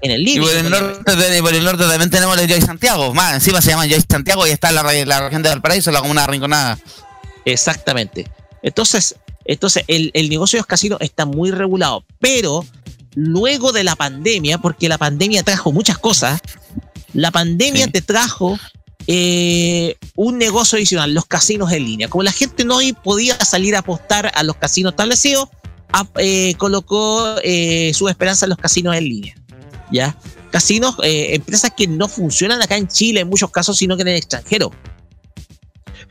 en 0.01 0.11
el 0.11 0.27
Y 0.27 0.37
por 0.39 0.49
límite. 0.49 0.59
el, 0.59 0.69
norte, 0.69 1.15
de- 1.15 1.41
por 1.41 1.53
el 1.53 1.63
norte 1.63 1.83
también 1.87 2.09
tenemos 2.09 2.37
el 2.37 2.47
Joy 2.49 2.61
Santiago. 2.61 3.13
Más 3.13 3.33
encima 3.35 3.61
se 3.61 3.71
llama 3.71 3.87
Joy 3.87 4.03
Santiago 4.09 4.45
y 4.45 4.51
está 4.51 4.71
la, 4.71 4.83
la 4.83 5.19
región 5.21 5.41
de 5.41 5.49
Valparaíso, 5.49 5.91
la 5.91 6.01
comuna 6.01 6.27
rinconada. 6.27 6.77
Exactamente. 7.45 8.29
Entonces, 8.61 9.15
entonces 9.45 9.83
el, 9.87 10.11
el 10.13 10.29
negocio 10.29 10.57
de 10.57 10.61
los 10.61 10.67
casinos 10.67 10.99
está 11.01 11.25
muy 11.25 11.51
regulado, 11.51 12.03
pero 12.19 12.65
luego 13.15 13.71
de 13.71 13.83
la 13.83 13.95
pandemia, 13.95 14.57
porque 14.57 14.87
la 14.89 14.97
pandemia 14.97 15.43
trajo 15.43 15.71
muchas 15.71 15.97
cosas, 15.97 16.41
la 17.13 17.31
pandemia 17.31 17.85
Sí. 17.85 17.91
te 17.91 18.01
trajo 18.01 18.57
eh, 19.07 19.97
un 20.15 20.37
negocio 20.37 20.77
adicional, 20.77 21.13
los 21.13 21.25
casinos 21.25 21.71
en 21.71 21.85
línea. 21.85 22.07
Como 22.07 22.23
la 22.23 22.31
gente 22.31 22.63
no 22.65 22.79
podía 23.03 23.35
salir 23.43 23.75
a 23.75 23.79
apostar 23.79 24.31
a 24.33 24.43
los 24.43 24.55
casinos 24.57 24.93
establecidos, 24.93 25.49
a- 25.91 26.07
eh, 26.17 26.55
colocó 26.57 27.35
eh, 27.43 27.91
su 27.93 28.07
esperanza 28.09 28.45
en 28.45 28.49
los 28.51 28.57
casinos 28.57 28.95
en 28.95 29.03
línea. 29.03 29.35
¿Ya? 29.91 30.17
Casinos, 30.51 30.95
eh, 31.03 31.35
empresas 31.35 31.71
que 31.75 31.87
no 31.87 32.07
funcionan 32.07 32.61
acá 32.61 32.77
en 32.77 32.87
Chile 32.87 33.21
en 33.21 33.27
muchos 33.29 33.51
casos, 33.51 33.77
sino 33.77 33.95
que 33.95 34.01
en 34.03 34.07
el 34.09 34.15
extranjero. 34.15 34.71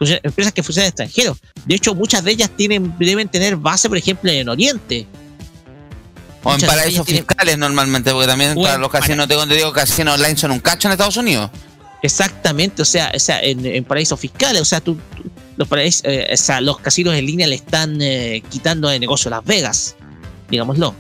Empresas 0.01 0.53
que 0.53 0.63
funcionan 0.63 0.87
en 0.87 0.87
el 0.87 1.07
extranjero. 1.07 1.37
De 1.65 1.75
hecho, 1.77 1.95
muchas 1.95 2.25
de 2.25 2.33
ellas 2.33 2.51
tienen, 2.57 2.95
deben 2.99 3.29
tener 3.29 3.57
base, 3.57 3.89
por 3.89 3.97
ejemplo, 3.99 4.31
en 4.31 4.49
Oriente. 4.49 5.07
O 6.43 6.53
en 6.55 6.61
paraísos 6.61 7.07
tienen- 7.07 7.25
fiscales 7.25 7.57
normalmente, 7.57 8.11
porque 8.11 8.27
también 8.27 8.55
para 8.57 8.79
los 8.79 8.91
casinos, 8.91 9.29
tengo 9.29 9.45
entendido 9.45 9.73
que 9.73 9.81
casinos 9.81 10.15
online 10.19 10.37
son 10.37 10.51
un 10.51 10.59
cacho 10.61 10.89
en 10.89 10.93
Estados 10.93 11.17
Unidos. 11.17 11.51
Exactamente, 12.03 12.83
o 12.83 12.85
sea, 12.85 13.13
o 13.15 13.19
sea 13.19 13.41
en, 13.41 13.65
en 13.65 13.85
paraísos 13.85 14.19
fiscales, 14.19 14.61
o 14.61 14.65
sea, 14.65 14.81
tú, 14.81 14.95
tú- 15.17 15.31
los, 15.57 15.69
paraísos, 15.69 16.03
eh, 16.05 16.29
o 16.33 16.37
sea, 16.37 16.61
los 16.61 16.79
casinos 16.79 17.15
en 17.15 17.27
línea 17.27 17.47
le 17.47 17.55
están 17.55 18.01
eh, 18.03 18.43
quitando 18.51 18.89
de 18.89 18.99
negocio 18.99 19.31
Las 19.31 19.45
Vegas, 19.45 19.95
digámoslo, 20.51 20.95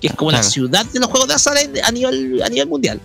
que 0.00 0.08
es 0.08 0.14
como 0.14 0.32
la 0.32 0.42
ciudad 0.42 0.84
de 0.86 0.98
los 1.00 1.08
juegos 1.08 1.28
de 1.28 1.34
azar 1.34 1.56
a 1.84 1.92
nivel, 1.92 2.42
a 2.42 2.48
nivel 2.48 2.68
mundial. 2.68 3.00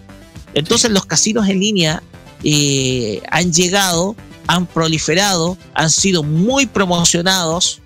Entonces 0.53 0.91
los 0.91 1.05
casinos 1.05 1.47
en 1.47 1.59
línea 1.59 2.01
eh, 2.43 3.21
han 3.29 3.51
llegado, 3.53 4.15
han 4.47 4.65
proliferado, 4.65 5.57
han 5.73 5.89
sido 5.89 6.23
muy 6.23 6.65
promocionados, 6.65 7.81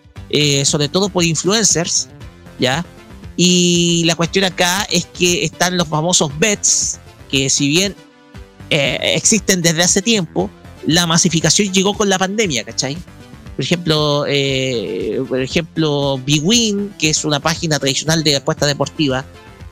sobre 0.66 0.90
todo 0.90 1.10
por 1.10 1.24
influencers, 1.24 2.10
¿ya? 2.60 2.86
Y 3.38 4.04
la 4.06 4.16
cuestión 4.16 4.46
acá 4.46 4.86
es 4.90 5.06
que 5.06 5.46
están 5.46 5.78
los 5.78 5.88
famosos 5.88 6.38
bets, 6.40 7.00
que 7.32 7.50
si 7.50 7.68
bien 7.68 7.96
eh, 8.70 8.98
existen 9.16 9.62
desde 9.62 9.84
hace 9.84 10.02
tiempo, 10.02 10.50
la 10.86 11.06
masificación 11.06 11.74
llegó 11.74 11.94
con 11.94 12.10
la 12.10 12.18
pandemia, 12.18 12.64
¿cachai? 12.64 12.96
Por 13.56 13.64
ejemplo, 13.64 14.26
eh, 14.28 15.22
por 15.28 15.42
ejemplo, 15.42 16.18
BWin, 16.20 16.94
que 17.00 17.10
es 17.10 17.26
una 17.26 17.40
página 17.40 17.80
tradicional 17.80 18.24
de 18.24 18.36
apuestas 18.36 18.68
deportivas 18.68 19.26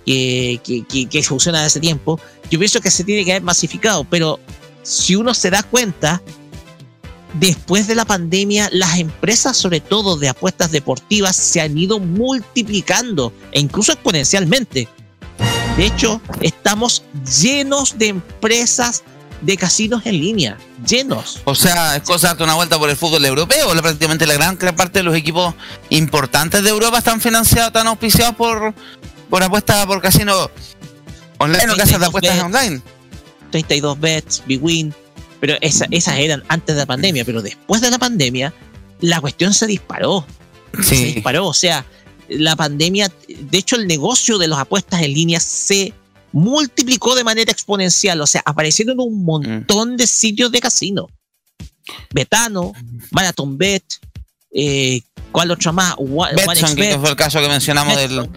que, 0.06 0.60
que, 0.64 0.84
que- 0.86 1.08
que 1.08 1.24
funciona 1.24 1.60
desde 1.60 1.68
hace 1.68 1.80
tiempo, 1.80 2.20
yo 2.50 2.58
pienso 2.60 2.82
que 2.82 2.92
se 2.92 3.04
tiene 3.04 3.24
que 3.24 3.32
haber 3.32 3.44
masificado, 3.44 4.04
pero 4.04 4.40
si 4.84 5.16
uno 5.16 5.34
se 5.34 5.50
da 5.52 5.62
cuenta, 5.64 6.22
después 7.40 7.88
de 7.88 7.96
la 7.96 8.06
pandemia, 8.06 8.70
las 8.72 9.00
empresas, 9.00 9.58
sobre 9.58 9.82
todo 9.82 10.18
de 10.18 10.30
apuestas 10.30 10.72
deportivas, 10.72 11.36
se 11.36 11.62
han 11.62 11.78
ido 11.78 12.00
multiplicando 12.00 13.34
e 13.52 13.60
incluso 13.60 13.92
exponencialmente. 13.94 14.88
De 15.78 15.86
hecho, 15.86 16.22
estamos 16.42 17.04
llenos 17.42 17.98
de 17.98 18.08
empresas 18.10 19.04
de 19.42 19.58
casinos 19.58 20.06
en 20.06 20.14
línea, 20.20 20.58
llenos. 20.88 21.42
O 21.44 21.54
sea, 21.54 21.98
es 21.98 22.04
cosa 22.04 22.28
de 22.28 22.30
darte 22.32 22.44
una 22.46 22.54
vuelta 22.56 22.80
por 22.80 22.90
el 22.90 22.96
fútbol 22.96 23.26
europeo. 23.26 23.70
Prácticamente 23.82 24.26
la 24.26 24.36
gran, 24.36 24.56
parte 24.58 25.00
de 25.00 25.04
los 25.04 25.16
equipos 25.16 25.54
importantes 25.90 26.64
de 26.64 26.70
Europa 26.70 27.00
están 27.00 27.20
financiados, 27.20 27.68
están 27.68 27.88
auspiciados 27.88 28.36
por, 28.36 28.74
por 29.30 29.44
apuestas 29.44 29.86
por 29.86 30.02
casinos 30.02 30.50
online 31.40 31.72
o 31.74 31.76
casas 31.76 32.00
de 32.00 32.06
apuestas 32.06 32.42
online. 32.42 32.82
32 33.52 34.00
bets, 34.00 34.44
Big 34.48 34.64
Win, 34.64 34.94
pero 35.42 35.56
esa- 35.60 35.88
esas 35.92 36.18
eran 36.20 36.42
antes 36.48 36.74
de 36.76 36.82
la 36.82 36.86
pandemia, 36.86 37.26
pero 37.26 37.42
después 37.42 37.82
de 37.82 37.92
la 37.92 38.00
pandemia 38.00 38.54
la 39.02 39.20
cuestión 39.20 39.54
se 39.54 39.68
disparó, 39.68 40.26
se 40.82 40.96
disparó, 40.96 41.48
o 41.48 41.54
sea, 41.54 41.86
la 42.30 42.56
pandemia, 42.56 43.12
de 43.28 43.58
hecho 43.58 43.76
el 43.76 43.88
negocio 43.88 44.38
de 44.38 44.48
las 44.48 44.60
apuestas 44.60 45.02
en 45.02 45.14
línea 45.14 45.40
se 45.40 45.94
multiplicó 46.32 47.16
de 47.16 47.24
manera 47.24 47.52
exponencial, 47.52 48.20
o 48.22 48.28
sea, 48.28 48.42
aparecieron 48.46 49.00
un 49.00 49.24
montón 49.24 49.96
de 49.98 50.06
sitios 50.06 50.52
de 50.52 50.60
casino. 50.60 51.08
Betano, 52.14 52.74
Marathon 53.12 53.58
Bet, 53.58 53.84
eh, 54.52 55.02
¿cuál 55.32 55.52
otro 55.52 55.72
más? 55.72 55.96
Betson, 56.36 56.76
que 56.76 56.98
fue 57.00 57.10
el 57.10 57.16
caso 57.16 57.40
que 57.40 57.48
mencionamos 57.48 57.96
del, 57.96 58.30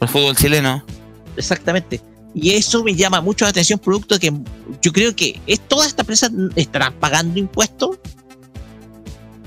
del 0.00 0.08
fútbol 0.08 0.36
chileno. 0.36 0.84
Exactamente. 1.36 2.00
Y 2.34 2.50
eso 2.50 2.84
me 2.84 2.94
llama 2.94 3.20
mucho 3.20 3.44
la 3.44 3.50
atención, 3.50 3.78
producto 3.78 4.18
de 4.18 4.20
que 4.20 4.32
yo 4.82 4.92
creo 4.92 5.16
que 5.16 5.40
es, 5.46 5.60
todas 5.68 5.88
estas 5.88 6.02
empresas 6.02 6.30
estarán 6.54 6.92
pagando 6.94 7.38
impuestos. 7.38 7.96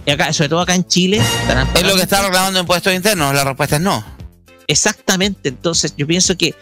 Y 0.05 0.11
acá, 0.11 0.31
sobre 0.33 0.49
todo 0.49 0.61
acá 0.61 0.75
en 0.75 0.85
Chile, 0.85 1.21
Es 1.75 1.83
lo 1.83 1.95
que 1.95 2.01
está 2.01 2.21
reclamando 2.23 2.59
impuestos 2.59 2.93
internos. 2.93 3.33
La 3.33 3.43
respuesta 3.43 3.75
es 3.75 3.81
no. 3.81 4.03
Exactamente. 4.67 5.49
Entonces, 5.49 5.93
yo 5.97 6.07
pienso 6.07 6.35
que 6.37 6.55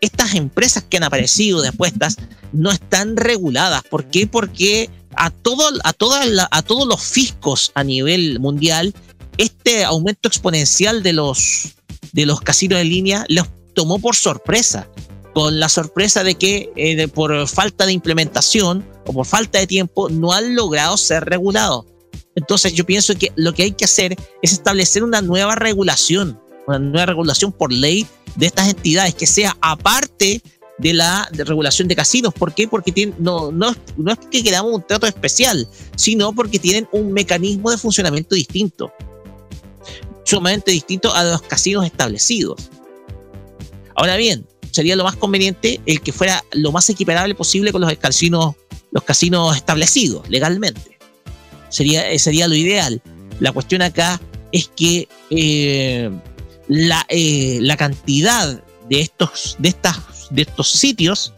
estas 0.00 0.34
empresas 0.34 0.84
que 0.88 0.96
han 0.98 1.04
aparecido 1.04 1.60
de 1.62 1.68
apuestas 1.68 2.16
no 2.52 2.70
están 2.70 3.16
reguladas. 3.16 3.82
¿Por 3.90 4.04
qué? 4.06 4.26
Porque 4.26 4.90
a, 5.14 5.30
todo, 5.30 5.62
a, 5.84 5.92
todas 5.92 6.26
la- 6.28 6.48
a 6.50 6.62
todos 6.62 6.86
los 6.86 7.02
fiscos 7.02 7.72
a 7.74 7.82
nivel 7.84 8.38
mundial, 8.40 8.94
este 9.38 9.84
aumento 9.84 10.28
exponencial 10.28 11.02
de 11.02 11.12
los, 11.12 11.74
de 12.12 12.26
los 12.26 12.40
casinos 12.40 12.80
en 12.80 12.88
línea 12.88 13.24
los 13.28 13.46
tomó 13.74 13.98
por 13.98 14.16
sorpresa. 14.16 14.88
Con 15.34 15.60
la 15.60 15.68
sorpresa 15.68 16.24
de 16.24 16.34
que 16.36 16.70
eh, 16.76 16.96
de- 16.96 17.08
por 17.08 17.46
falta 17.48 17.84
de 17.84 17.92
implementación 17.92 18.86
o 19.06 19.12
por 19.12 19.26
falta 19.26 19.58
de 19.58 19.66
tiempo 19.66 20.08
no 20.08 20.32
han 20.32 20.54
logrado 20.54 20.96
ser 20.96 21.24
regulados. 21.24 21.84
Entonces 22.36 22.74
yo 22.74 22.84
pienso 22.84 23.14
que 23.16 23.32
lo 23.34 23.52
que 23.52 23.64
hay 23.64 23.72
que 23.72 23.86
hacer 23.86 24.14
es 24.42 24.52
establecer 24.52 25.02
una 25.02 25.22
nueva 25.22 25.54
regulación, 25.54 26.38
una 26.68 26.78
nueva 26.78 27.06
regulación 27.06 27.50
por 27.50 27.72
ley 27.72 28.06
de 28.36 28.46
estas 28.46 28.68
entidades 28.68 29.14
que 29.14 29.26
sea 29.26 29.56
aparte 29.60 30.42
de 30.78 30.92
la 30.92 31.26
regulación 31.32 31.88
de 31.88 31.96
casinos. 31.96 32.34
¿Por 32.34 32.54
qué? 32.54 32.68
Porque 32.68 32.92
tienen, 32.92 33.16
no, 33.18 33.50
no 33.50 33.70
es 33.70 34.18
que 34.30 34.44
queramos 34.44 34.74
un 34.74 34.86
trato 34.86 35.06
especial, 35.06 35.66
sino 35.96 36.32
porque 36.34 36.58
tienen 36.58 36.86
un 36.92 37.12
mecanismo 37.12 37.70
de 37.70 37.78
funcionamiento 37.78 38.34
distinto, 38.34 38.92
sumamente 40.24 40.70
distinto 40.70 41.14
a 41.14 41.24
los 41.24 41.40
casinos 41.42 41.86
establecidos. 41.86 42.68
Ahora 43.94 44.16
bien, 44.16 44.46
sería 44.72 44.94
lo 44.94 45.04
más 45.04 45.16
conveniente 45.16 45.80
el 45.86 46.02
que 46.02 46.12
fuera 46.12 46.44
lo 46.52 46.70
más 46.70 46.90
equiparable 46.90 47.34
posible 47.34 47.72
con 47.72 47.80
los 47.80 47.96
casinos, 47.96 48.54
los 48.90 49.02
casinos 49.04 49.56
establecidos 49.56 50.28
legalmente. 50.28 50.95
Sería, 51.76 52.10
eh, 52.10 52.18
sería 52.18 52.48
lo 52.48 52.54
ideal. 52.54 53.02
La 53.38 53.52
cuestión 53.52 53.82
acá 53.82 54.18
es 54.50 54.70
que 54.74 55.08
eh, 55.28 56.10
la, 56.68 57.04
eh, 57.10 57.58
la 57.60 57.76
cantidad 57.76 58.62
de 58.88 59.00
estos, 59.02 59.56
de, 59.58 59.68
estas, 59.68 59.98
de 60.30 60.42
estos 60.42 60.72
sitios 60.72 61.34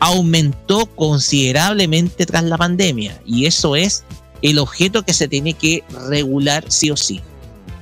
aumentó 0.00 0.86
considerablemente 0.86 2.24
tras 2.24 2.44
la 2.44 2.56
pandemia. 2.56 3.20
Y 3.26 3.44
eso 3.44 3.76
es 3.76 4.04
el 4.40 4.58
objeto 4.58 5.02
que 5.02 5.12
se 5.12 5.28
tiene 5.28 5.52
que 5.52 5.84
regular 6.08 6.64
sí 6.68 6.90
o 6.90 6.96
sí. 6.96 7.20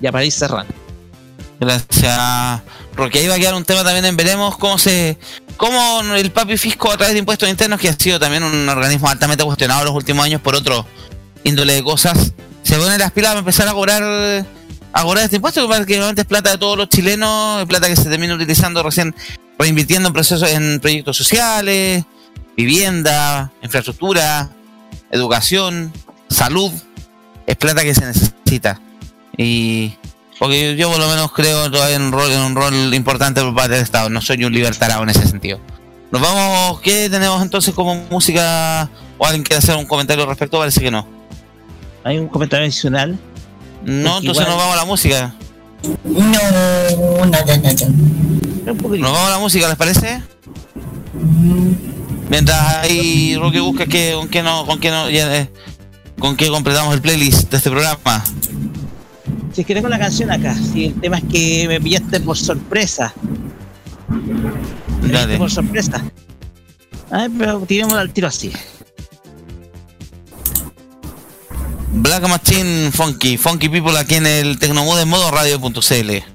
Ya 0.00 0.10
para 0.10 0.24
ir 0.24 0.32
cerrando. 0.32 0.74
Gracias, 1.60 2.60
porque 2.96 3.20
ahí 3.20 3.28
va 3.28 3.36
a 3.36 3.38
quedar 3.38 3.54
un 3.54 3.64
tema 3.64 3.84
también 3.84 4.04
en 4.04 4.16
veremos 4.16 4.58
cómo 4.58 4.78
se 4.78 5.16
cómo 5.56 6.00
el 6.16 6.32
papi 6.32 6.56
fisco 6.56 6.90
a 6.90 6.96
través 6.96 7.12
de 7.12 7.20
impuestos 7.20 7.48
internos 7.48 7.78
que 7.78 7.88
ha 7.88 7.92
sido 7.92 8.18
también 8.18 8.42
un 8.42 8.68
organismo 8.68 9.08
altamente 9.08 9.44
cuestionado 9.44 9.82
en 9.82 9.86
los 9.86 9.94
últimos 9.94 10.24
años 10.24 10.40
por 10.40 10.56
otro 10.56 10.84
índole 11.44 11.74
de 11.74 11.82
cosas 11.82 12.32
se 12.62 12.76
pone 12.76 12.98
las 12.98 13.12
pilas 13.12 13.30
para 13.30 13.40
empezar 13.40 13.68
a 13.68 13.72
cobrar 13.72 14.02
a 14.92 15.02
cobrar 15.02 15.24
este 15.24 15.36
impuesto 15.36 15.62
que 15.62 15.68
prácticamente 15.68 16.22
es 16.22 16.26
plata 16.26 16.50
de 16.50 16.58
todos 16.58 16.76
los 16.76 16.88
chilenos 16.88 17.60
es 17.60 17.66
plata 17.66 17.88
que 17.88 17.96
se 17.96 18.08
termina 18.08 18.34
utilizando 18.34 18.82
recién 18.82 19.14
reinvirtiendo 19.58 20.08
en 20.08 20.12
procesos 20.12 20.50
en 20.50 20.80
proyectos 20.80 21.16
sociales 21.16 22.04
vivienda 22.56 23.52
infraestructura 23.62 24.50
educación 25.10 25.92
salud 26.28 26.72
es 27.46 27.56
plata 27.56 27.82
que 27.82 27.94
se 27.94 28.06
necesita 28.06 28.80
y 29.36 29.94
porque 30.38 30.76
yo 30.76 30.90
por 30.90 30.98
lo 30.98 31.08
menos 31.08 31.32
creo 31.32 31.70
todavía 31.70 31.96
en 31.96 32.02
un 32.02 32.54
rol, 32.54 32.94
importante 32.94 33.40
por 33.40 33.54
parte 33.54 33.74
del 33.74 33.82
Estado. 33.82 34.10
No 34.10 34.20
soy 34.20 34.44
un 34.44 34.52
libertario 34.52 35.02
en 35.02 35.08
ese 35.08 35.26
sentido. 35.26 35.60
Nos 36.10 36.20
vamos, 36.20 36.80
¿qué 36.80 37.08
tenemos 37.08 37.40
entonces 37.42 37.74
como 37.74 37.94
música? 38.10 38.88
¿O 39.18 39.24
alguien 39.24 39.42
quiere 39.42 39.58
hacer 39.58 39.76
un 39.76 39.86
comentario 39.86 40.22
al 40.24 40.28
respecto? 40.28 40.58
Parece 40.58 40.80
que 40.80 40.90
no. 40.90 41.06
¿Hay 42.04 42.18
un 42.18 42.28
comentario 42.28 42.64
adicional? 42.64 43.18
No, 43.84 44.12
Porque 44.14 44.26
entonces 44.26 44.44
igual- 44.44 44.48
nos 44.48 44.56
vamos 44.58 44.72
a 44.74 44.76
la 44.76 44.84
música. 44.84 45.34
No, 46.04 47.26
nada, 47.26 47.56
nada. 47.58 47.86
Nos 48.64 48.78
vamos 49.12 49.26
a 49.26 49.30
la 49.30 49.38
música, 49.38 49.68
¿les 49.68 49.76
parece? 49.76 50.22
Mientras 52.30 52.60
ahí 52.76 53.36
Roque 53.36 53.60
busca 53.60 53.86
que, 53.86 54.12
con 54.14 54.28
qué 54.28 54.42
no, 54.42 54.64
con 54.66 54.80
qué 54.80 54.90
no, 54.90 55.10
ya, 55.10 55.34
eh, 55.36 55.50
con 56.18 56.36
qué 56.36 56.48
completamos 56.48 56.94
el 56.94 57.00
playlist 57.02 57.50
de 57.50 57.56
este 57.58 57.70
programa. 57.70 58.24
Si 59.52 59.60
es 59.60 59.66
que 59.66 59.74
tengo 59.74 59.88
la 59.88 59.98
canción 59.98 60.30
acá, 60.30 60.54
si 60.54 60.86
el 60.86 60.94
tema 61.00 61.18
es 61.18 61.24
que 61.30 61.66
me 61.68 61.80
pillaste 61.80 62.20
por 62.20 62.36
sorpresa. 62.36 63.12
Me 64.08 65.08
pillaste 65.08 65.12
Dale. 65.12 65.38
por 65.38 65.50
sorpresa. 65.50 66.02
A 67.10 67.18
ver, 67.18 67.30
pero 67.38 67.60
tiremos 67.60 67.92
al 67.94 68.10
tiro 68.12 68.26
así. 68.28 68.50
Black 71.96 72.26
Machine 72.28 72.90
Funky, 72.92 73.38
Funky 73.38 73.68
People 73.68 73.96
aquí 73.96 74.16
en 74.16 74.26
el 74.26 74.58
Tecnomood 74.58 75.00
en 75.00 75.08
modo 75.08 75.30
radio.cl. 75.30 76.33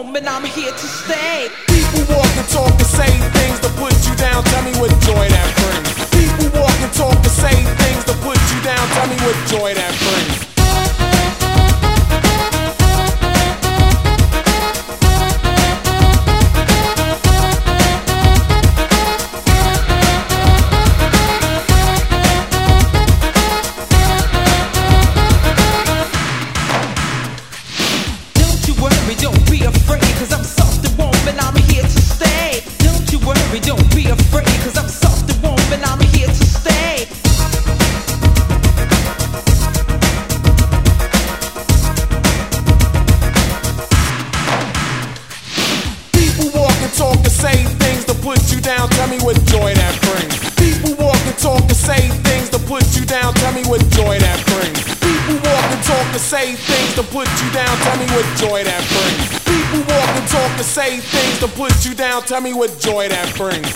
and 0.00 0.16
and 0.16 0.28
I'm 0.28 0.44
here 0.44 0.72
to 0.72 0.86
stay. 0.86 1.48
People 1.68 2.16
walk 2.16 2.26
and 2.36 2.48
talk 2.48 2.76
the 2.78 2.84
same 2.84 3.22
things 3.30 3.60
to 3.60 3.68
put 3.78 3.94
you 4.06 4.14
down. 4.16 4.42
Tell 4.44 4.62
me 4.62 4.72
what 4.80 4.90
joy 5.02 5.28
that 5.28 5.48
brings. 5.54 5.94
People 6.10 6.60
walk 6.60 6.74
and 6.82 6.92
talk 6.92 7.22
the 7.22 7.30
same 7.30 7.66
things 7.78 8.02
to 8.04 8.14
put 8.26 8.38
you 8.50 8.60
down. 8.62 8.88
Tell 8.90 9.06
me 9.06 9.16
what 9.22 9.36
joy 9.46 9.74
that 9.74 9.92
brings. 10.02 10.23
You 61.84 61.94
down. 61.94 62.22
Tell 62.22 62.40
me 62.40 62.52
what 62.54 62.78
joy 62.78 63.08
that 63.08 63.36
brings. 63.36 63.73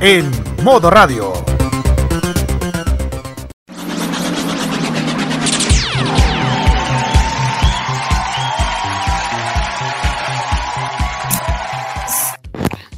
En 0.00 0.28
modo 0.64 0.90
radio. 0.90 1.32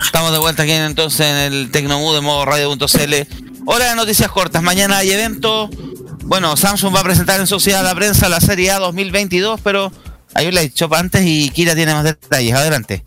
Estamos 0.00 0.32
de 0.32 0.38
vuelta 0.38 0.62
aquí 0.62 0.72
entonces 0.72 1.20
en 1.20 1.36
el 1.36 1.70
Tecnomood 1.70 2.14
de 2.14 2.20
modo 2.22 2.46
radio.cl. 2.46 2.86
Hora 3.66 3.90
de 3.90 3.96
noticias 3.96 4.30
cortas. 4.30 4.62
Mañana 4.62 4.96
hay 4.96 5.10
evento. 5.10 5.68
Bueno, 6.24 6.56
Samsung 6.56 6.94
va 6.94 7.00
a 7.00 7.04
presentar 7.04 7.40
en 7.40 7.46
sociedad 7.46 7.84
la 7.84 7.94
prensa 7.94 8.30
la 8.30 8.40
Serie 8.40 8.70
A 8.70 8.78
2022, 8.78 9.60
pero 9.62 9.92
Hay 10.32 10.46
un 10.46 10.54
shop 10.54 10.94
antes 10.94 11.22
y 11.26 11.50
Kira 11.50 11.74
tiene 11.74 11.92
más 11.92 12.04
detalles. 12.04 12.54
Adelante. 12.54 13.04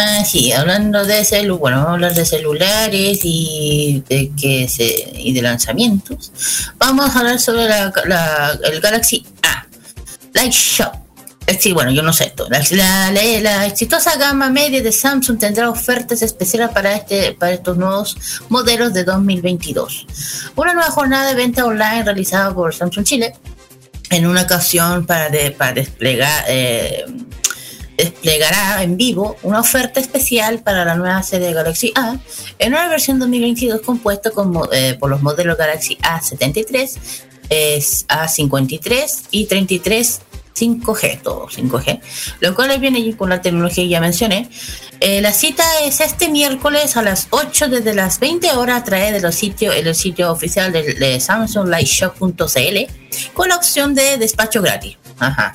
Ah, 0.00 0.24
sí, 0.24 0.52
hablando 0.52 1.04
de 1.04 1.24
celu, 1.24 1.58
bueno, 1.58 1.78
vamos 1.78 1.90
a 1.90 1.94
hablar 1.94 2.14
de 2.14 2.24
celulares 2.24 3.18
y 3.24 4.04
de 4.08 4.30
que 4.40 4.68
se 4.68 5.10
y 5.12 5.32
de 5.32 5.42
lanzamientos. 5.42 6.30
Vamos 6.76 7.10
a 7.10 7.18
hablar 7.18 7.40
sobre 7.40 7.66
la, 7.66 8.58
el 8.62 8.80
Galaxy 8.80 9.26
A, 9.42 9.66
Light 10.34 10.52
Shop. 10.52 10.92
Eh, 11.48 11.58
Sí, 11.60 11.72
bueno, 11.72 11.90
yo 11.90 12.04
no 12.04 12.12
sé 12.12 12.26
esto. 12.26 12.46
La, 12.70 13.66
exitosa 13.66 14.16
gama 14.16 14.50
media 14.50 14.80
de 14.80 14.92
Samsung 14.92 15.36
tendrá 15.36 15.68
ofertas 15.68 16.22
especiales 16.22 16.68
para 16.68 16.94
este 16.94 17.32
para 17.32 17.54
estos 17.54 17.76
nuevos 17.76 18.16
modelos 18.50 18.94
de 18.94 19.02
2022. 19.02 20.06
Una 20.54 20.74
nueva 20.74 20.92
jornada 20.92 21.30
de 21.30 21.34
venta 21.34 21.64
online 21.64 22.04
realizada 22.04 22.54
por 22.54 22.72
Samsung 22.72 23.04
Chile 23.04 23.34
en 24.10 24.28
una 24.28 24.42
ocasión 24.42 25.06
para 25.06 25.28
desplegar 25.28 26.44
eh, 26.46 27.04
desplegará 27.98 28.82
en 28.82 28.96
vivo 28.96 29.36
una 29.42 29.60
oferta 29.60 30.00
especial 30.00 30.60
para 30.60 30.84
la 30.84 30.94
nueva 30.94 31.22
serie 31.22 31.52
Galaxy 31.52 31.92
A 31.96 32.16
en 32.58 32.72
una 32.72 32.88
versión 32.88 33.18
2022 33.18 33.82
compuesta 33.82 34.30
con 34.30 34.54
eh, 34.72 34.96
por 34.98 35.10
los 35.10 35.20
modelos 35.20 35.58
Galaxy 35.58 35.96
A73, 35.96 36.96
es 37.50 38.06
A53 38.08 39.26
y 39.32 39.46
33 39.46 40.20
5G, 40.58 41.22
todo 41.22 41.46
5G, 41.46 42.00
lo 42.40 42.54
cual 42.54 42.80
viene 42.80 43.16
con 43.16 43.28
la 43.28 43.40
tecnología 43.40 43.84
que 43.84 43.90
ya 43.90 44.00
mencioné. 44.00 44.48
Eh, 44.98 45.20
la 45.20 45.32
cita 45.32 45.62
es 45.84 46.00
este 46.00 46.28
miércoles 46.28 46.96
a 46.96 47.02
las 47.02 47.28
8 47.30 47.68
desde 47.68 47.94
las 47.94 48.18
20 48.18 48.50
horas 48.52 48.80
a 48.80 48.84
través 48.84 49.12
de 49.12 49.20
los 49.20 49.36
sitios, 49.36 49.76
el 49.76 49.94
sitio 49.94 50.32
oficial 50.32 50.72
de, 50.72 50.94
de 50.94 51.20
SamsungLightShop.cl 51.20 53.32
con 53.34 53.48
la 53.48 53.56
opción 53.56 53.94
de 53.94 54.18
despacho 54.18 54.60
gratis. 54.60 54.96
Ajá. 55.20 55.54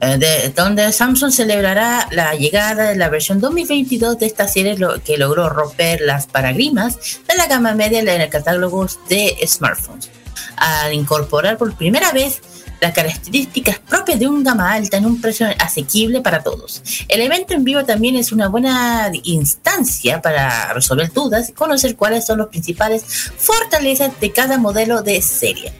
Eh, 0.00 0.18
de- 0.18 0.50
donde 0.50 0.92
Samsung 0.92 1.32
celebrará 1.32 2.06
la 2.10 2.34
llegada 2.34 2.90
de 2.90 2.96
la 2.96 3.08
versión 3.08 3.40
2022 3.40 4.18
de 4.18 4.26
esta 4.26 4.46
serie 4.46 4.76
que 5.04 5.16
logró 5.16 5.48
romper 5.48 6.00
las 6.02 6.26
paradigmas 6.26 6.96
de 7.26 7.34
la 7.34 7.46
gama 7.46 7.72
media 7.74 8.00
en 8.00 8.08
el 8.08 8.28
catálogo 8.28 8.86
de 9.08 9.36
smartphones 9.46 10.10
al 10.58 10.92
incorporar 10.92 11.56
por 11.56 11.74
primera 11.76 12.12
vez 12.12 12.40
las 12.80 12.92
características 12.92 13.78
propias 13.78 14.18
de 14.20 14.28
un 14.28 14.44
gama 14.44 14.70
alta 14.74 14.98
en 14.98 15.06
un 15.06 15.18
precio 15.18 15.46
asequible 15.58 16.20
para 16.20 16.42
todos. 16.42 16.82
El 17.08 17.22
evento 17.22 17.54
en 17.54 17.64
vivo 17.64 17.84
también 17.86 18.16
es 18.16 18.32
una 18.32 18.48
buena 18.48 19.10
instancia 19.22 20.20
para 20.20 20.74
resolver 20.74 21.10
dudas 21.10 21.48
y 21.48 21.52
conocer 21.52 21.96
cuáles 21.96 22.26
son 22.26 22.36
los 22.38 22.48
principales 22.48 23.02
fortalezas 23.38 24.18
de 24.20 24.30
cada 24.30 24.58
modelo 24.58 25.00
de 25.02 25.22
serie. 25.22 25.72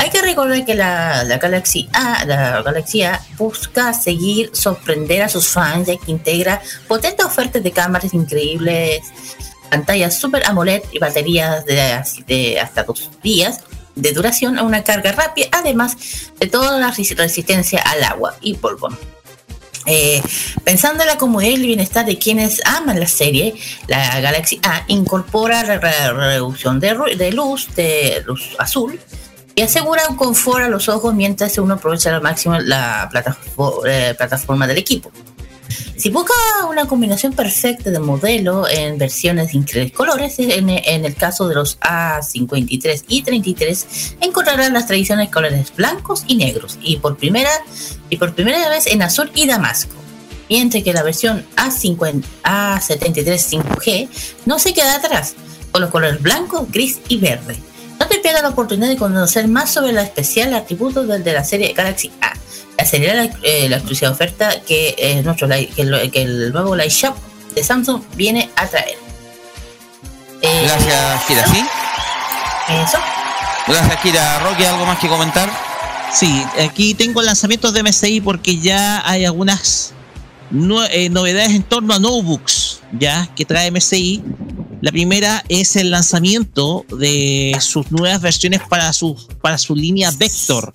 Hay 0.00 0.10
que 0.10 0.22
recordar 0.22 0.64
que 0.64 0.74
la, 0.76 1.24
la 1.24 1.38
Galaxy 1.38 1.88
A, 1.92 2.24
la 2.24 2.62
Galaxy 2.62 3.02
A 3.02 3.20
busca 3.36 3.92
seguir 3.92 4.50
sorprender 4.52 5.22
a 5.22 5.28
sus 5.28 5.48
fans 5.48 5.88
ya 5.88 5.96
que 5.96 6.12
integra 6.12 6.62
potentes 6.86 7.26
ofertas 7.26 7.62
de 7.64 7.72
cámaras 7.72 8.14
increíbles, 8.14 9.00
pantallas 9.68 10.16
Super 10.16 10.46
AMOLED 10.46 10.82
y 10.92 11.00
baterías 11.00 11.64
de, 11.66 12.58
hasta 12.60 12.84
dos 12.84 13.10
días 13.24 13.60
de 13.96 14.12
duración 14.12 14.56
a 14.56 14.62
una 14.62 14.84
carga 14.84 15.10
rápida, 15.10 15.48
además 15.50 15.96
de 16.38 16.46
toda 16.46 16.78
la 16.78 16.92
resi- 16.92 17.16
resistencia 17.16 17.82
al 17.82 18.04
agua 18.04 18.36
y 18.40 18.54
polvo. 18.54 18.88
Eh, 19.86 20.22
pensando 20.64 21.02
en 21.02 21.08
la 21.08 21.16
comodidad 21.18 21.50
y 21.50 21.54
el 21.54 21.66
bienestar 21.66 22.06
de 22.06 22.18
quienes 22.18 22.60
aman 22.66 23.00
la 23.00 23.08
serie, 23.08 23.54
la 23.88 24.20
Galaxy 24.20 24.60
A 24.62 24.84
incorpora 24.86 25.64
la 25.64 25.78
re- 25.78 26.12
reducción 26.12 26.78
de 26.78 26.94
luz, 27.32 27.74
de 27.74 28.22
luz 28.26 28.54
azul, 28.58 29.00
y 29.58 29.62
asegura 29.62 30.04
un 30.08 30.14
confort 30.14 30.66
a 30.66 30.68
los 30.68 30.88
ojos 30.88 31.12
mientras 31.14 31.58
uno 31.58 31.74
aprovecha 31.74 32.14
al 32.14 32.22
máximo 32.22 32.60
la 32.60 33.08
plataforma, 33.10 33.90
plataforma 34.16 34.68
del 34.68 34.78
equipo. 34.78 35.10
Si 35.96 36.10
busca 36.10 36.32
una 36.70 36.86
combinación 36.86 37.32
perfecta 37.32 37.90
de 37.90 37.98
modelo 37.98 38.68
en 38.68 38.98
versiones 38.98 39.50
de 39.50 39.58
increíbles 39.58 39.92
colores, 39.92 40.38
en, 40.38 40.70
en 40.70 41.04
el 41.04 41.16
caso 41.16 41.48
de 41.48 41.56
los 41.56 41.80
A53 41.80 43.02
y 43.08 43.22
33, 43.22 44.16
encontrarán 44.20 44.74
las 44.74 44.86
tradicionales 44.86 45.28
colores 45.28 45.74
blancos 45.74 46.22
y 46.28 46.36
negros, 46.36 46.78
y 46.80 46.98
por 46.98 47.16
primera, 47.16 47.50
y 48.10 48.16
por 48.16 48.36
primera 48.36 48.68
vez 48.68 48.86
en 48.86 49.02
azul 49.02 49.28
y 49.34 49.48
damasco. 49.48 49.96
Mientras 50.48 50.84
que 50.84 50.92
la 50.92 51.02
versión 51.02 51.44
A50, 51.56 52.22
A73 52.44 53.64
5G 53.64 54.08
no 54.46 54.60
se 54.60 54.72
queda 54.72 54.94
atrás, 54.94 55.34
con 55.72 55.80
los 55.80 55.90
colores 55.90 56.22
blanco, 56.22 56.68
gris 56.70 57.00
y 57.08 57.16
verde. 57.16 57.56
No 57.98 58.06
te 58.06 58.18
pierdas 58.18 58.42
la 58.42 58.50
oportunidad 58.50 58.88
de 58.88 58.96
conocer 58.96 59.48
más 59.48 59.72
sobre 59.72 59.92
la 59.92 60.02
especial 60.02 60.54
atributo 60.54 61.04
del 61.04 61.24
de 61.24 61.32
la 61.32 61.44
serie 61.44 61.72
Galaxy 61.72 62.12
A. 62.20 62.32
La 62.76 62.84
serie 62.84 63.14
la, 63.14 63.24
eh, 63.42 63.68
la 63.68 63.76
exclusiva 63.76 64.10
oferta 64.10 64.60
que, 64.60 64.94
eh, 64.96 65.22
nuestro, 65.22 65.48
que, 65.48 65.70
el, 65.78 66.10
que 66.12 66.22
el 66.22 66.52
nuevo 66.52 66.76
Light 66.76 66.92
Shop 66.92 67.14
de 67.54 67.64
Samsung 67.64 68.02
viene 68.14 68.50
a 68.56 68.66
traer. 68.66 68.96
Eh, 70.42 70.62
Gracias, 70.64 71.24
Kira. 71.24 71.46
¿Sí? 71.46 71.64
Eso. 72.68 72.98
Gracias, 73.66 74.00
Kira. 74.00 74.38
Rocky, 74.40 74.64
¿algo 74.64 74.86
más 74.86 74.98
que 74.98 75.08
comentar? 75.08 75.50
Sí, 76.12 76.42
aquí 76.64 76.94
tengo 76.94 77.20
lanzamientos 77.22 77.72
de 77.74 77.82
MSI 77.82 78.20
porque 78.20 78.58
ya 78.58 79.02
hay 79.08 79.24
algunas 79.24 79.92
eh, 80.90 81.10
novedades 81.10 81.50
en 81.50 81.62
torno 81.62 81.92
a 81.94 81.98
notebooks, 81.98 82.80
ya 82.92 83.28
que 83.34 83.44
trae 83.44 83.70
MSI. 83.70 84.22
La 84.80 84.92
primera 84.92 85.44
es 85.48 85.74
el 85.74 85.90
lanzamiento 85.90 86.84
de 86.88 87.56
sus 87.60 87.90
nuevas 87.90 88.20
versiones 88.20 88.60
para 88.68 88.92
su, 88.92 89.16
para 89.42 89.58
su 89.58 89.74
línea 89.74 90.12
Vector. 90.12 90.72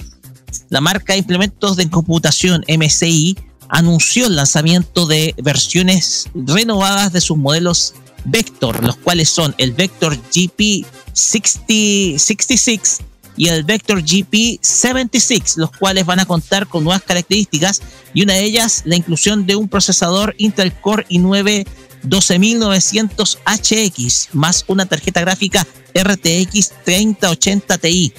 La 0.70 0.82
marca 0.82 1.14
de 1.14 1.20
implementos 1.20 1.78
de 1.78 1.89
computación 1.89 2.66
MSI 2.68 3.38
anunció 3.70 4.28
el 4.28 4.36
lanzamiento 4.36 5.06
de 5.06 5.34
versiones 5.41 6.30
renovadas 6.34 7.14
de 7.14 7.22
sus 7.22 7.38
modelos 7.38 7.93
Vector, 8.26 8.84
los 8.84 8.97
cuales 8.97 9.30
son 9.30 9.56
el 9.58 9.72
Vector 9.72 10.18
GP 10.18 10.86
60 11.14 12.20
66 12.20 12.99
y 13.36 13.47
el 13.47 13.64
Vector 13.64 14.01
GP 14.01 14.60
76, 14.62 15.58
los 15.58 15.72
cuales 15.72 16.06
van 16.06 16.20
a 16.20 16.26
contar 16.26 16.68
con 16.68 16.84
nuevas 16.84 17.04
características 17.04 17.82
y 18.14 18.24
una 18.24 18.34
de 18.34 18.43
ellas 18.43 18.84
la 18.86 18.95
inclusión 18.95 19.45
de 19.45 19.56
un 19.56 19.68
procesador 19.68 20.36
Intel 20.38 20.74
Core 20.74 21.06
i9 21.10 21.66
12900HX 22.08 24.30
más 24.34 24.66
una 24.68 24.86
tarjeta 24.86 25.22
gráfica 25.22 25.66
RTX 25.93 26.74
3080 26.84 27.78
Ti. 27.78 28.14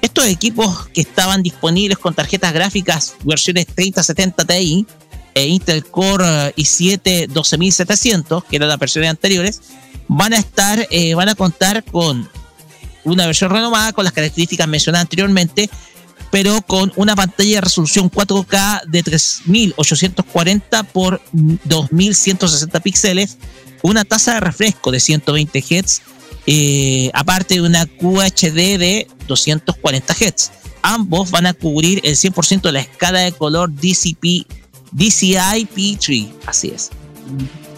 Estos 0.00 0.26
equipos 0.26 0.88
que 0.88 1.00
estaban 1.00 1.42
disponibles 1.42 1.98
con 1.98 2.14
tarjetas 2.14 2.52
gráficas 2.52 3.14
versiones 3.24 3.66
3070 3.66 4.44
Ti 4.44 4.86
e 5.34 5.46
Intel 5.46 5.84
Core 5.84 6.48
eh, 6.48 6.54
i7 6.56 7.28
12700, 7.28 8.44
que 8.44 8.56
eran 8.56 8.68
las 8.68 8.78
versiones 8.78 9.10
anteriores, 9.10 9.60
van 10.08 10.32
a 10.32 10.38
estar, 10.38 10.86
eh, 10.90 11.14
van 11.14 11.28
a 11.28 11.34
contar 11.34 11.84
con 11.84 12.28
una 13.04 13.26
versión 13.26 13.50
renovada 13.50 13.92
con 13.92 14.04
las 14.04 14.12
características 14.12 14.66
mencionadas 14.66 15.04
anteriormente, 15.04 15.70
pero 16.30 16.60
con 16.62 16.92
una 16.96 17.16
pantalla 17.16 17.56
de 17.56 17.60
resolución 17.62 18.10
4K 18.10 18.84
de 18.86 19.02
3840 19.02 20.82
por 20.84 21.20
2160 21.32 22.80
píxeles, 22.80 23.38
una 23.82 24.04
tasa 24.04 24.34
de 24.34 24.40
refresco 24.40 24.90
de 24.90 25.00
120 25.00 25.60
Hz, 25.60 26.02
eh, 26.46 27.10
aparte 27.14 27.54
de 27.54 27.62
una 27.62 27.86
QHD 27.86 28.78
de 28.78 29.08
240 29.26 30.14
Hz. 30.14 30.50
Ambos 30.82 31.30
van 31.30 31.46
a 31.46 31.54
cubrir 31.54 32.00
el 32.04 32.16
100% 32.16 32.62
de 32.62 32.72
la 32.72 32.80
escala 32.80 33.20
de 33.20 33.32
color 33.32 33.70
DCP, 33.72 34.46
DCI 34.92 35.68
P3, 35.74 36.30
así 36.46 36.72
es. 36.74 36.90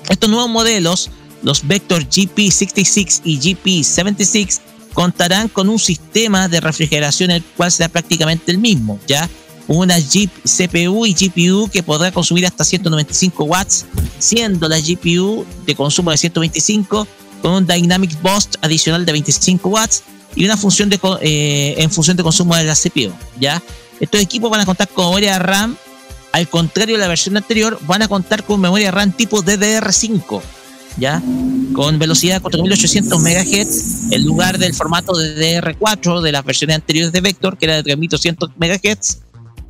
Estos 0.08 0.28
nuevos 0.30 0.50
modelos, 0.50 1.10
los 1.42 1.66
Vector 1.66 2.02
GP66 2.04 3.22
y 3.24 3.38
GP76, 3.38 4.60
contarán 4.92 5.48
con 5.48 5.68
un 5.68 5.78
sistema 5.78 6.48
de 6.48 6.60
refrigeración 6.60 7.30
el 7.30 7.42
cual 7.42 7.70
será 7.70 7.88
prácticamente 7.88 8.50
el 8.50 8.58
mismo, 8.58 8.98
¿ya? 9.06 9.28
Una 9.66 9.98
Jeep 9.98 10.30
CPU 10.42 11.06
y 11.06 11.14
GPU 11.14 11.68
que 11.70 11.82
podrá 11.82 12.10
consumir 12.10 12.46
hasta 12.46 12.64
195 12.64 13.44
watts, 13.44 13.86
siendo 14.18 14.68
la 14.68 14.80
GPU 14.80 15.46
de 15.64 15.74
consumo 15.74 16.10
de 16.10 16.16
125 16.16 17.06
con 17.40 17.52
un 17.52 17.66
Dynamic 17.66 18.20
Boost 18.20 18.56
adicional 18.62 19.06
de 19.06 19.12
25 19.12 19.68
watts 19.68 20.02
y 20.34 20.44
una 20.44 20.56
función 20.56 20.88
de 20.88 20.98
eh, 21.22 21.74
en 21.78 21.90
función 21.90 22.16
de 22.16 22.22
consumo 22.22 22.56
de 22.56 22.64
la 22.64 22.74
CPU, 22.74 23.12
¿ya? 23.38 23.62
Estos 24.00 24.20
equipos 24.20 24.50
van 24.50 24.60
a 24.60 24.66
contar 24.66 24.88
con 24.88 25.06
memoria 25.06 25.38
RAM, 25.38 25.76
al 26.32 26.48
contrario 26.48 26.96
de 26.96 27.02
la 27.02 27.08
versión 27.08 27.36
anterior, 27.36 27.78
van 27.82 28.02
a 28.02 28.08
contar 28.08 28.44
con 28.44 28.60
memoria 28.60 28.90
RAM 28.90 29.12
tipo 29.12 29.42
DDR5, 29.42 30.40
¿ya? 30.96 31.22
Con 31.72 31.98
velocidad 31.98 32.36
de 32.36 32.40
4800 32.40 33.20
MHz 33.20 34.12
en 34.12 34.24
lugar 34.24 34.58
del 34.58 34.74
formato 34.74 35.16
de 35.16 35.60
DDR4 35.60 36.20
de 36.20 36.32
las 36.32 36.44
versiones 36.44 36.76
anteriores 36.76 37.12
de 37.12 37.20
Vector, 37.20 37.56
que 37.56 37.66
era 37.66 37.76
de 37.76 37.82
3200 37.82 38.50
MHz. 38.56 39.18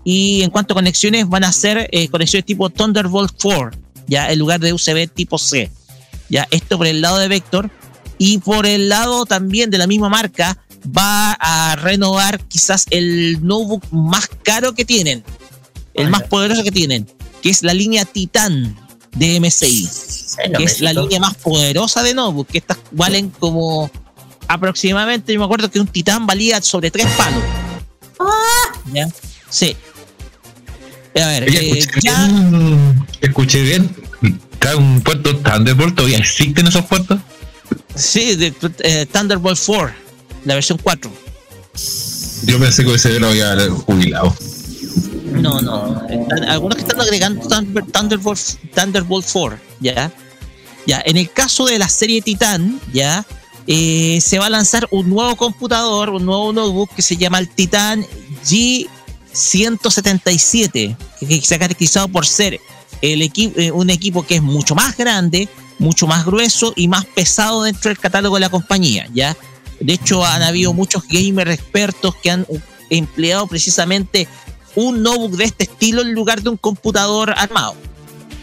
Y 0.04 0.42
en 0.42 0.50
cuanto 0.50 0.72
a 0.72 0.76
conexiones, 0.76 1.28
van 1.28 1.44
a 1.44 1.52
ser 1.52 1.88
eh, 1.92 2.08
conexiones 2.08 2.46
tipo 2.46 2.70
Thunderbolt 2.70 3.32
4, 3.40 3.70
¿ya? 4.06 4.32
En 4.32 4.38
lugar 4.38 4.60
de 4.60 4.72
USB 4.72 5.08
tipo 5.08 5.38
C. 5.38 5.70
¿ya? 6.30 6.48
Esto 6.50 6.78
por 6.78 6.86
el 6.86 7.00
lado 7.00 7.18
de 7.18 7.28
Vector. 7.28 7.70
Y 8.18 8.38
por 8.38 8.66
el 8.66 8.88
lado 8.88 9.24
también 9.24 9.70
de 9.70 9.78
la 9.78 9.86
misma 9.86 10.08
marca, 10.08 10.58
va 10.86 11.32
a 11.32 11.76
renovar 11.76 12.40
quizás 12.46 12.86
el 12.90 13.38
notebook 13.46 13.84
más 13.92 14.28
caro 14.42 14.74
que 14.74 14.84
tienen. 14.84 15.24
el 15.94 16.08
más 16.08 16.22
poderoso 16.22 16.62
que 16.62 16.70
tienen, 16.70 17.06
que 17.42 17.50
es 17.50 17.62
la 17.62 17.74
línea 17.74 18.04
Titan 18.04 18.76
de 19.12 19.40
MSI, 19.40 19.88
que 20.56 20.64
es 20.64 20.80
la 20.80 20.92
línea 20.92 21.20
más 21.20 21.34
poderosa 21.36 22.02
de 22.02 22.14
notebook, 22.14 22.46
que 22.48 22.58
estas 22.58 22.78
valen 22.92 23.30
como 23.30 23.90
aproximadamente, 24.48 25.32
yo 25.32 25.38
me 25.38 25.44
acuerdo 25.44 25.70
que 25.70 25.80
un 25.80 25.86
Titan 25.86 26.26
valía 26.26 26.60
sobre 26.60 26.90
tres 26.90 27.06
palos. 27.16 27.42
¿Ya? 28.92 29.08
Sí. 29.48 29.76
A 31.14 31.26
ver, 31.26 31.44
Oye, 31.44 31.58
eh, 31.58 31.78
escuché, 31.78 32.08
ya, 32.08 32.26
bien, 32.26 33.06
escuché 33.20 33.62
bien. 33.62 33.96
Un 34.76 35.00
puerto 35.00 35.36
Thunderbolt, 35.36 35.96
¿todavía 35.96 36.18
existen 36.18 36.66
esos 36.66 36.84
puertos? 36.84 37.18
sí, 37.94 38.36
de, 38.36 38.52
eh, 38.80 39.06
Thunderbolt 39.10 39.58
4, 39.64 39.94
la 40.44 40.54
versión 40.54 40.78
4. 40.82 41.10
Yo 42.44 42.58
pensé 42.58 42.84
que 42.84 42.94
ese 42.94 43.18
lo 43.18 43.28
había 43.28 43.56
jubilado. 43.70 44.34
No, 45.32 45.60
no. 45.60 46.02
Algunos 46.48 46.76
que 46.76 46.82
están 46.82 47.00
agregando 47.00 47.46
Thunder- 47.48 47.84
Thunderbolt, 47.92 48.40
Thunderbolt 48.74 49.26
4, 49.30 49.58
¿ya? 49.80 50.12
Ya, 50.86 51.02
en 51.04 51.16
el 51.16 51.30
caso 51.30 51.66
de 51.66 51.78
la 51.78 51.88
serie 51.88 52.22
Titan, 52.22 52.80
¿ya? 52.92 53.24
Eh, 53.66 54.20
se 54.22 54.38
va 54.38 54.46
a 54.46 54.50
lanzar 54.50 54.86
un 54.90 55.08
nuevo 55.10 55.36
computador, 55.36 56.10
un 56.10 56.24
nuevo 56.26 56.52
notebook 56.52 56.90
que 56.94 57.02
se 57.02 57.16
llama 57.16 57.38
el 57.38 57.48
Titan 57.48 58.04
G177, 58.44 60.96
que, 61.20 61.26
que 61.26 61.40
se 61.42 61.54
ha 61.54 61.58
caracterizado 61.58 62.08
por 62.08 62.26
ser 62.26 62.60
el 63.02 63.20
equi- 63.22 63.52
eh, 63.56 63.70
un 63.70 63.90
equipo 63.90 64.24
que 64.26 64.36
es 64.36 64.42
mucho 64.42 64.74
más 64.74 64.96
grande, 64.96 65.48
mucho 65.78 66.06
más 66.06 66.24
grueso 66.26 66.72
y 66.76 66.88
más 66.88 67.04
pesado 67.06 67.62
dentro 67.62 67.88
del 67.90 67.98
catálogo 67.98 68.36
de 68.36 68.40
la 68.40 68.48
compañía, 68.50 69.08
¿ya? 69.14 69.36
De 69.80 69.94
hecho, 69.94 70.24
han 70.24 70.42
habido 70.42 70.74
muchos 70.74 71.04
gamers 71.08 71.52
expertos 71.52 72.14
que 72.22 72.30
han 72.30 72.46
empleado 72.90 73.46
precisamente 73.46 74.28
un 74.76 75.02
notebook 75.02 75.32
de 75.32 75.44
este 75.44 75.64
estilo 75.64 76.02
en 76.02 76.12
lugar 76.14 76.42
de 76.42 76.50
un 76.50 76.56
computador 76.56 77.32
armado. 77.36 77.74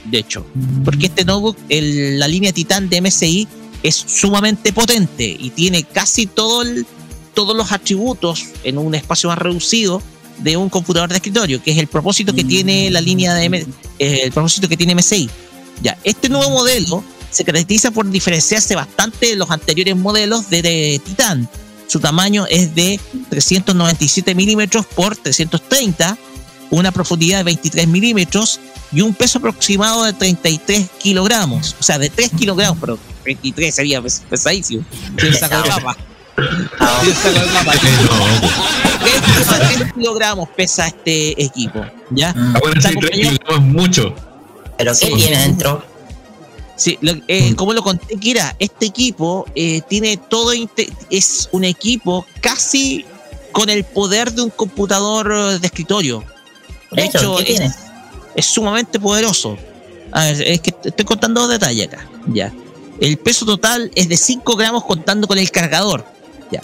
De 0.06 0.20
hecho, 0.20 0.46
porque 0.86 1.08
este 1.08 1.26
notebook, 1.26 1.58
el- 1.70 2.20
la 2.20 2.28
línea 2.28 2.54
Titan 2.54 2.90
de 2.90 2.98
MSI, 3.02 3.48
es 3.84 3.96
sumamente 3.96 4.74
potente 4.74 5.26
y 5.40 5.50
tiene 5.52 5.84
casi 5.84 6.26
todo 6.26 6.64
todos 7.34 7.56
los 7.56 7.72
atributos 7.72 8.46
en 8.64 8.80
un 8.80 8.96
espacio 8.96 9.30
más 9.30 9.38
reducido 9.38 10.02
de 10.40 10.58
un 10.58 10.70
computador 10.70 11.10
de 11.10 11.16
escritorio, 11.18 11.62
que 11.62 11.70
es 11.72 11.78
el 11.78 11.86
propósito 11.88 12.34
que 12.34 12.44
tiene 12.44 12.90
la 12.90 13.00
línea 13.00 13.36
de 13.36 13.46
MSI. 14.96 15.30
Ya, 15.84 15.98
este 16.04 16.30
nuevo 16.30 16.50
modelo 16.50 17.04
se 17.30 17.44
caracteriza 17.46 17.92
por 17.92 18.10
diferenciarse 18.10 18.74
bastante 18.76 19.28
de 19.28 19.36
los 19.36 19.52
anteriores 19.52 19.96
modelos 19.96 20.50
de, 20.50 20.62
de 20.64 21.02
Titan. 21.06 21.48
Su 21.88 22.00
tamaño 22.00 22.46
es 22.50 22.76
de 22.76 23.00
397 23.30 24.36
milímetros 24.36 24.86
por 24.86 25.16
330, 25.16 26.18
una 26.70 26.92
profundidad 26.92 27.38
de 27.40 27.44
23 27.46 27.88
milímetros 27.88 28.60
y 28.92 29.02
un 29.02 29.14
peso 29.14 29.40
aproximado 29.40 30.04
de 30.04 30.14
33 30.14 30.88
kilogramos. 31.00 31.76
O 31.80 31.84
sea, 31.84 31.98
de 31.98 32.10
3 32.10 32.32
kilogramos, 32.38 32.78
pero 32.80 33.00
23 33.26 33.74
sería 33.74 34.02
pes- 34.02 34.24
pesadísimo. 34.30 34.84
Si 35.20 35.34
saco 35.34 35.64
el 35.64 35.70
mapa. 35.70 35.98
Si. 37.04 37.12
3 39.78 39.94
kilogramos 39.96 40.50
pesa 40.50 40.88
este 40.88 41.42
equipo. 41.42 41.86
¿Ya? 42.12 42.34
Ah, 42.38 42.60
bueno, 42.62 42.82
sí, 42.82 42.88
tres 42.88 42.96
acompañado- 42.98 43.38
kilogramos 43.38 43.56
es 43.68 43.74
mucho. 43.74 44.16
¿Pero 44.78 44.92
qué 44.92 45.06
Sí. 45.08 45.14
tiene 45.16 45.38
dentro? 45.40 45.84
Sí, 46.78 46.98
lo- 47.02 47.14
eh, 47.28 47.54
como 47.56 47.74
lo 47.74 47.82
conté, 47.82 48.16
Kira, 48.18 48.56
este 48.60 48.86
equipo 48.86 49.46
eh, 49.56 49.82
tiene 49.90 50.16
todo, 50.18 50.52
es 51.10 51.50
un 51.52 51.64
equipo 51.64 52.26
casi 52.40 53.04
con 53.52 53.70
el 53.70 53.84
poder 53.84 54.32
de 54.32 54.44
un 54.44 54.50
computador 54.52 55.60
de 55.60 55.66
escritorio. 55.68 56.24
De 56.92 57.06
hecho, 57.06 57.36
¿qué 57.38 57.42
es, 57.54 57.58
tiene? 57.58 57.74
es 58.36 58.46
sumamente 58.46 59.00
poderoso. 59.00 59.58
A 60.12 60.26
ver, 60.26 60.42
es 60.42 60.62
que 60.62 60.74
estoy 60.84 61.04
contando 61.06 61.42
dos 61.42 61.50
detalles 61.50 61.88
acá. 61.88 62.08
Ya. 62.28 62.54
El 63.02 63.18
peso 63.18 63.46
total 63.46 63.92
es 63.96 64.08
de 64.08 64.16
5 64.18 64.56
gramos 64.56 64.86
contando 64.86 65.28
con 65.28 65.38
el 65.38 65.50
cargador. 65.52 66.06
Ya. 66.52 66.62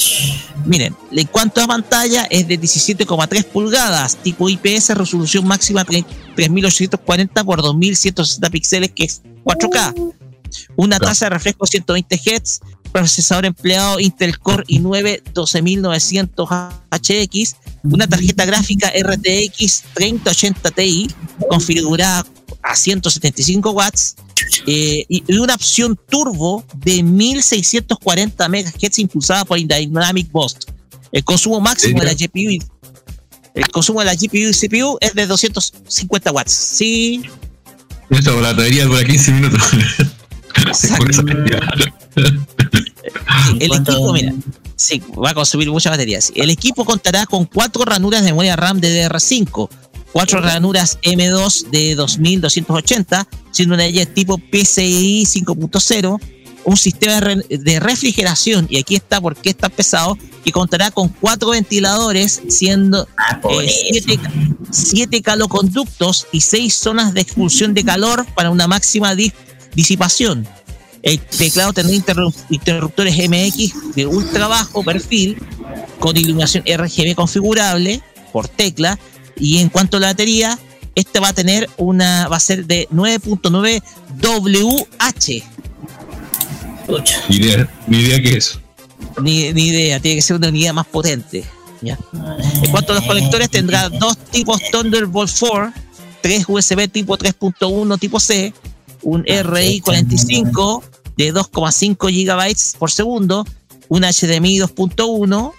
Miren, 0.66 0.96
en 1.12 1.28
cuanto 1.28 1.62
a 1.62 1.68
pantalla, 1.68 2.24
es 2.30 2.48
de 2.48 2.60
17,3 2.60 3.44
pulgadas, 3.46 4.16
tipo 4.18 4.48
IPS, 4.50 4.96
resolución 4.96 5.46
máxima 5.46 5.84
tre- 5.84 6.06
3840 6.36 7.44
por 7.44 7.62
2160 7.62 8.50
píxeles, 8.50 8.92
que 8.96 9.04
es 9.06 9.22
4K. 9.44 9.94
Una 10.76 10.98
Claro. 11.00 11.12
tasa 11.12 11.26
de 11.26 11.30
refresco 11.32 11.66
120 11.66 12.16
Hz, 12.18 12.60
procesador 12.92 13.46
empleado 13.46 14.00
Intel 14.00 14.38
Core 14.40 14.64
i9 14.68 15.22
12900 15.34 16.48
HX, 16.92 17.56
una 17.84 18.08
tarjeta 18.08 18.46
gráfica 18.46 18.90
RTX 18.96 19.84
3080 19.96 20.72
Ti 20.72 21.08
configurada 21.50 22.24
a 22.64 22.76
175 22.76 23.72
watts 23.72 24.16
eh, 24.66 25.05
y 25.09 25.36
una 25.38 25.55
opción 25.55 25.99
turbo 26.09 26.64
de 26.78 27.03
1640 27.03 28.49
MHz 28.49 28.99
impulsada 28.99 29.45
por 29.45 29.57
Dynamic 29.59 30.32
Boost. 30.32 30.70
El 31.11 31.24
consumo 31.24 31.59
máximo 31.59 31.99
de 31.99 32.05
la 32.07 32.14
GPU 32.14 32.49
y- 32.51 32.61
el 33.55 33.68
consumo 33.70 33.99
de 33.99 34.05
la 34.07 34.16
GPU 34.16 34.49
y 34.49 34.53
CPU 34.53 34.97
es 34.99 35.14
de 35.14 35.28
250 35.28 36.32
watts. 36.32 36.51
Sí, 36.51 37.22
Eso, 38.09 38.41
la 38.41 38.53
batería 38.53 38.86
dura 38.86 39.03
15 39.05 39.32
minutos. 39.32 39.61
El 43.59 43.72
equipo, 43.74 44.14
mira, 44.14 44.34
sí, 44.76 45.01
va 45.24 45.32
a 45.32 45.34
consumir 45.34 45.70
mucha 45.70 45.89
batería. 45.89 46.22
sí. 46.22 46.34
El 46.36 46.49
equipo 46.49 46.86
contará 46.86 47.26
con 47.26 47.45
cuatro 47.45 47.84
ranuras 47.86 48.22
de 48.22 48.28
memoria 48.32 48.55
RAM 48.55 48.80
DDR5, 48.82 49.70
cuatro 50.14 50.39
ranuras 50.41 50.99
M2 51.01 51.70
de 51.72 51.95
2280, 51.95 53.28
siendo 53.51 53.76
una 53.76 53.84
de 53.84 53.89
ellas 53.89 54.07
tipo 54.14 54.38
PCI 54.38 55.26
5.0, 55.26 56.22
un 56.66 56.78
sistema 56.78 57.16
de 57.16 57.20
re- 57.22 57.57
de 57.57 57.80
refrigeración, 57.82 58.68
y 58.70 58.78
aquí 58.78 58.95
está 58.95 59.20
porque 59.20 59.49
está 59.49 59.68
pesado, 59.70 60.18
que 60.45 60.51
contará 60.53 60.91
con 60.91 61.09
cuatro 61.09 61.49
ventiladores, 61.49 62.41
siendo 62.47 63.07
por 63.41 63.64
eh, 63.64 63.70
siete, 63.91 64.20
siete 64.72 65.22
caloconductos 65.22 66.28
y 66.32 66.39
seis 66.41 66.76
zonas 66.76 67.14
de 67.14 67.22
expulsión 67.22 67.74
de 67.74 67.84
calor 67.84 68.26
para 68.36 68.49
una 68.49 68.68
máxima 68.68 69.14
dis- 69.16 69.34
disipación. 69.76 70.47
El 71.01 71.20
teclado 71.20 71.74
tendrá 71.74 71.93
interru- 71.95 72.34
interruptores 72.49 73.16
MX 73.18 73.95
de 73.95 74.05
ultra 74.05 74.47
bajo 74.47 74.84
perfil 74.84 75.38
con 75.99 76.16
iluminación 76.16 76.64
RGB 76.66 77.14
configurable 77.16 78.01
por 78.32 78.47
tecla 78.47 78.97
y 79.38 79.60
en 79.60 79.70
cuanto 79.70 79.98
a 79.98 80.00
la 80.00 80.08
batería 80.08 80.58
este 80.96 81.20
va 81.20 81.30
a 81.30 81.34
tener 81.34 81.70
una 81.78 82.28
va 82.28 82.38
a 82.38 82.40
ser 82.40 82.66
de 82.66 82.88
9.9 82.92 83.82
WH 84.22 85.44
Ni 87.30 87.36
idea, 87.36 87.70
ni 87.88 87.98
idea 87.98 88.22
qué 88.22 88.38
es. 88.38 88.60
ni, 89.22 89.52
ni 89.54 89.68
idea 89.68 90.00
tiene 90.00 90.16
que 90.18 90.22
ser 90.22 90.38
una 90.38 90.50
unidad 90.50 90.74
más 90.74 90.88
potente 90.88 91.44
¿ya? 91.82 91.98
en 92.64 92.72
cuanto 92.72 92.94
a 92.94 92.96
los 92.96 93.06
conectores 93.06 93.50
tendrá 93.50 93.90
dos 93.90 94.18
tipos 94.18 94.62
Thunderbolt 94.72 95.32
4 95.40 95.74
tres 96.22 96.46
USB 96.48 96.90
tipo 96.90 97.18
3.1 97.18 98.00
tipo 98.00 98.20
C 98.20 98.54
un 99.04 99.24
RI45 99.26 100.84
de 101.18 101.34
2,5 101.34 102.10
gigabytes 102.10 102.76
por 102.78 102.92
segundo, 102.92 103.46
un 103.90 104.02
HDMI 104.02 104.60
2.1, 104.60 105.54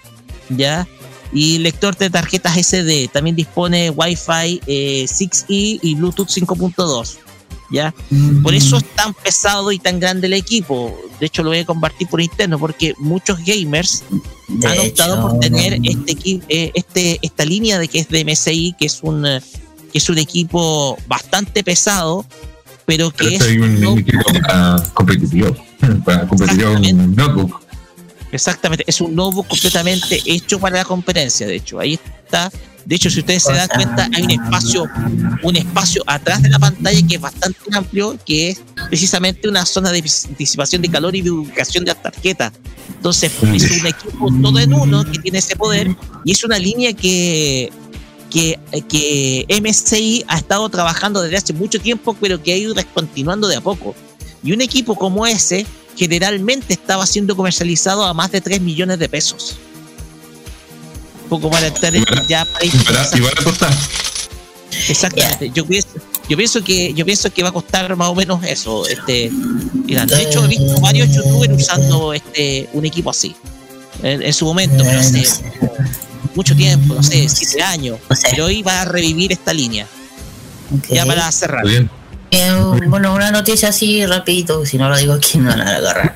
ya, 0.49 0.87
y 1.31 1.59
lector 1.59 1.95
de 1.97 2.09
tarjetas 2.09 2.57
SD. 2.57 3.09
También 3.11 3.35
dispone 3.35 3.89
Wi-Fi 3.89 4.61
eh, 4.67 5.05
6E 5.07 5.79
y 5.81 5.95
Bluetooth 5.95 6.29
5.2, 6.29 7.17
ya. 7.71 7.93
Por 8.43 8.53
eso 8.53 8.77
es 8.77 8.85
tan 8.95 9.13
pesado 9.13 9.71
y 9.71 9.79
tan 9.79 9.99
grande 9.99 10.27
el 10.27 10.33
equipo. 10.33 10.97
De 11.19 11.27
hecho, 11.27 11.43
lo 11.43 11.49
voy 11.49 11.59
a 11.59 11.65
compartir 11.65 12.07
por 12.07 12.21
interno 12.21 12.59
porque 12.59 12.93
muchos 12.97 13.39
gamers 13.43 14.03
De 14.47 14.67
han 14.67 14.79
optado 14.79 15.15
hecho, 15.15 15.27
por 15.29 15.39
tener 15.39 15.79
este 15.83 16.11
equipo, 16.11 16.45
este, 16.49 17.19
esta 17.21 17.45
línea 17.45 17.79
de 17.79 17.87
que 17.87 17.99
es 17.99 18.09
de 18.09 18.23
MSI, 18.23 18.75
que 18.77 18.85
es 18.85 18.99
un 19.01 19.25
eh, 19.25 19.41
que 19.91 19.99
es 19.99 20.09
un 20.09 20.17
equipo 20.17 20.97
bastante 21.07 21.63
pesado, 21.63 22.25
pero 22.85 23.11
que 23.11 23.37
Pero 23.39 23.63
es 23.63 23.87
un 23.87 23.99
equipo 23.99 24.23
competitivo. 24.93 25.55
Para 26.03 26.27
competitivo 26.27 26.71
un 26.75 27.15
notebook. 27.15 27.64
Exactamente, 28.35 28.83
es 28.87 29.01
un 29.01 29.15
notebook 29.15 29.47
completamente 29.47 30.21
hecho 30.25 30.59
para 30.59 30.77
la 30.77 30.85
competencia, 30.85 31.47
de 31.47 31.55
hecho, 31.55 31.79
ahí 31.79 31.93
está. 32.23 32.51
De 32.85 32.95
hecho, 32.95 33.09
si 33.09 33.21
ustedes 33.21 33.41
se 33.41 33.51
dan 33.53 33.67
cuenta, 33.69 34.07
hay 34.13 34.21
un 34.23 34.29
espacio, 34.31 34.85
un 35.41 35.55
espacio 35.55 36.03
atrás 36.05 36.43
de 36.43 36.49
la 36.49 36.59
pantalla 36.59 36.99
que 37.07 37.15
es 37.15 37.21
bastante 37.21 37.57
amplio, 37.73 38.15
que 38.23 38.49
es 38.49 38.61
precisamente 38.89 39.49
una 39.49 39.65
zona 39.65 39.91
de 39.91 40.03
dis- 40.03 40.27
disipación 40.37 40.83
de 40.83 40.89
calor 40.89 41.15
y 41.15 41.21
de 41.23 41.31
ubicación 41.31 41.83
de 41.83 41.93
las 41.93 42.03
tarjetas. 42.03 42.53
Entonces, 42.95 43.31
es 43.55 43.71
un 43.81 43.87
equipo 43.87 44.31
todo 44.39 44.59
en 44.59 44.71
uno 44.73 45.03
que 45.03 45.17
tiene 45.17 45.39
ese 45.39 45.55
poder 45.55 45.95
y 46.25 46.31
es 46.33 46.43
una 46.43 46.59
línea 46.59 46.93
que, 46.93 47.71
que, 48.29 48.59
que 48.87 49.47
MSI 49.63 50.23
ha 50.27 50.37
estado 50.37 50.69
trabajando 50.69 51.23
desde 51.23 51.37
hace 51.37 51.53
mucho 51.53 51.79
tiempo, 51.79 52.15
pero 52.21 52.41
que 52.43 52.53
ha 52.53 52.57
ido 52.57 52.75
descontinuando 52.75 53.47
de 53.47 53.55
a 53.55 53.61
poco. 53.61 53.95
Y 54.45 54.53
un 54.53 54.61
equipo 54.61 54.95
como 54.95 55.25
ese 55.25 55.65
generalmente 55.97 56.73
estaba 56.73 57.05
siendo 57.07 57.35
comercializado 57.35 58.05
a 58.05 58.13
más 58.13 58.31
de 58.31 58.41
3 58.41 58.61
millones 58.61 58.99
de 58.99 59.09
pesos. 59.09 59.55
Un 61.23 61.29
poco 61.29 61.49
para 61.49 61.67
estar 61.67 61.91
ya 62.27 62.45
para 62.45 62.65
Y 62.65 62.69
para 62.69 63.43
costar. 63.43 63.73
Exactamente. 64.87 65.49
Yo 65.51 65.65
pienso, 65.65 65.89
yo 66.29 66.37
pienso 66.37 66.63
que 66.63 66.93
yo 66.93 67.05
pienso 67.05 67.33
que 67.33 67.41
va 67.41 67.49
a 67.49 67.51
costar 67.51 67.95
más 67.95 68.09
o 68.09 68.13
menos 68.15 68.43
eso. 68.43 68.87
Este, 68.87 69.31
de 69.31 70.21
hecho 70.21 70.45
he 70.45 70.47
visto 70.47 70.79
varios 70.79 71.09
youtubers 71.11 71.53
usando 71.53 72.13
este 72.13 72.69
un 72.73 72.85
equipo 72.85 73.09
así 73.09 73.35
en, 74.03 74.21
en 74.21 74.33
su 74.33 74.45
momento, 74.45 74.83
pero 74.83 74.99
hace 74.99 75.23
mucho 76.35 76.55
tiempo, 76.55 76.93
no 76.93 77.01
sé, 77.01 77.27
siete 77.29 77.63
años. 77.63 77.97
Pero 78.29 78.45
hoy 78.45 78.61
va 78.61 78.81
a 78.81 78.85
revivir 78.85 79.31
esta 79.31 79.53
línea. 79.53 79.87
Ya 80.91 81.05
para 81.05 81.31
cerrar. 81.31 81.63
Eh, 82.31 82.51
bueno, 82.87 83.13
una 83.13 83.31
noticia 83.31 83.69
así 83.69 84.05
rapidito, 84.05 84.65
si 84.65 84.77
no 84.77 84.89
lo 84.89 84.97
digo 84.97 85.13
aquí 85.13 85.37
no 85.37 85.49
van 85.49 85.61
a 85.61 85.77
agarrar. 85.77 86.15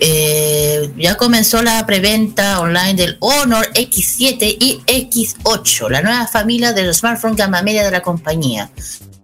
Eh, 0.00 0.90
ya 0.96 1.16
comenzó 1.16 1.62
la 1.62 1.84
preventa 1.86 2.60
online 2.60 2.94
del 2.94 3.16
Honor 3.20 3.70
X7 3.72 4.56
y 4.58 4.80
X8, 4.86 5.90
la 5.90 6.02
nueva 6.02 6.26
familia 6.26 6.72
de 6.72 6.84
los 6.84 6.98
smartphones 6.98 7.36
gama 7.36 7.62
de 7.62 7.90
la 7.90 8.02
compañía. 8.02 8.70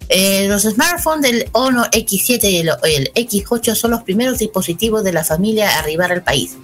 Eh, 0.09 0.47
los 0.49 0.62
smartphones 0.62 1.31
del 1.31 1.49
Honor 1.53 1.89
X7 1.91 2.45
y 2.45 2.57
el, 2.59 2.71
el 2.85 3.12
X8 3.14 3.75
son 3.75 3.91
los 3.91 4.03
primeros 4.03 4.39
dispositivos 4.39 5.05
de 5.05 5.12
la 5.12 5.25
familia 5.25 5.71
a 5.71 5.79
arribar 5.81 6.12
al 6.12 6.23
país. 6.23 6.57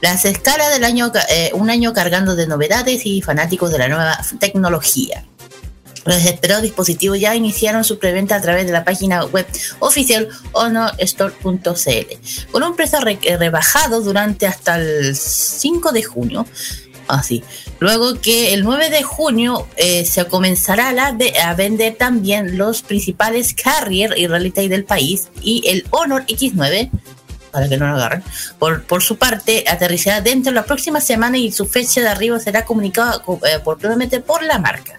Las 0.00 0.24
escalas 0.24 0.72
del 0.72 0.84
año, 0.84 1.12
eh, 1.30 1.50
un 1.52 1.68
año 1.68 1.92
cargando 1.92 2.34
de 2.34 2.46
novedades 2.46 3.04
y 3.04 3.20
fanáticos 3.20 3.70
de 3.70 3.78
la 3.78 3.88
nueva 3.88 4.18
tecnología. 4.38 5.24
Los 6.06 6.24
esperados 6.24 6.62
dispositivos 6.62 7.20
ya 7.20 7.34
iniciaron 7.34 7.84
su 7.84 7.98
preventa 7.98 8.36
a 8.36 8.40
través 8.40 8.66
de 8.66 8.72
la 8.72 8.84
página 8.84 9.24
web 9.26 9.46
oficial 9.80 10.28
honorstore.cl 10.52 12.50
con 12.50 12.62
un 12.62 12.76
precio 12.76 13.00
re- 13.00 13.18
eh, 13.22 13.36
rebajado 13.36 14.00
durante 14.00 14.46
hasta 14.46 14.76
el 14.76 15.14
5 15.16 15.92
de 15.92 16.02
junio. 16.02 16.46
Así. 17.08 17.42
Luego 17.80 18.20
que 18.20 18.54
el 18.54 18.62
9 18.62 18.88
de 18.88 19.02
junio 19.02 19.66
eh, 19.76 20.04
se 20.04 20.24
comenzará 20.26 20.92
a 21.44 21.54
vender 21.54 21.96
también 21.96 22.56
los 22.56 22.82
principales 22.82 23.52
carrier 23.52 24.14
y 24.16 24.26
reality 24.28 24.68
del 24.68 24.84
país 24.84 25.28
y 25.42 25.62
el 25.68 25.84
Honor 25.90 26.24
X9 26.26 26.88
para 27.50 27.68
que 27.68 27.76
no 27.78 27.88
lo 27.88 27.96
agarren. 27.96 28.22
Por, 28.60 29.02
su 29.02 29.16
parte, 29.16 29.64
aterrizará 29.66 30.20
dentro 30.20 30.52
de 30.52 30.54
la 30.54 30.64
próxima 30.64 31.00
semana 31.00 31.36
y 31.36 31.50
su 31.50 31.66
fecha 31.66 32.00
de 32.00 32.06
arribo 32.08 32.38
será 32.38 32.64
comunicada 32.64 33.18
co- 33.22 33.40
eh, 33.44 33.56
oportunamente 33.56 34.20
por 34.20 34.44
la 34.44 34.60
marca. 34.60 34.96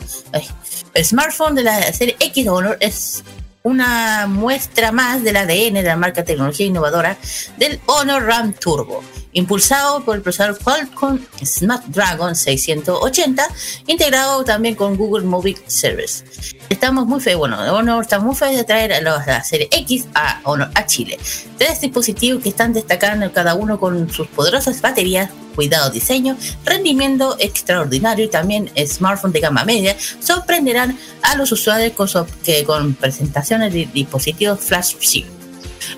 Smartphone 0.95 1.55
de 1.55 1.63
la 1.63 1.93
serie 1.93 2.15
X 2.19 2.47
Honor 2.47 2.77
es 2.79 3.23
una 3.63 4.25
muestra 4.27 4.91
más 4.91 5.23
del 5.23 5.37
ADN 5.37 5.75
de 5.75 5.83
la 5.83 5.95
marca 5.95 6.25
tecnología 6.25 6.65
innovadora 6.65 7.17
del 7.57 7.79
Honor 7.85 8.23
RAM 8.23 8.53
Turbo, 8.53 9.03
impulsado 9.33 10.03
por 10.03 10.15
el 10.15 10.21
procesador 10.21 10.57
Qualcomm 10.57 11.19
Snapdragon 11.43 12.35
680, 12.35 13.47
integrado 13.87 14.43
también 14.43 14.75
con 14.75 14.97
Google 14.97 15.25
Mobile 15.25 15.61
Service. 15.67 16.25
Estamos 16.69 17.05
muy 17.05 17.19
felices, 17.19 17.37
bueno, 17.37 17.57
Honor 17.73 18.01
está 18.01 18.19
muy 18.19 18.35
feliz 18.35 18.57
de 18.57 18.63
traer 18.63 18.93
a 18.93 19.01
la 19.01 19.43
serie 19.43 19.69
X 19.71 20.07
a 20.15 20.41
Honor 20.43 20.71
a 20.73 20.85
Chile. 20.87 21.19
Tres 21.57 21.81
dispositivos 21.81 22.41
que 22.41 22.49
están 22.49 22.73
destacando 22.73 23.31
cada 23.31 23.53
uno 23.53 23.79
con 23.79 24.09
sus 24.09 24.27
poderosas 24.27 24.81
baterías, 24.81 25.29
cuidado 25.51 25.89
diseño, 25.89 26.37
rendimiento 26.65 27.35
extraordinario 27.39 28.25
y 28.25 28.29
también 28.29 28.71
smartphone 28.85 29.31
de 29.31 29.39
gama 29.39 29.63
media 29.63 29.95
sorprenderán 30.19 30.97
a 31.21 31.35
los 31.35 31.51
usuarios 31.51 31.93
con, 31.93 32.07
que, 32.43 32.63
con 32.63 32.93
presentaciones 32.95 33.73
de 33.73 33.87
dispositivos 33.93 34.59
flash 34.59 34.95
chip. 34.99 35.25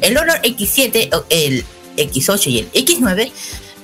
El 0.02 0.18
Honor 0.18 0.40
X7, 0.42 1.14
o 1.16 1.26
el 1.30 1.66
X8 1.98 2.48
y 2.48 2.60
el 2.60 2.72
X9 2.72 3.32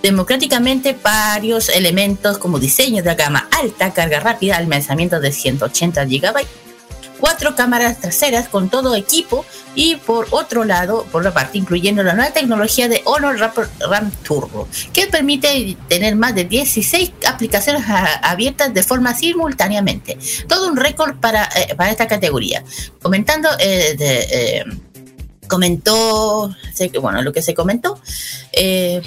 democráticamente 0.01 0.97
varios 1.01 1.69
elementos 1.69 2.37
como 2.37 2.59
diseño 2.59 3.03
de 3.03 3.15
gama 3.15 3.47
alta, 3.51 3.93
carga 3.93 4.19
rápida, 4.19 4.57
almacenamiento 4.57 5.19
de 5.19 5.31
180 5.31 6.05
GB, 6.05 6.45
cuatro 7.19 7.55
cámaras 7.55 7.99
traseras 7.99 8.47
con 8.47 8.69
todo 8.69 8.95
equipo 8.95 9.45
y 9.75 9.95
por 9.95 10.27
otro 10.31 10.63
lado, 10.63 11.05
por 11.11 11.23
la 11.23 11.33
parte, 11.33 11.57
incluyendo 11.57 12.03
la 12.03 12.13
nueva 12.13 12.31
tecnología 12.31 12.87
de 12.87 13.01
Honor 13.05 13.37
RAM 13.37 14.11
Turbo, 14.23 14.67
que 14.93 15.07
permite 15.07 15.77
tener 15.87 16.15
más 16.15 16.35
de 16.35 16.45
16 16.45 17.11
aplicaciones 17.27 17.83
abiertas 18.21 18.73
de 18.73 18.83
forma 18.83 19.15
simultáneamente. 19.15 20.17
Todo 20.47 20.69
un 20.69 20.77
récord 20.77 21.17
para, 21.17 21.49
eh, 21.55 21.75
para 21.75 21.91
esta 21.91 22.07
categoría. 22.07 22.63
Comentando, 23.01 23.49
eh, 23.59 23.95
eh, 23.99 24.63
comentó, 25.47 26.55
bueno, 27.01 27.21
lo 27.21 27.33
que 27.33 27.41
se 27.41 27.53
comentó, 27.53 27.99
eh. 28.53 29.01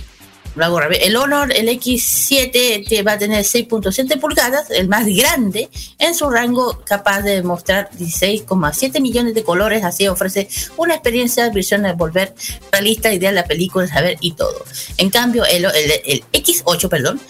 El 0.55 1.17
Honor, 1.17 1.53
el 1.57 1.69
X7 1.69 2.87
que 2.87 3.03
va 3.03 3.13
a 3.13 3.19
tener 3.19 3.45
6.7 3.45 4.21
pulgadas, 4.21 4.71
el 4.71 4.89
más 4.89 5.07
grande 5.07 5.69
en 5.99 6.15
su 6.15 6.29
rango, 6.29 6.79
capaz 6.85 7.23
de 7.23 7.43
mostrar 7.43 7.91
16,7 7.99 9.01
millones 9.01 9.35
de 9.35 9.45
colores, 9.45 9.83
así 9.85 10.07
ofrece 10.09 10.49
una 10.77 10.95
experiencia 10.95 11.45
de 11.45 11.51
visión 11.51 11.83
de 11.83 11.93
volver 11.93 12.35
realista, 12.71 13.13
ideal 13.13 13.35
la 13.35 13.45
película, 13.45 13.87
saber 13.87 14.19
y 14.21 14.33
todo. 14.33 14.65
En 14.99 15.11
cambio, 15.11 15.45
el, 15.47 15.65
el- 15.65 16.01
el 16.05 16.25
X8, 16.33 16.89
perdón, 16.89 17.21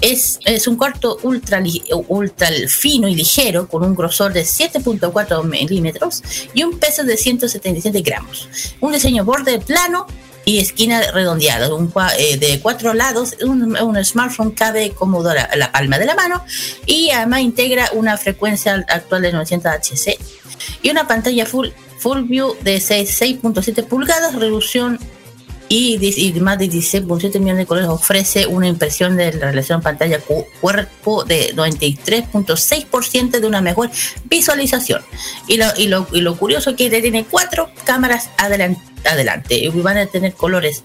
es, 0.00 0.38
es 0.46 0.66
un 0.66 0.76
cuarto 0.76 1.18
ultra, 1.22 1.62
ultra 2.08 2.48
fino 2.68 3.06
y 3.06 3.14
ligero 3.14 3.68
con 3.68 3.84
un 3.84 3.94
grosor 3.94 4.32
de 4.32 4.42
7.4 4.42 5.44
milímetros 5.44 6.22
y 6.54 6.64
un 6.64 6.78
peso 6.78 7.04
de 7.04 7.16
177 7.16 8.00
gramos. 8.00 8.48
Un 8.80 8.92
diseño 8.92 9.24
borde 9.24 9.60
plano 9.60 10.06
y 10.44 10.58
esquina 10.58 11.00
redondeada, 11.12 11.72
un 11.74 11.92
eh, 12.18 12.36
de 12.36 12.60
cuatro 12.60 12.94
lados, 12.94 13.36
un, 13.42 14.04
smartphone 14.04 14.50
cabe 14.52 14.94
a 15.00 15.56
la, 15.56 15.72
palma 15.72 15.98
de 15.98 16.06
la 16.06 16.14
mano 16.14 16.44
y 16.86 17.10
además 17.10 17.40
integra 17.40 17.90
una 17.92 18.16
frecuencia 18.16 18.84
actual 18.88 19.22
de 19.22 19.32
900 19.32 19.72
HC 19.72 20.18
y 20.82 20.90
una 20.90 21.06
pantalla 21.06 21.46
full, 21.46 21.68
full 21.98 22.22
view 22.22 22.56
de 22.62 22.80
6 22.80 23.20
6.7 23.42 23.84
pulgadas, 23.84 24.34
resolución 24.34 24.98
y, 25.74 25.98
y 26.26 26.32
más 26.40 26.58
de 26.58 26.66
16.7 26.68 27.38
millones 27.38 27.56
de 27.58 27.66
colores 27.66 27.88
ofrece 27.88 28.46
una 28.46 28.68
impresión 28.68 29.16
de 29.16 29.32
la 29.32 29.46
relación 29.46 29.80
pantalla 29.80 30.18
cu- 30.20 30.44
cuerpo 30.60 31.24
de 31.24 31.54
93.6% 31.56 33.40
de 33.40 33.46
una 33.46 33.60
mejor 33.62 33.90
visualización. 34.24 35.02
Y 35.48 35.56
lo, 35.56 35.66
y 35.76 35.86
lo, 35.88 36.06
y 36.12 36.20
lo 36.20 36.36
curioso 36.36 36.70
es 36.70 36.76
que 36.76 36.90
tiene 37.00 37.24
cuatro 37.24 37.70
cámaras 37.84 38.28
adelan- 38.36 38.76
adelante 39.04 39.54
y 39.56 39.68
van 39.68 39.96
a 39.98 40.06
tener 40.06 40.34
colores 40.34 40.82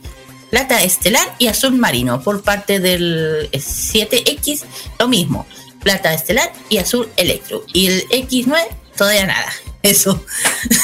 plata 0.49 0.81
estelar 0.81 1.35
y 1.39 1.47
azul 1.47 1.73
marino. 1.73 2.21
Por 2.21 2.41
parte 2.41 2.79
del 2.79 3.49
7X, 3.51 4.63
lo 4.99 5.07
mismo, 5.09 5.45
plata 5.83 6.13
estelar 6.13 6.51
y 6.69 6.77
azul 6.77 7.09
electro. 7.17 7.63
Y 7.73 7.87
el 7.87 8.07
X9, 8.07 8.55
todavía 8.97 9.27
nada. 9.27 9.51
Eso. 9.83 10.23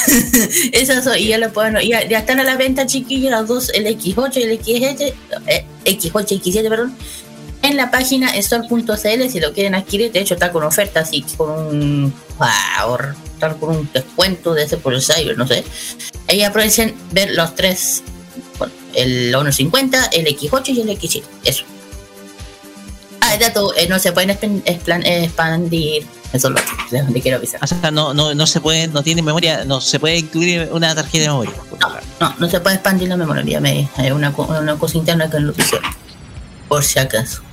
Eso, 0.71 0.93
eso, 0.93 1.15
y 1.15 1.27
ya 1.27 1.37
lo 1.37 1.51
pueden, 1.51 1.75
ya, 1.87 2.07
ya 2.07 2.19
están 2.19 2.39
a 2.39 2.43
la 2.43 2.55
venta, 2.55 2.85
chiquillos, 2.85 3.31
los 3.31 3.47
dos, 3.47 3.69
el 3.73 3.85
X8 3.87 4.37
y 4.37 4.43
el 4.43 4.59
X7, 4.61 5.13
eh, 5.47 5.65
X8 5.83 6.31
y 6.31 6.39
X7, 6.39 6.69
perdón, 6.69 6.95
en 7.63 7.77
la 7.77 7.89
página 7.89 8.35
store.cl 8.35 9.29
si 9.29 9.39
lo 9.39 9.53
quieren 9.53 9.73
adquirir. 9.73 10.11
De 10.11 10.19
hecho, 10.19 10.35
está 10.35 10.51
con 10.51 10.63
oferta, 10.63 10.99
así 10.99 11.25
con 11.35 11.49
un. 11.49 12.13
Wow, 12.37 12.97
está 13.33 13.53
con 13.55 13.77
un 13.77 13.89
descuento 13.91 14.53
de 14.53 14.63
ese 14.63 14.77
por 14.77 14.93
el 14.93 15.01
cyber, 15.01 15.37
no 15.37 15.47
sé. 15.47 15.63
Ahí 16.27 16.43
aprovechen 16.43 16.93
ver 17.11 17.31
los 17.31 17.55
tres: 17.55 18.03
bueno, 18.59 18.73
el 18.93 19.33
Honor 19.33 19.53
50, 19.53 20.05
el 20.07 20.27
X8 20.27 20.69
y 20.69 20.81
el 20.81 20.89
X7. 20.89 21.23
Eso. 21.45 21.63
Ah, 23.21 23.37
dato, 23.37 23.73
eh, 23.75 23.87
no 23.87 23.97
se 23.97 24.11
pueden 24.11 24.37
expandir. 24.65 26.05
Eso 26.33 26.47
es 26.47 26.53
lo 26.53 27.05
que 27.05 27.11
les 27.13 27.21
quiero 27.21 27.37
avisar. 27.37 27.63
O 27.63 27.67
sea, 27.67 27.91
no, 27.91 28.13
no, 28.13 28.33
no 28.33 28.47
se 28.47 28.59
puede, 28.59 28.87
no 28.87 29.03
tiene 29.03 29.21
memoria, 29.21 29.65
no 29.65 29.79
se 29.79 29.99
puede 29.99 30.17
incluir 30.17 30.67
una 30.71 30.95
tarjeta 30.95 31.21
de 31.23 31.27
memoria. 31.29 31.53
No, 32.19 32.35
no 32.39 32.49
se 32.49 32.59
puede 32.59 32.75
expandir 32.75 33.07
la 33.07 33.17
memoria. 33.17 33.41
envíame, 33.41 33.87
Hay 33.97 34.11
una, 34.11 34.31
una 34.31 34.75
cosa 34.75 34.97
interna 34.97 35.29
que 35.29 35.39
lo 35.39 35.53
pusieron. 35.53 35.89
Por 36.67 36.83
si 36.83 36.97
acaso. 36.99 37.43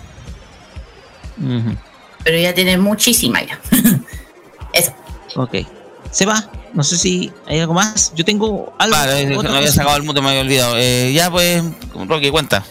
Pero 2.24 2.38
ya 2.38 2.54
tiene 2.54 2.78
muchísima 2.78 3.42
ya. 3.42 3.60
Ok. 5.36 5.58
Se 6.10 6.26
va. 6.26 6.50
No 6.74 6.82
sé 6.82 6.96
si 6.98 7.32
hay 7.46 7.60
algo 7.60 7.74
más. 7.74 8.12
Yo 8.14 8.24
tengo 8.24 8.72
algo. 8.78 8.96
Vale, 8.96 9.26
no 9.26 9.40
había 9.40 9.60
cosa. 9.60 9.72
sacado 9.72 9.96
el 9.96 10.02
mute, 10.02 10.20
me 10.20 10.28
había 10.28 10.40
olvidado. 10.40 10.74
Eh, 10.76 11.12
ya 11.12 11.30
pues, 11.30 11.62
Rocky, 11.94 12.30
cuenta. 12.30 12.64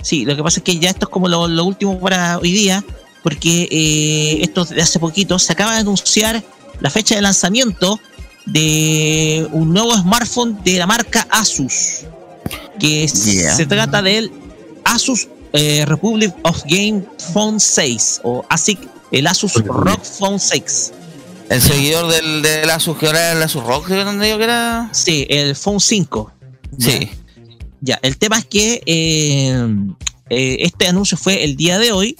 Sí, 0.00 0.24
lo 0.24 0.34
que 0.34 0.42
pasa 0.42 0.58
es 0.60 0.64
que 0.64 0.78
ya 0.78 0.90
esto 0.90 1.06
es 1.06 1.10
como 1.10 1.28
lo, 1.28 1.46
lo 1.46 1.64
último 1.64 1.98
para 2.00 2.38
hoy 2.38 2.50
día, 2.50 2.84
porque 3.22 3.68
eh, 3.70 4.42
esto 4.42 4.64
de 4.64 4.82
hace 4.82 4.98
poquito 4.98 5.38
se 5.38 5.52
acaba 5.52 5.74
de 5.74 5.80
anunciar 5.80 6.42
la 6.80 6.90
fecha 6.90 7.14
de 7.14 7.22
lanzamiento 7.22 8.00
de 8.46 9.46
un 9.52 9.72
nuevo 9.72 9.94
smartphone 9.96 10.58
de 10.64 10.78
la 10.78 10.86
marca 10.86 11.26
Asus, 11.30 12.00
que 12.80 13.06
Yeah. 13.06 13.54
se 13.54 13.66
trata 13.66 14.02
del 14.02 14.32
Asus 14.84 15.28
eh, 15.52 15.84
Republic 15.86 16.34
of 16.42 16.62
Game 16.66 17.04
Phone 17.32 17.60
6 17.60 18.20
o 18.24 18.44
ASIC, 18.48 18.78
el 19.12 19.26
Asus 19.26 19.54
Rock 19.54 20.02
Phone 20.02 20.40
6. 20.40 20.92
El 21.50 21.60
seguidor 21.60 22.10
del, 22.10 22.42
del 22.42 22.70
Asus, 22.70 22.96
que 22.96 23.06
ahora 23.06 23.20
era 23.20 23.32
el 23.32 23.42
Asus 23.42 23.62
Rock, 23.62 23.88
¿dónde 23.88 24.26
digo 24.26 24.38
que 24.38 24.44
era? 24.44 24.88
Sí, 24.92 25.26
el 25.28 25.54
Phone 25.54 25.80
5. 25.80 26.32
Sí. 26.78 27.10
Ya, 27.82 27.98
el 28.02 28.16
tema 28.16 28.38
es 28.38 28.46
que 28.46 28.82
eh, 28.86 30.56
este 30.60 30.86
anuncio 30.86 31.16
fue 31.18 31.44
el 31.44 31.56
día 31.56 31.78
de 31.78 31.92
hoy. 31.92 32.16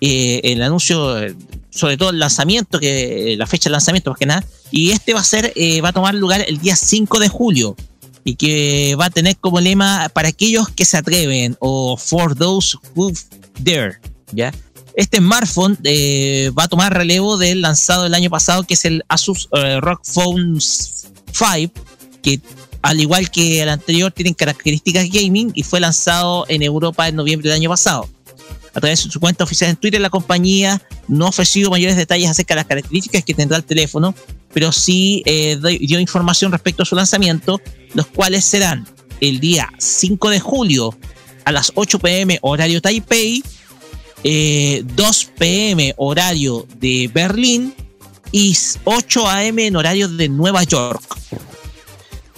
Eh, 0.00 0.40
el 0.44 0.62
anuncio, 0.62 1.18
eh, 1.22 1.34
sobre 1.70 1.96
todo 1.96 2.10
el 2.10 2.18
lanzamiento, 2.18 2.78
que 2.78 3.34
la 3.38 3.46
fecha 3.46 3.68
de 3.68 3.72
lanzamiento 3.72 4.10
más 4.10 4.18
que 4.18 4.26
nada, 4.26 4.44
y 4.70 4.90
este 4.90 5.14
va 5.14 5.20
a 5.20 5.24
ser, 5.24 5.52
eh, 5.56 5.80
va 5.80 5.90
a 5.90 5.92
tomar 5.92 6.14
lugar 6.14 6.44
el 6.46 6.58
día 6.58 6.76
5 6.76 7.18
de 7.18 7.28
julio 7.28 7.76
y 8.24 8.36
que 8.36 8.96
va 9.00 9.06
a 9.06 9.10
tener 9.10 9.36
como 9.36 9.60
lema 9.60 10.08
para 10.12 10.28
aquellos 10.28 10.68
que 10.68 10.84
se 10.84 10.96
atreven 10.96 11.56
o 11.60 11.96
for 11.96 12.34
those 12.34 12.76
who 12.94 13.12
dare, 13.58 13.98
¿ya? 14.32 14.52
Este 14.94 15.18
smartphone 15.18 15.78
eh, 15.84 16.50
va 16.58 16.64
a 16.64 16.68
tomar 16.68 16.92
relevo 16.92 17.38
del 17.38 17.62
lanzado 17.62 18.06
el 18.06 18.14
año 18.14 18.28
pasado 18.28 18.64
que 18.64 18.74
es 18.74 18.84
el 18.84 19.04
Asus 19.08 19.48
eh, 19.52 19.80
Phone 20.02 20.60
5 20.60 21.72
que 22.22 22.40
al 22.82 23.00
igual 23.00 23.30
que 23.30 23.62
el 23.62 23.68
anterior 23.68 24.10
tienen 24.10 24.34
características 24.34 25.08
gaming 25.08 25.52
y 25.54 25.62
fue 25.62 25.80
lanzado 25.80 26.44
en 26.48 26.62
Europa 26.62 27.08
en 27.08 27.16
noviembre 27.16 27.48
del 27.48 27.58
año 27.58 27.70
pasado. 27.70 28.08
A 28.74 28.80
través 28.80 29.04
de 29.04 29.10
su 29.10 29.20
cuenta 29.20 29.44
oficial 29.44 29.70
en 29.70 29.76
Twitter, 29.76 30.00
la 30.00 30.10
compañía 30.10 30.80
no 31.08 31.26
ha 31.26 31.28
ofrecido 31.30 31.70
mayores 31.70 31.96
detalles 31.96 32.30
acerca 32.30 32.54
de 32.54 32.60
las 32.60 32.66
características 32.66 33.24
que 33.24 33.34
tendrá 33.34 33.56
el 33.56 33.64
teléfono, 33.64 34.14
pero 34.52 34.72
sí 34.72 35.22
eh, 35.26 35.58
dio 35.80 35.98
información 35.98 36.52
respecto 36.52 36.82
a 36.82 36.86
su 36.86 36.94
lanzamiento, 36.94 37.60
los 37.94 38.06
cuales 38.06 38.44
serán 38.44 38.86
el 39.20 39.40
día 39.40 39.70
5 39.78 40.30
de 40.30 40.40
julio 40.40 40.96
a 41.44 41.52
las 41.52 41.72
8 41.74 41.98
pm 41.98 42.38
horario 42.42 42.80
Taipei, 42.80 43.42
eh, 44.22 44.82
2 44.84 45.30
pm 45.38 45.94
horario 45.96 46.66
de 46.78 47.10
Berlín 47.12 47.74
y 48.32 48.56
8 48.84 49.28
am 49.28 49.58
en 49.58 49.76
horario 49.76 50.08
de 50.08 50.28
Nueva 50.28 50.62
York. 50.64 51.02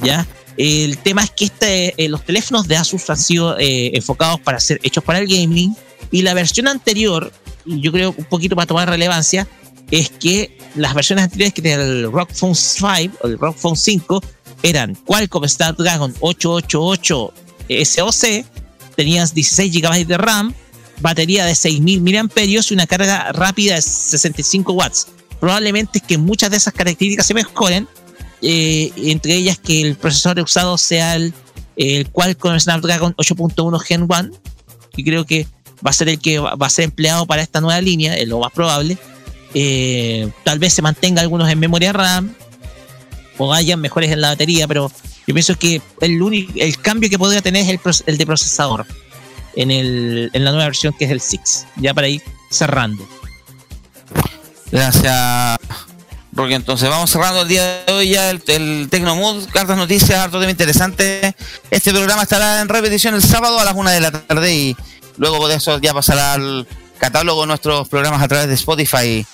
¿Ya? 0.03 0.27
El 0.57 0.99
tema 0.99 1.25
es 1.25 1.31
que 1.31 1.45
este, 1.47 1.95
eh, 2.03 2.09
los 2.09 2.25
teléfonos 2.25 2.69
de 2.69 2.77
Asus 2.77 3.09
han 3.09 3.17
sido 3.17 3.59
eh, 3.59 3.93
enfocados 3.95 4.41
para 4.41 4.61
ser 4.61 4.81
hechos 4.83 5.03
para 5.03 5.19
el 5.19 5.27
gaming 5.27 5.75
y 6.13 6.23
la 6.23 6.35
versión 6.35 6.69
anterior, 6.69 7.33
yo 7.65 7.91
creo 7.91 8.15
un 8.17 8.25
poquito 8.27 8.55
para 8.55 8.67
tomar 8.67 8.89
relevancia, 8.89 9.49
es 9.91 10.11
que 10.11 10.57
las 10.77 10.95
versiones 10.95 11.25
anteriores 11.25 11.55
que 11.55 11.63
tenía 11.63 11.83
el 11.83 12.13
ROG 12.13 12.33
Phone 12.33 12.55
5 12.55 13.19
o 13.23 13.27
el 13.27 13.39
ROG 13.39 13.57
Phone 13.57 13.77
5 13.77 14.23
eran 14.63 14.95
Qualcomm 14.95 15.49
Snapdragon 15.49 16.15
888 16.21 17.33
SoC, 17.85 18.45
tenías 18.95 19.35
16 19.35 19.73
GB 19.73 20.07
de 20.07 20.19
RAM, 20.19 20.55
batería 21.01 21.45
de 21.45 21.55
6000 21.55 22.01
mAh 22.03 22.43
y 22.45 22.73
una 22.73 22.87
carga 22.87 23.33
rápida 23.33 23.75
de 23.75 23.83
65 23.83 24.73
watts. 24.73 25.09
Probablemente 25.41 25.99
es 25.99 26.05
que 26.05 26.19
muchas 26.19 26.51
de 26.51 26.59
esas 26.59 26.75
características 26.75 27.27
se 27.27 27.35
mejoren, 27.35 27.89
eh, 28.43 28.93
entre 28.97 29.35
ellas 29.35 29.59
que 29.59 29.83
el 29.83 29.97
procesador 29.97 30.45
usado 30.45 30.79
sea 30.79 31.17
el, 31.17 31.33
el 31.77 32.09
Qualcomm 32.11 32.59
Snapdragon 32.61 33.15
8.1 33.17 33.81
Gen 33.81 34.03
1, 34.03 34.31
que 34.93 35.05
creo 35.05 35.25
que 35.25 35.49
va 35.85 35.91
a 35.91 35.93
ser 35.93 36.09
el 36.09 36.19
que 36.19 36.39
va 36.39 36.55
a 36.59 36.71
ser 36.71 36.85
empleado 36.85 37.27
para 37.27 37.43
esta 37.43 37.61
nueva 37.61 37.81
línea, 37.81 38.17
es 38.17 38.29
lo 38.29 38.39
más 38.39 38.53
probable. 38.53 38.99
Eh, 39.55 40.31
tal 40.45 40.59
vez 40.59 40.73
se 40.73 40.83
mantenga 40.83 41.21
algunos 41.21 41.51
en 41.51 41.59
memoria 41.59 41.93
RAM 41.93 42.35
o 43.37 43.53
hayan 43.53 43.81
mejores 43.81 44.11
en 44.11 44.21
la 44.21 44.29
batería, 44.31 44.67
pero 44.67 44.91
yo 45.27 45.35
pienso 45.35 45.57
que 45.57 45.83
el 46.01 46.23
único 46.23 46.53
el 46.57 46.79
cambio 46.79 47.11
que 47.11 47.19
podría 47.19 47.43
tener 47.43 47.63
es 47.63 48.03
el, 48.07 48.19
de 48.19 48.27
procesador 48.27 48.87
en, 49.57 49.71
el, 49.71 50.31
en 50.33 50.45
la 50.45 50.51
nueva 50.53 50.67
versión 50.67 50.95
que 50.99 51.05
es 51.05 51.11
el 51.11 51.21
6, 51.21 51.67
ya 51.77 51.93
para 51.95 52.09
ir 52.09 52.23
cerrando. 52.51 53.07
Gracias, 54.71 55.59
Roque. 56.33 56.55
Entonces, 56.55 56.89
vamos 56.89 57.11
cerrando 57.11 57.43
el 57.43 57.49
día 57.49 57.85
de 57.85 57.93
hoy 57.93 58.09
ya 58.11 58.31
el, 58.31 58.43
el 58.47 58.89
cartas 59.53 59.77
noticias, 59.77 60.19
harto 60.19 60.41
tema 60.41 60.51
interesante. 60.51 61.35
Este 61.71 61.91
programa 61.93 62.23
estará 62.23 62.61
en 62.63 62.69
repetición 62.69 63.15
el 63.15 63.23
sábado 63.23 63.59
a 63.61 63.65
las 63.65 63.75
una 63.75 63.91
de 63.91 64.01
la 64.01 64.11
tarde 64.11 64.55
y 64.55 64.77
luego 65.17 65.49
de 65.49 65.57
eso 65.57 65.79
ya 65.79 65.93
pasará 65.93 66.35
al 66.35 66.67
catálogo 66.99 67.43
de 67.43 67.49
nuestros 67.49 67.89
programas 67.89 68.23
a 68.23 68.29
través 68.29 68.49
de 68.49 68.55
Spotify. 68.55 69.27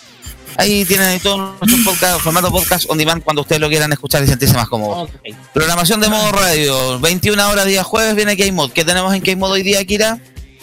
Ahí 0.56 0.84
tienen 0.84 1.20
todos 1.20 1.38
nuestros 1.60 1.84
podcasts, 1.84 2.22
formato 2.22 2.50
podcast 2.50 2.90
on 2.90 2.98
demand 2.98 3.22
cuando 3.22 3.42
ustedes 3.42 3.60
lo 3.60 3.68
quieran 3.68 3.92
escuchar 3.92 4.24
y 4.24 4.26
sentirse 4.26 4.56
más 4.56 4.68
cómodos. 4.68 5.10
Programación 5.54 6.00
de 6.00 6.08
modo 6.08 6.32
radio, 6.32 6.98
21 6.98 7.48
horas 7.48 7.66
día 7.66 7.84
jueves 7.84 8.16
viene 8.16 8.36
K-Mod. 8.36 8.72
¿Qué 8.72 8.84
tenemos 8.84 9.14
en 9.14 9.20
K-Mod 9.20 9.52
hoy 9.52 9.62
día, 9.62 9.84
Kira? 9.84 10.18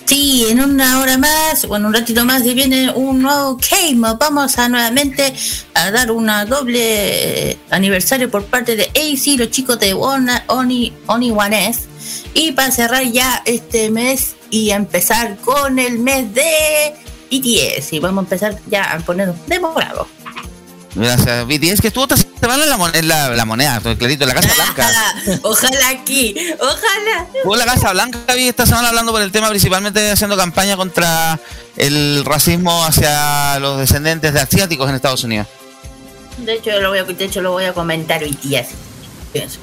Sí, 0.06 0.46
en 0.50 0.62
una 0.62 1.00
hora 1.00 1.18
más, 1.18 1.64
o 1.64 1.76
en 1.76 1.86
un 1.86 1.94
ratito 1.94 2.26
más, 2.26 2.44
viene 2.44 2.92
un 2.92 3.22
nuevo 3.22 3.58
K-Mod. 3.58 4.18
Vamos 4.20 4.58
a 4.58 4.68
nuevamente 4.68 5.34
a 5.74 5.90
dar 5.92 6.12
una 6.12 6.46
doble 6.46 7.52
eh, 7.52 7.58
aniversario 7.70 8.30
por 8.30 8.46
parte 8.46 8.76
de 8.76 8.84
AC, 8.86 9.40
los 9.40 9.50
chicos 9.50 9.80
de 9.80 9.94
Oni, 9.94 10.92
Oni 11.08 11.32
One 11.32 11.70
S. 11.70 11.88
Y 12.34 12.52
para 12.52 12.72
cerrar 12.72 13.04
ya 13.04 13.42
este 13.46 13.90
mes 13.92 14.36
y 14.50 14.72
empezar 14.72 15.38
con 15.38 15.80
el 15.80 16.00
mes 16.00 16.34
de 16.34 16.94
BTS. 17.32 17.94
Y 17.94 18.00
vamos 18.00 18.24
a 18.24 18.26
empezar 18.26 18.60
ya 18.68 18.84
a 18.94 19.00
ponernos 19.00 19.36
demorados. 19.48 20.08
Gracias, 20.98 21.46
BTS, 21.46 21.82
que 21.82 21.88
estuvo 21.90 22.06
esta 22.06 22.16
semana 22.16 22.64
en 22.64 22.70
la, 22.70 22.78
mon- 22.78 22.96
en 22.96 23.08
la, 23.10 23.30
la 23.32 23.44
moneda, 23.44 23.82
clarito, 23.82 24.24
en 24.24 24.30
la 24.30 24.34
Casa 24.36 24.54
Blanca. 24.54 24.90
ojalá 25.44 25.90
aquí, 25.90 26.34
ojalá. 26.58 27.28
Estuvo 27.36 27.54
en 27.54 27.60
la 27.60 27.66
Casa 27.66 27.92
Blanca, 27.92 28.34
vi 28.34 28.48
esta 28.48 28.66
semana 28.66 28.88
hablando 28.90 29.12
por 29.12 29.22
el 29.22 29.30
tema, 29.30 29.50
principalmente 29.50 30.10
haciendo 30.12 30.38
campaña 30.38 30.78
contra 30.78 31.38
el 31.76 32.24
racismo 32.24 32.86
hacia 32.86 33.60
los 33.60 33.78
descendentes 33.78 34.34
de 34.34 34.40
asiáticos 34.40 34.88
en 34.88 34.96
Estados 34.96 35.26
Unidos. 35.26 35.48
De 36.38 36.54
hecho, 36.54 36.72
lo 36.80 36.90
voy 36.92 37.00
a, 37.00 37.04
de 37.04 37.26
hecho, 37.26 37.42
lo 37.42 37.52
voy 37.52 37.66
a 37.66 37.74
comentar 37.74 38.24
hoy 38.24 38.38
día. 38.42 38.66
Pienso. 39.34 39.60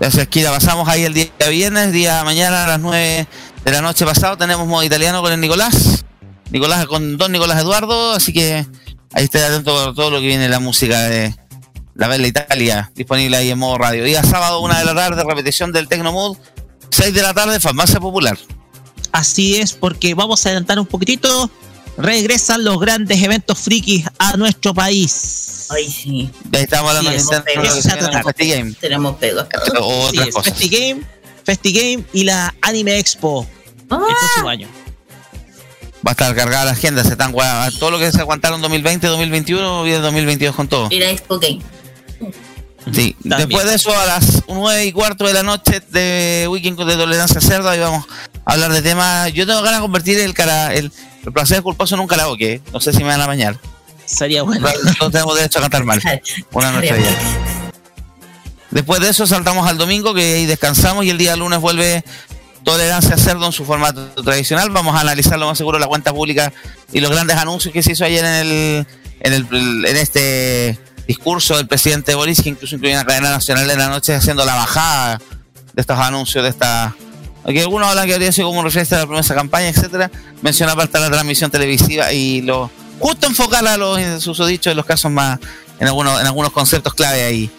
Gracias, 0.00 0.28
Kira. 0.28 0.50
Pasamos 0.50 0.88
ahí 0.88 1.04
el 1.04 1.12
día 1.12 1.28
viernes, 1.50 1.92
día 1.92 2.24
mañana 2.24 2.64
a 2.64 2.68
las 2.68 2.80
9 2.80 3.26
de 3.64 3.70
la 3.70 3.82
noche 3.82 4.06
pasado. 4.06 4.38
Tenemos 4.38 4.66
modo 4.66 4.82
italiano 4.82 5.20
con 5.20 5.30
el 5.30 5.38
Nicolás. 5.38 6.06
Nicolás 6.50 6.86
con 6.86 7.18
Don 7.18 7.30
Nicolás 7.30 7.60
Eduardo, 7.60 8.12
así 8.12 8.32
que 8.32 8.66
ahí 9.12 9.24
esté 9.24 9.44
atento 9.44 9.90
a 9.90 9.94
todo 9.94 10.10
lo 10.10 10.20
que 10.20 10.26
viene 10.26 10.48
la 10.48 10.58
música 10.58 11.02
de 11.02 11.36
la 11.94 12.08
Bella 12.08 12.26
Italia, 12.26 12.90
disponible 12.94 13.36
ahí 13.36 13.50
en 13.50 13.58
modo 13.58 13.76
radio. 13.76 14.02
Día 14.02 14.24
sábado, 14.24 14.60
una 14.60 14.78
de 14.78 14.86
la 14.86 14.94
tarde, 14.94 15.22
repetición 15.22 15.70
del 15.70 15.86
Tecnomood. 15.86 16.38
6 16.90 17.12
de 17.12 17.22
la 17.22 17.34
tarde, 17.34 17.60
Farmacia 17.60 18.00
Popular. 18.00 18.38
Así 19.12 19.56
es, 19.56 19.74
porque 19.74 20.14
vamos 20.14 20.46
a 20.46 20.48
adelantar 20.48 20.80
un 20.80 20.86
poquitito. 20.86 21.50
Regresan 21.96 22.64
los 22.64 22.78
grandes 22.80 23.22
eventos 23.22 23.58
frikis 23.58 24.06
a 24.18 24.36
nuestro 24.36 24.72
país. 24.72 25.66
Ay, 25.70 25.90
sí. 25.90 26.30
Estamos 26.52 26.88
hablando 26.94 27.10
Sí, 27.10 27.16
de. 27.16 27.22
Tenemos 28.80 29.16
Sí, 29.20 29.26
otras 29.30 30.28
es 30.28 30.34
cosas. 30.34 30.52
FestiGame, 30.54 31.02
FestiGame 31.44 32.04
y 32.12 32.24
la 32.24 32.54
Anime 32.62 32.98
Expo 32.98 33.46
Ah. 33.90 33.98
el 34.08 34.16
próximo 34.16 34.48
año. 34.48 34.68
Va 36.06 36.10
a 36.10 36.12
estar 36.12 36.34
cargada 36.34 36.64
la 36.64 36.70
agenda, 36.70 37.02
se 37.04 37.10
están 37.10 37.32
gua- 37.32 37.70
todo 37.78 37.90
lo 37.90 37.98
que 37.98 38.10
se 38.10 38.20
aguantaron 38.20 38.62
2020, 38.62 39.06
2021, 39.06 39.82
viene 39.82 39.98
2022 39.98 40.56
con 40.56 40.66
todo. 40.68 40.88
Y 40.90 40.98
la 40.98 41.10
Expo 41.10 41.38
Game. 41.38 41.60
Sí, 42.94 43.14
después 43.20 43.66
de 43.66 43.74
eso 43.74 43.94
a 43.96 44.06
las 44.06 44.42
9 44.48 44.86
y 44.86 44.92
cuarto 44.92 45.26
de 45.26 45.34
la 45.34 45.42
noche 45.42 45.80
de 45.90 46.46
Weekend 46.48 46.78
de 46.78 46.96
Tolerancia 46.96 47.38
Cerdo, 47.40 47.68
ahí 47.68 47.78
vamos 47.78 48.06
a 48.46 48.52
hablar 48.54 48.72
de 48.72 48.80
temas. 48.80 49.30
Yo 49.34 49.46
tengo 49.46 49.60
ganas 49.60 49.80
de 49.80 49.82
convertir 49.82 50.18
el 50.18 50.32
cara, 50.32 50.72
el, 50.74 50.90
el 51.24 51.32
placer 51.32 51.62
culposo 51.62 51.94
en 51.94 52.00
un 52.00 52.06
karaoke. 52.06 52.60
No 52.72 52.80
sé 52.80 52.92
si 52.92 52.98
me 52.98 53.04
van 53.04 53.20
a 53.20 53.26
bañar. 53.26 53.58
Sería 54.04 54.42
bueno. 54.42 54.66
No 55.00 55.10
tenemos 55.10 55.36
derecho 55.36 55.58
a 55.58 55.62
cantar 55.62 55.84
mal. 55.84 56.00
Una 56.52 56.72
noche 56.72 56.88
ya. 56.88 57.18
Después 58.70 59.00
de 59.00 59.08
eso 59.08 59.26
saltamos 59.26 59.68
al 59.68 59.78
domingo 59.78 60.14
que 60.14 60.34
ahí 60.34 60.46
descansamos 60.46 61.04
y 61.04 61.10
el 61.10 61.18
día 61.18 61.34
lunes 61.36 61.60
vuelve 61.60 62.04
Tolerancia 62.64 63.16
Cerdo 63.16 63.46
en 63.46 63.52
su 63.52 63.64
formato 63.64 64.06
tradicional. 64.22 64.70
Vamos 64.70 64.94
a 64.94 65.00
analizar 65.00 65.38
lo 65.38 65.46
más 65.46 65.58
seguro 65.58 65.78
la 65.78 65.86
cuenta 65.86 66.12
pública 66.12 66.52
y 66.92 67.00
los 67.00 67.10
grandes 67.10 67.36
anuncios 67.36 67.72
que 67.72 67.82
se 67.82 67.92
hizo 67.92 68.04
ayer 68.04 68.24
en 68.24 68.34
el 68.34 68.86
en, 69.20 69.32
el, 69.32 69.84
en 69.86 69.96
este 69.96 70.78
discurso 71.06 71.56
del 71.56 71.66
presidente 71.66 72.14
Boris, 72.14 72.40
que 72.42 72.50
incluso 72.50 72.76
incluye 72.76 72.94
una 72.94 73.04
cadena 73.04 73.30
nacional 73.30 73.66
de 73.66 73.76
la 73.76 73.88
noche 73.88 74.14
haciendo 74.14 74.44
la 74.44 74.54
bajada 74.54 75.20
de 75.72 75.80
estos 75.80 75.98
anuncios, 75.98 76.42
de 76.44 76.50
esta... 76.50 76.94
Aquí 77.44 77.58
algunos 77.60 77.88
hablan 77.88 78.06
que 78.06 78.14
habría 78.14 78.32
sido 78.32 78.48
como 78.48 78.60
un 78.60 78.64
referencia 78.66 78.96
a 78.98 79.00
la 79.00 79.06
primera 79.06 79.34
campaña, 79.34 79.68
etcétera. 79.68 80.10
Menciona 80.42 80.72
aparte 80.72 80.98
la 81.00 81.10
transmisión 81.10 81.50
televisiva 81.50 82.12
y 82.12 82.42
lo 82.42 82.70
justo 82.98 83.26
enfocar 83.26 83.66
a 83.66 83.76
los 83.76 84.22
susodichos 84.22 84.70
en 84.72 84.76
los 84.76 84.84
casos 84.86 85.10
más, 85.10 85.38
en 85.78 85.86
algunos, 85.88 86.20
en 86.20 86.26
algunos 86.26 86.52
conceptos 86.52 86.92
clave 86.94 87.22
ahí 87.24 87.50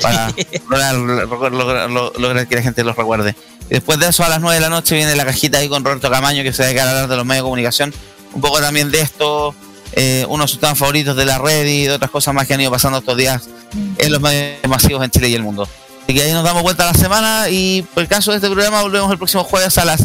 para 0.00 0.28
lograr, 0.68 0.94
lograr- 0.96 1.52
lograr- 1.52 1.90
lograr 2.18 2.46
que 2.46 2.56
la 2.56 2.62
gente 2.62 2.84
los 2.84 2.94
recuerde. 2.96 3.34
Y 3.70 3.74
después 3.74 3.98
de 3.98 4.08
eso, 4.08 4.22
a 4.24 4.28
las 4.28 4.40
9 4.40 4.56
de 4.56 4.60
la 4.60 4.68
noche, 4.68 4.94
viene 4.96 5.16
la 5.16 5.24
cajita 5.24 5.58
ahí 5.58 5.68
con 5.68 5.82
Roberto 5.84 6.10
Camaño, 6.10 6.42
que 6.42 6.52
se 6.52 6.64
dedica 6.64 6.84
a 6.84 6.88
hablar 6.90 7.08
de 7.08 7.16
los 7.16 7.24
medios 7.24 7.42
de 7.42 7.44
comunicación. 7.44 7.94
Un 8.34 8.40
poco 8.42 8.60
también 8.60 8.90
de 8.90 9.00
esto, 9.00 9.54
eh, 9.92 10.26
uno 10.28 10.44
de 10.44 10.48
sus 10.48 10.58
temas 10.60 10.76
favoritos 10.78 11.16
de 11.16 11.24
la 11.24 11.38
red 11.38 11.64
y 11.66 11.84
de 11.84 11.92
otras 11.92 12.10
cosas 12.10 12.34
más 12.34 12.46
que 12.46 12.52
han 12.54 12.60
ido 12.60 12.70
pasando 12.70 12.98
estos 12.98 13.16
días 13.16 13.48
en 13.98 14.12
los 14.12 14.20
medios 14.20 14.58
masivos 14.68 15.02
en 15.04 15.10
Chile 15.10 15.28
y 15.30 15.34
el 15.34 15.42
mundo. 15.42 15.66
Así 16.04 16.14
que 16.14 16.22
ahí 16.22 16.32
nos 16.32 16.44
damos 16.44 16.62
vuelta 16.62 16.88
a 16.88 16.92
la 16.92 16.98
semana 16.98 17.48
y 17.48 17.82
por 17.94 18.02
el 18.02 18.08
caso 18.08 18.30
de 18.32 18.38
este 18.38 18.50
programa 18.50 18.82
volvemos 18.82 19.10
el 19.12 19.18
próximo 19.18 19.44
jueves 19.44 19.78
a 19.78 19.84
las 19.84 20.02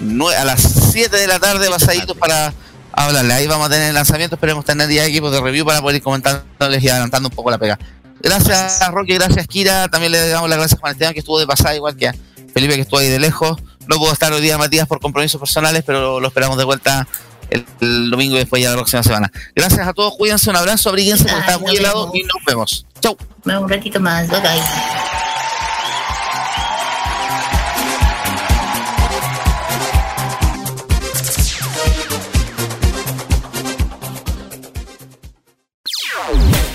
nue- 0.00 0.34
a 0.34 0.44
las 0.44 0.62
7 0.92 1.16
de 1.16 1.26
la 1.26 1.38
tarde 1.40 1.68
pasaditos 1.68 2.16
para 2.16 2.52
hablarle. 2.92 3.34
Ahí 3.34 3.46
vamos 3.46 3.66
a 3.66 3.70
tener 3.70 3.88
el 3.88 3.94
lanzamiento, 3.94 4.36
esperemos 4.36 4.64
tener 4.64 4.88
ya 4.90 5.04
equipos 5.04 5.32
de 5.32 5.40
review 5.40 5.64
para 5.66 5.80
poder 5.82 5.96
ir 5.96 6.02
comentándoles 6.02 6.82
y 6.82 6.88
adelantando 6.88 7.28
un 7.28 7.34
poco 7.34 7.50
la 7.50 7.58
pega. 7.58 7.78
Gracias 8.20 8.80
Roque, 8.90 9.14
gracias 9.14 9.46
Kira, 9.46 9.88
también 9.88 10.12
le 10.12 10.28
damos 10.28 10.48
las 10.48 10.58
gracias 10.58 10.78
a 10.78 10.80
Juan 10.80 10.92
Esteban 10.92 11.12
que 11.14 11.20
estuvo 11.20 11.38
de 11.38 11.46
pasada 11.46 11.74
igual 11.76 11.96
que 11.96 12.08
a 12.08 12.14
Felipe 12.52 12.74
que 12.74 12.80
estuvo 12.82 13.00
ahí 13.00 13.08
de 13.08 13.18
lejos. 13.18 13.58
No 13.86 13.96
pudo 13.96 14.12
estar 14.12 14.32
hoy 14.32 14.40
día 14.40 14.58
Matías 14.58 14.86
por 14.88 15.00
compromisos 15.00 15.40
personales, 15.40 15.82
pero 15.86 16.20
lo 16.20 16.28
esperamos 16.28 16.58
de 16.58 16.64
vuelta 16.64 17.06
el, 17.50 17.64
el 17.80 18.10
domingo 18.10 18.34
y 18.36 18.38
después 18.40 18.62
ya 18.62 18.70
la 18.70 18.76
próxima 18.76 19.02
semana. 19.02 19.30
Gracias 19.54 19.86
a 19.86 19.92
todos, 19.94 20.14
cuídense, 20.16 20.50
un 20.50 20.56
abrazo, 20.56 20.88
abríguense 20.90 21.24
porque 21.24 21.40
está 21.40 21.58
muy 21.58 21.76
helado 21.76 22.10
y 22.14 22.22
nos 22.22 22.44
vemos. 22.46 22.84
Chau. 23.00 23.16
Un 23.44 23.68
ratito 23.68 24.00
más, 24.00 24.28
bye 24.28 24.40
bye. 24.40 24.98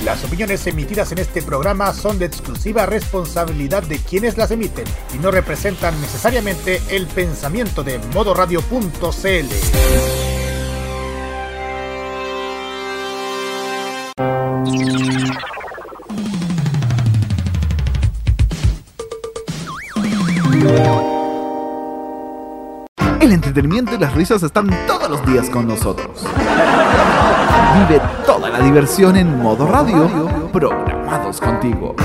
Las 0.04 0.24
opiniones 0.26 0.68
emitidas 0.68 1.12
en 1.14 1.20
este 1.20 1.42
programa 1.42 1.94
son 1.94 2.20
de 2.20 2.26
exclusiva 2.26 2.86
responsabilidad 2.86 3.84
de 3.84 4.00
quienes 4.00 4.38
las 4.38 4.52
emiten 4.52 4.86
y 5.16 5.18
no 5.18 5.32
representan 5.32 6.00
necesariamente 6.02 6.82
el 6.90 7.08
pensamiento 7.08 7.84
de 7.84 8.00
modoradio.cl. 8.14 9.48
El 23.20 23.32
entretenimiento 23.32 23.96
y 23.96 23.98
las 23.98 24.14
risas 24.14 24.44
están 24.44 24.70
todos 24.88 25.10
los 25.10 25.26
días 25.26 25.50
con 25.50 25.68
nosotros. 25.68 26.26
Vive 27.76 28.02
toda 28.26 28.50
la 28.50 28.60
diversión 28.60 29.18
en 29.18 29.42
modo 29.42 29.68
radio, 29.68 30.10
programados 30.52 31.42
contigo. 31.42 31.96